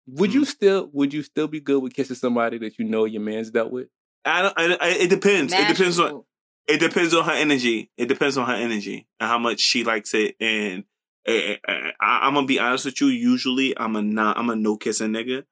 [0.09, 0.39] Would Mm-hmm.
[0.41, 3.51] you still would you still be good with kissing somebody that you know your man's
[3.53, 3.87] dealt with?
[4.25, 4.55] I don't.
[4.59, 5.53] I, I, it depends.
[5.53, 6.11] Mash it depends on.
[6.11, 6.27] cool.
[6.67, 7.91] It depends on her energy.
[7.97, 10.35] It depends on her energy and how much she likes it.
[10.41, 10.85] And
[11.27, 11.59] I,
[12.01, 13.09] I'm gonna be honest with you.
[13.09, 14.39] Usually, I'm a not.
[14.39, 15.45] I'm a no kissing nigga.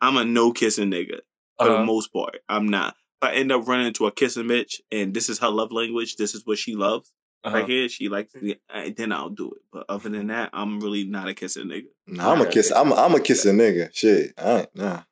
[0.00, 1.20] I'm a no kissing nigga
[1.58, 1.84] for the Uh-huh.
[1.84, 2.38] most part.
[2.48, 2.94] I'm not.
[3.22, 6.16] If I end up running into a kissing bitch, and this is her love language.
[6.16, 7.12] This is what she loves.
[7.44, 7.56] Uh-huh.
[7.56, 8.32] Right here, she likes.
[8.32, 9.62] The, eh, then I'll do it.
[9.72, 11.86] But other than that, I'm really not a kissing nigga.
[12.06, 12.70] Nah, I'm a kiss.
[12.70, 13.94] I'm a, I'm a kissing nigga.
[13.94, 15.02] Shit, I ain't, nah.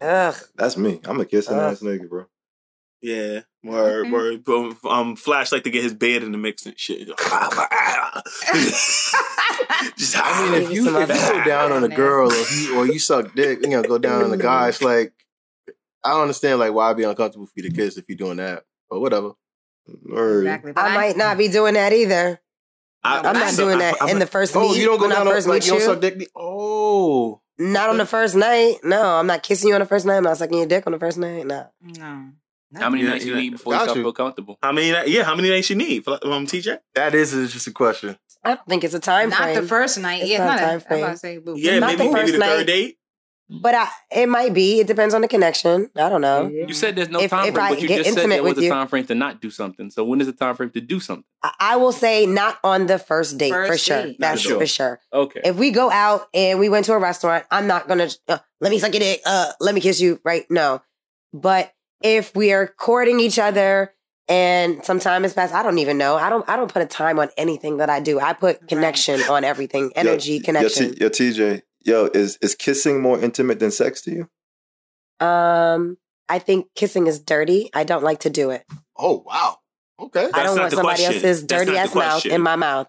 [0.00, 0.34] Ugh.
[0.56, 1.00] That's me.
[1.04, 2.26] I'm a kissing ass nigga, bro.
[3.06, 4.10] Yeah, word, Okay.
[4.10, 4.48] word.
[4.48, 7.06] Um, Um, Flash like to get his bed in the mix and shit.
[9.98, 12.86] Just, I mean, if you if you go down on a girl or you or
[12.86, 15.12] you suck dick, you know, go down on a guy, it's like
[16.02, 18.38] I don't understand like why I'd be uncomfortable for you to kiss if you're doing
[18.38, 18.64] that.
[18.88, 19.32] But whatever.
[19.86, 20.72] Exactly.
[20.72, 22.40] But I might not be doing that either.
[23.02, 24.78] I, I'm not doing that in the first Oh, meet.
[24.78, 25.84] you don't go when I down on, first like you don't you.
[25.84, 26.26] suck dick.
[26.34, 28.76] Oh, Not on the first night.
[28.82, 30.16] No, I'm not kissing you on the first night.
[30.16, 31.46] I'm not sucking your dick on the first night.
[31.46, 31.66] No.
[31.82, 32.30] No.
[32.76, 34.58] How many Yeah, nights you need before you start feel comfortable?
[34.62, 34.88] How many?
[35.10, 36.06] Yeah, how many nights you need?
[36.08, 36.78] Um, TJ.
[36.94, 38.16] that is just a question.
[38.42, 39.54] I don't think it's a time Not frame.
[39.54, 40.22] the first night.
[40.22, 41.54] It's yeah, not not, a a time I'm about to say, boo.
[41.56, 42.46] Yeah, Not maybe the maybe first the night.
[42.48, 42.98] third date.
[43.50, 44.80] But I, it might be.
[44.80, 45.90] It depends on the connection.
[45.96, 46.48] I don't know.
[46.48, 48.34] You said there's no If- time if frame, I but you get just said intimate
[48.36, 49.90] there was with a you- time frame to not do something.
[49.90, 51.24] So when is the time frame to do something?
[51.42, 54.02] I, I will say not on the first date for First sure.
[54.02, 54.16] date.
[54.18, 54.60] That's For sure.
[54.60, 55.00] for sure.
[55.12, 55.42] Okay.
[55.44, 58.70] If we go out and we went to a restaurant, I'm not gonna uh, let
[58.70, 59.20] me suck your dick.
[59.26, 60.20] Uh, let me kiss you.
[60.24, 60.46] Right?
[60.50, 60.80] No.
[61.34, 61.70] But
[62.04, 63.92] if we are courting each other
[64.28, 66.14] and some time has passed, I don't even know.
[66.16, 66.48] I don't.
[66.48, 68.20] I don't put a time on anything that I do.
[68.20, 69.90] I put connection on everything.
[69.96, 70.94] Energy, yo, connection.
[71.00, 74.28] Yo, T- yo, TJ, yo, is is kissing more intimate than sex to you?
[75.26, 75.96] um,
[76.28, 77.70] I think kissing is dirty.
[77.74, 78.64] I don't like to do it.
[78.96, 79.58] Oh wow.
[80.00, 80.28] Okay.
[80.32, 81.24] I don't not want somebody question.
[81.24, 82.88] else's dirty ass mouth in my mouth.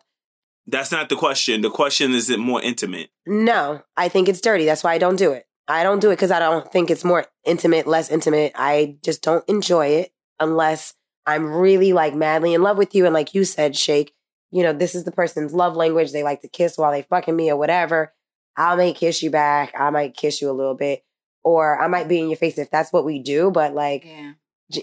[0.68, 1.62] That's not the question.
[1.62, 3.10] The question is it more intimate?
[3.28, 4.66] No, I think it's dirty.
[4.66, 5.46] That's why I don't do it.
[5.68, 8.52] I don't do it because I don't think it's more intimate, less intimate.
[8.56, 10.94] I just don't enjoy it unless
[11.26, 13.06] I'm really like madly in love with you.
[13.06, 14.14] And like you said, Shake,
[14.52, 16.12] you know, this is the person's love language.
[16.12, 18.14] They like to kiss while they fucking me or whatever.
[18.56, 19.74] I may kiss you back.
[19.78, 21.04] I might kiss you a little bit.
[21.44, 23.52] Or I might be in your face if that's what we do.
[23.52, 24.34] But like Yeah.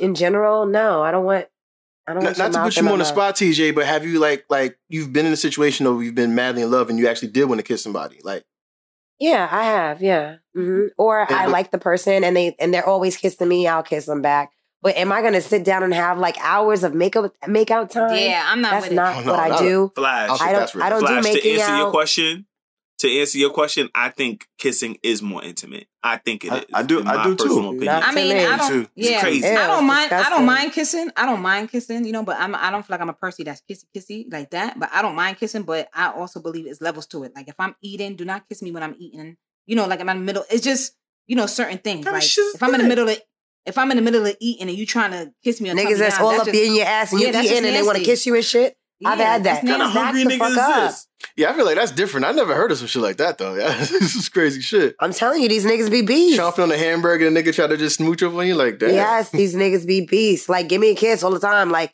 [0.01, 1.47] in general, no, I don't want.
[2.07, 4.45] I don't Not, not to put you on the spot, TJ, but have you like
[4.51, 7.28] like you've been in a situation where you've been madly in love and you actually
[7.28, 8.18] did want to kiss somebody?
[8.24, 8.45] Like
[9.20, 10.03] Yeah, I have.
[10.03, 10.37] Yeah.
[10.55, 13.67] Hmm Or I like the person and they and they're always kissing me.
[13.67, 14.53] I'll kiss them back.
[14.83, 18.17] But am I gonna sit down and have like hours of makeup make out time?
[18.17, 19.93] Yeah, I'm not That's with not Oh, no, what I not- do.
[19.95, 20.31] Flash.
[20.31, 20.61] I don't I don't.
[20.61, 20.77] that's.
[20.77, 21.25] I don't Flash.
[21.25, 22.47] do To making answer your question,
[22.99, 25.87] to answer your question, I think kissing is more intimate.
[26.03, 26.65] I think it I- is.
[26.75, 27.59] I do- in I my do too.
[27.69, 27.89] opinion.
[27.89, 28.45] I mean, me.
[28.45, 28.69] I don't.
[28.69, 28.89] too.
[28.97, 29.47] It's Yeah, crazy.
[29.47, 30.13] I don't it's mind.
[30.13, 31.11] I don't mind kissing.
[31.17, 32.05] I don't mind kissing.
[32.05, 32.55] You know, but I'm.
[32.57, 34.81] I don't feel like I'm a person that's kissy kissy like that.
[34.81, 35.63] But I don't mind kissing.
[35.63, 37.33] But I also believe it's levels to it.
[37.37, 39.37] Like if I'm eating, do not kiss me when I'm eating.
[39.67, 40.45] You know, like I'm in the middle.
[40.51, 40.95] It's just
[41.27, 42.05] you know certain things.
[42.05, 43.19] That Like shit's if I'm in the middle of
[43.65, 45.91] if I'm in the middle of eating and you trying to kiss me, or Niggas
[45.91, 47.67] tongue that's down, all up just- in your ass and Yeah, you that's eating just
[47.69, 48.77] and they want to kiss you and shit.
[49.05, 49.63] I've had that.
[49.65, 50.55] that's kind of hungry the niggas is
[50.95, 51.09] this?
[51.37, 52.25] Yeah, I feel like that's different.
[52.25, 53.55] I never heard of some shit like that though.
[53.59, 54.95] Yeah, this is crazy shit.
[55.01, 56.39] I'm telling you, these niggas be beasts.
[56.41, 58.79] Chomping on a hamburger and a nigga try to just smooch up on you like
[58.79, 58.93] that.
[58.93, 60.49] Yes, these niggas be beasts.
[60.49, 61.71] Like, give me a kiss all the time.
[61.71, 61.93] Like,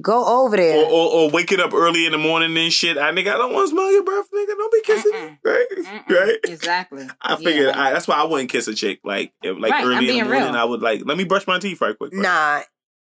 [0.00, 0.76] go over there.
[0.78, 2.96] Or, or, or waking up early in the morning and shit.
[2.98, 4.46] I nigga, I don't want to smell your breath, nigga.
[4.48, 5.38] Don't be kissing me, Mm-mm.
[5.44, 5.66] right?
[5.78, 6.10] Mm-mm.
[6.10, 6.38] Right.
[6.44, 7.08] Exactly.
[7.20, 7.80] I figured Yeah.
[7.80, 9.00] I, that's why I wouldn't kiss a chick.
[9.04, 10.54] Like, if, like Right, early in the morning, real.
[10.56, 12.12] I would like let me brush my teeth right quick.
[12.12, 12.22] right?
[12.22, 12.60] Nah.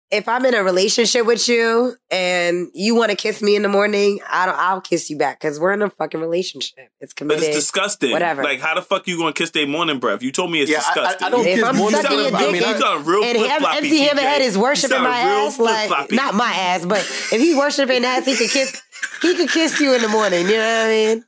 [0.10, 3.68] If I'm in a relationship with you and you want to kiss me in the
[3.68, 4.58] morning, I don't.
[4.58, 6.88] I'll kiss you back because we're in a fucking relationship.
[7.02, 7.42] It's committed.
[7.42, 8.12] But it's disgusting.
[8.12, 8.42] Whatever.
[8.42, 10.24] Like, how the fuck you gonna kiss their morning breath?
[10.24, 11.28] You told me it's Yeah, I- I- disgusting.
[11.28, 12.32] I don't If kiss I'm more than sucking that.
[12.32, 14.08] your I mean, and- I- sound real and flip-floppy, MC TJ.
[14.10, 16.16] Hammerhead is You worshiping my ass, like flip-floppy.
[16.16, 18.82] not my ass, but if he worshiping ass, he could kiss.
[19.22, 20.46] He could kiss you in the morning.
[20.48, 21.26] You know what I mean?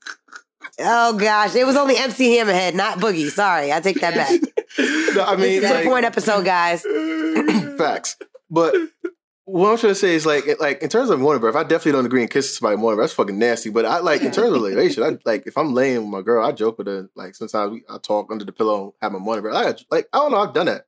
[0.81, 3.29] Oh gosh, it was only MC Hammerhead, not Boogie.
[3.29, 4.39] Sorry, I take that back.
[4.77, 6.83] No, I mean, This is like, the point episode, guys.
[7.77, 8.15] facts.
[8.49, 8.75] But
[9.45, 11.93] what I'm trying to say is like, like in terms of morning breath, I definitely
[11.93, 13.09] don't agree in kissing somebody morning breath.
[13.09, 13.69] That's fucking nasty.
[13.69, 16.45] But I like in terms of relation, I like if I'm laying with my girl,
[16.45, 17.09] I joke with her.
[17.15, 19.55] Like sometimes we, I talk under the pillow, have my morning breath.
[19.55, 20.85] I like I don't know, I've done that.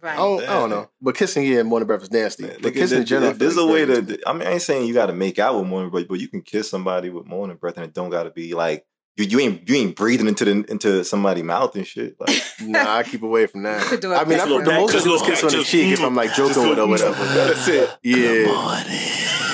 [0.00, 0.14] Right.
[0.14, 0.90] I don't, I don't know.
[1.00, 2.42] But kissing yeah, morning breath is nasty.
[2.42, 4.18] Man, but nigga, kissing in there- general, I feel there's a way to.
[4.26, 6.28] I mean, I ain't saying you got to make out with morning breath, but you
[6.28, 8.84] can kiss somebody with morning breath, and it don't got to be like
[9.16, 9.24] you.
[9.24, 12.16] You ain't you ain't breathing into the into somebody's mouth and shit.
[12.20, 13.82] Like Nah, I keep away from that.
[13.86, 15.50] could do it I mean, I put the most I just do little kiss on
[15.50, 17.24] the just- cheek if I'm like joking with her or whatever.
[17.24, 17.90] That's it.
[18.02, 19.52] Yeah.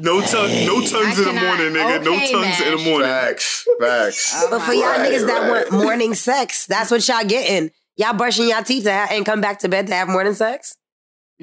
[0.00, 2.04] No tongue, no tongues in the morning, nigga.
[2.04, 3.08] no Okay, tongues in the morning.
[3.08, 3.64] Facts.
[3.80, 4.32] Facts.
[4.36, 5.06] Oh But for y'all God.
[5.06, 5.70] niggas that right.
[5.70, 7.70] want morning sex, that's what y'all getting.
[7.96, 10.76] Y'all brushing y'all teeth to ha- and come back to bed to have morning sex?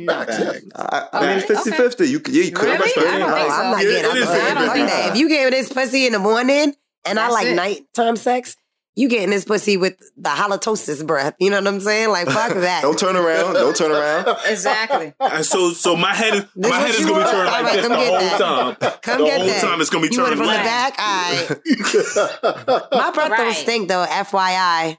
[0.05, 0.13] No.
[0.13, 1.77] I, I mean, Okay, it's 50 okay.
[1.77, 2.05] 50.
[2.05, 2.77] You, could- yeah, you could Really?
[2.77, 3.03] brush I teeth.
[3.19, 3.53] don't think so.
[3.61, 5.09] I'm not Yeah, getting it is I'm don't fuck think that.
[5.11, 6.73] If you gave this pussy in the morning
[7.05, 7.55] and I like it.
[7.55, 8.55] nighttime sex,
[8.93, 11.33] you getting this pussy with the halitosis breath.
[11.39, 12.09] You know what I'm saying?
[12.09, 12.81] Like, fuck that.
[12.81, 13.53] Don't turn around.
[13.53, 14.27] Don't turn around.
[14.47, 15.13] Exactly.
[15.21, 17.29] And so, so my head, is This my head is gonna be want?
[17.31, 18.37] turning All like right, this come the get whole that.
[18.81, 18.99] time.
[19.01, 19.61] Come the get whole that.
[19.61, 20.95] time it's gonna be You want it turning from the back?
[20.99, 22.91] All right.
[22.91, 24.97] My breath don't stink though, FYI.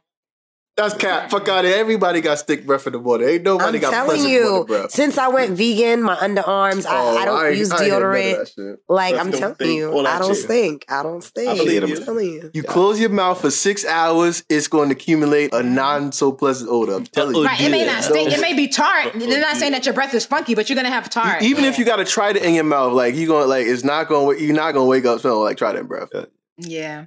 [0.75, 1.31] That's cat.
[1.31, 1.79] Fuck out of here.
[1.79, 3.29] Everybody got stick breath in the morning.
[3.29, 4.91] Ain't nobody I'm got telling pleasant you, morning breath.
[4.91, 7.93] since I went vegan, my underarms, Oh, I, I oh, don't ain't- use I ain't
[7.93, 8.77] heard none of deodorant.
[8.89, 10.45] Like Breath I'm telling stink, you, I don't shit.
[10.45, 10.85] stink.
[10.89, 11.59] I don't stink.
[11.59, 11.97] believe I'm you.
[12.05, 12.51] telling you.
[12.55, 16.71] You close your mouth for six hours, it's going to accumulate a non so pleasant
[16.71, 16.95] odor.
[16.95, 17.45] I'm telling you.
[17.45, 17.61] Right.
[17.61, 18.33] It may not stink.
[18.33, 19.13] It may be tart.
[19.15, 21.43] They're not saying that your breath is funky, but you're gonna have tart.
[21.43, 23.85] Even if you got to try it in your mouth, like you going like it's
[23.85, 24.39] not going.
[24.43, 26.09] You're not going to wake up smelling like try that breath.
[26.57, 27.07] Yeah.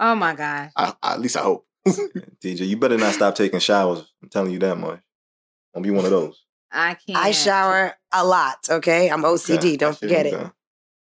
[0.00, 0.70] Oh my god.
[0.74, 1.66] I, I, at least I hope.
[2.42, 4.04] DJ, you better not stop taking showers.
[4.22, 5.00] I'm telling you that much.
[5.74, 6.42] Don't be one of those.
[6.72, 7.18] I can't.
[7.18, 8.56] I shower a lot.
[8.68, 9.56] Okay, I'm OCD.
[9.58, 10.34] Okay, Don't okay, forget it.
[10.34, 10.50] okay.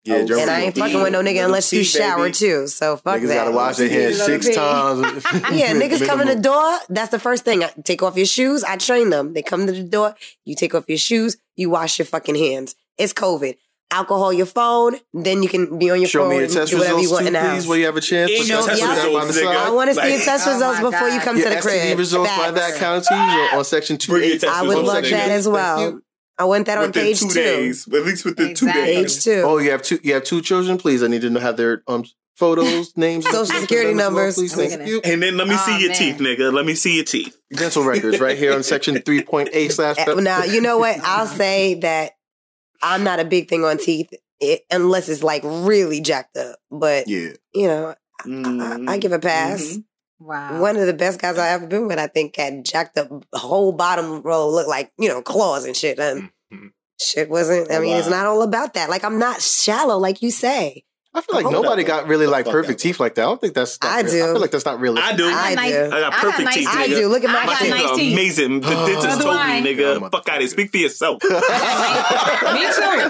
[0.06, 2.34] Yeah, German And I ain't little fucking with no nigga little unless you shower baby.
[2.34, 2.68] too.
[2.68, 3.34] So fuck Niggas that.
[3.36, 4.54] gotta wash their hands six P.
[4.56, 5.02] times.
[5.52, 6.78] Yeah, niggas come in the door.
[6.90, 7.64] That's the first thing.
[7.64, 8.64] I take off your shoes.
[8.64, 9.34] I train them.
[9.34, 10.16] They come to the door.
[10.46, 11.38] You take off your shoes.
[11.58, 12.76] You wash your fucking hands.
[12.98, 13.58] It's COVID.
[13.92, 14.98] Alcohol your phone.
[15.14, 17.02] Then you can be on your Show phone Show me your test do whatever you
[17.04, 17.68] results want too, please, house.
[17.68, 18.30] where you have a chance.
[18.32, 19.56] Ain't Put no your test test results the side.
[19.56, 21.62] I want to see your test Oh results my before you come Your to the
[21.62, 21.98] STD crib.
[21.98, 24.18] results by that count to you on- on section two.
[24.18, 25.10] Your test I would love nigga.
[25.12, 26.02] that as well.
[26.38, 27.34] I want that on page two two.
[27.34, 27.88] days.
[27.92, 28.94] At least within two Exactly.
[28.94, 29.16] days.
[29.16, 29.42] Page two.
[29.46, 30.00] Oh, you have two.
[30.04, 30.78] You have two children.
[30.78, 32.06] Please, I need to know have their um
[32.38, 34.36] photos, names, Social security numbers.
[34.36, 35.02] Please, We're thank you.
[35.04, 35.98] And then let me Oh, see your man.
[35.98, 36.54] teeth, nigga.
[36.54, 37.36] Let me see your teeth.
[37.52, 39.98] Dental records right here on section three point eight slash.
[40.08, 41.00] Uh, Now, you know what?
[41.04, 42.12] I'll say that
[42.82, 46.60] I'm not a big thing on teeth it, unless it's like really jacked up.
[46.72, 47.96] But, Yeah, you know,
[48.26, 48.90] Mm-hmm.
[48.90, 49.62] I, I give a pass.
[49.62, 49.84] Mhm.
[50.20, 50.60] Wow.
[50.62, 53.72] One of the best guys I've ever been with, I think, had jacked up whole
[53.72, 55.98] bottom row, look like, you know, claws and shit.
[56.00, 56.72] And Mhm.
[57.00, 58.90] shit wasn't, I mean, it's not all about that.
[58.90, 60.84] Like, I'm not shallow, like you say.
[61.12, 61.88] I feel like Hold nobody up.
[61.88, 63.24] got really like perfect teeth like that.
[63.24, 63.80] I don't think that's.
[63.82, 64.24] I real- do.
[64.24, 65.12] I feel like that's not realistic.
[65.14, 65.26] I do.
[65.26, 65.86] I I nice- do.
[65.86, 67.08] I got I got perfect nice teeth, I do.
[67.08, 67.70] Look at my My teeth teeth.
[67.72, 68.14] nice are teeth.
[68.14, 68.60] amazing.
[68.62, 68.86] The Oh.
[68.86, 70.48] dentist So told me, nigga, I'm fuck out of here.
[70.50, 71.24] Speak for yourself.
[71.24, 73.10] Me too.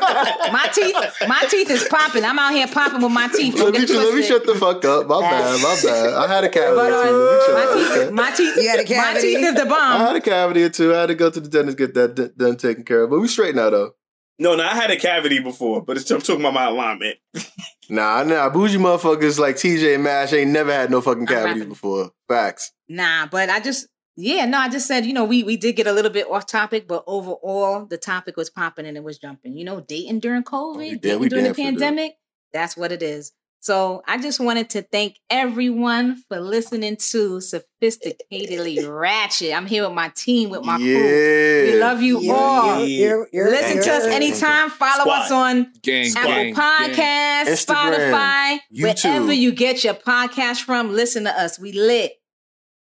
[0.51, 0.95] My teeth,
[1.27, 2.23] my teeth is popping.
[2.23, 3.55] I'm out here popping with my teeth.
[3.59, 5.07] Let me, let me shut the fuck up.
[5.07, 5.61] My bad.
[5.61, 6.13] My bad.
[6.13, 6.76] I had a cavity.
[6.76, 7.53] But or uh, two.
[7.53, 10.01] Let me chill my teeth, my teeth, You had a my teeth is the bomb.
[10.01, 10.95] I had a cavity or two.
[10.95, 13.09] I had to go to the dentist get that done taken care of.
[13.09, 13.91] But we straight now though.
[14.40, 17.18] No, no, I had a cavity before, but it's, I'm talking about my alignment.
[17.91, 18.49] Nah, nah.
[18.49, 22.11] Bougie motherfuckers like TJ Mash ain't never had no fucking I'm cavities before.
[22.28, 22.72] Facts.
[22.88, 25.88] Nah, but I just yeah, no, I just said, you know, we we did get
[25.88, 29.57] a little bit off topic, but overall the topic was popping and it was jumping.
[29.57, 31.80] You know, dating during oh, COVID, we did- dating we during the damn did.
[31.80, 32.14] pandemic,
[32.53, 33.32] that's what it is.
[33.61, 39.53] So I just wanted to thank everyone for listening to Sophisticatedly Ratchet.
[39.53, 40.98] I'm here with my team, with my yeah.
[40.98, 41.64] crew.
[41.73, 42.86] We love you You're- all.
[42.86, 44.69] you're- you're- Listen to us anytime.
[44.69, 45.22] Follow Squad.
[45.23, 46.56] us on Gang, Apple gang, gang.
[46.56, 49.03] Podcasts, Instagram, Spotify, YouTube.
[49.03, 50.94] wherever you get your podcast from.
[50.94, 51.60] Listen to us.
[51.60, 52.14] We lit.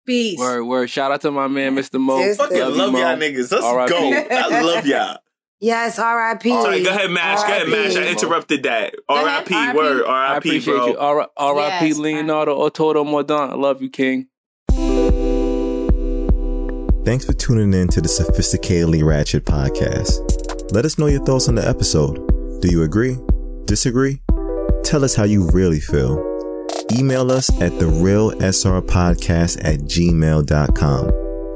[0.06, 0.39] Peace.
[0.39, 0.89] Word, word.
[0.89, 1.99] Shout out to my man, Mr.
[1.99, 2.18] Mo.
[2.19, 2.38] Cheers.
[2.38, 3.52] Fucking Love love you, y'all niggas.
[3.52, 3.91] Let's R.I.P.
[3.91, 4.27] go.
[4.35, 5.18] I love y'all.
[5.59, 6.49] Yes, R.I.P.
[6.49, 7.39] Sorry, go ahead, Mash.
[7.41, 7.95] Go ahead, Mash.
[7.95, 8.93] I interrupted that.
[9.09, 9.53] Go ahead, R.I.P.
[9.55, 9.77] R.I.P.
[9.77, 10.05] Word.
[10.05, 10.49] I R.I.P.
[10.49, 10.88] appreciate Bro.
[10.88, 10.97] you.
[10.97, 11.88] R- R.I.P.
[11.88, 13.51] Yes, Leonardo Ototo Mordant.
[13.53, 14.27] I love you, King.
[17.05, 20.73] Thanks for tuning in to the Sophisticatedly Ratchet podcast.
[20.73, 22.15] Let us know your thoughts on the episode.
[22.61, 23.17] Do you agree?
[23.65, 24.21] Disagree?
[24.84, 26.17] Tell us how you really feel.
[26.91, 31.11] Email us at therealsrpodcast at gmail.com.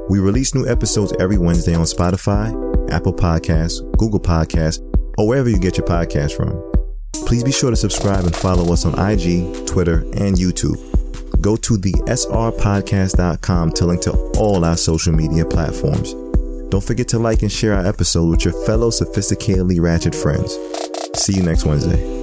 [0.08, 2.50] We release new episodes every Wednesday on Spotify,
[2.92, 4.80] Apple Podcasts, Google Podcasts,
[5.18, 6.52] or wherever you get your podcast from.
[7.26, 10.76] Please be sure to subscribe and follow us on IG, Twitter, and YouTube.
[11.40, 16.14] Go to the srpodcast.com to link to all our social media platforms.
[16.70, 20.56] Don't forget to like and share our episode with your fellow sophisticatedly ratchet friends.
[21.14, 22.21] See you next Wednesday.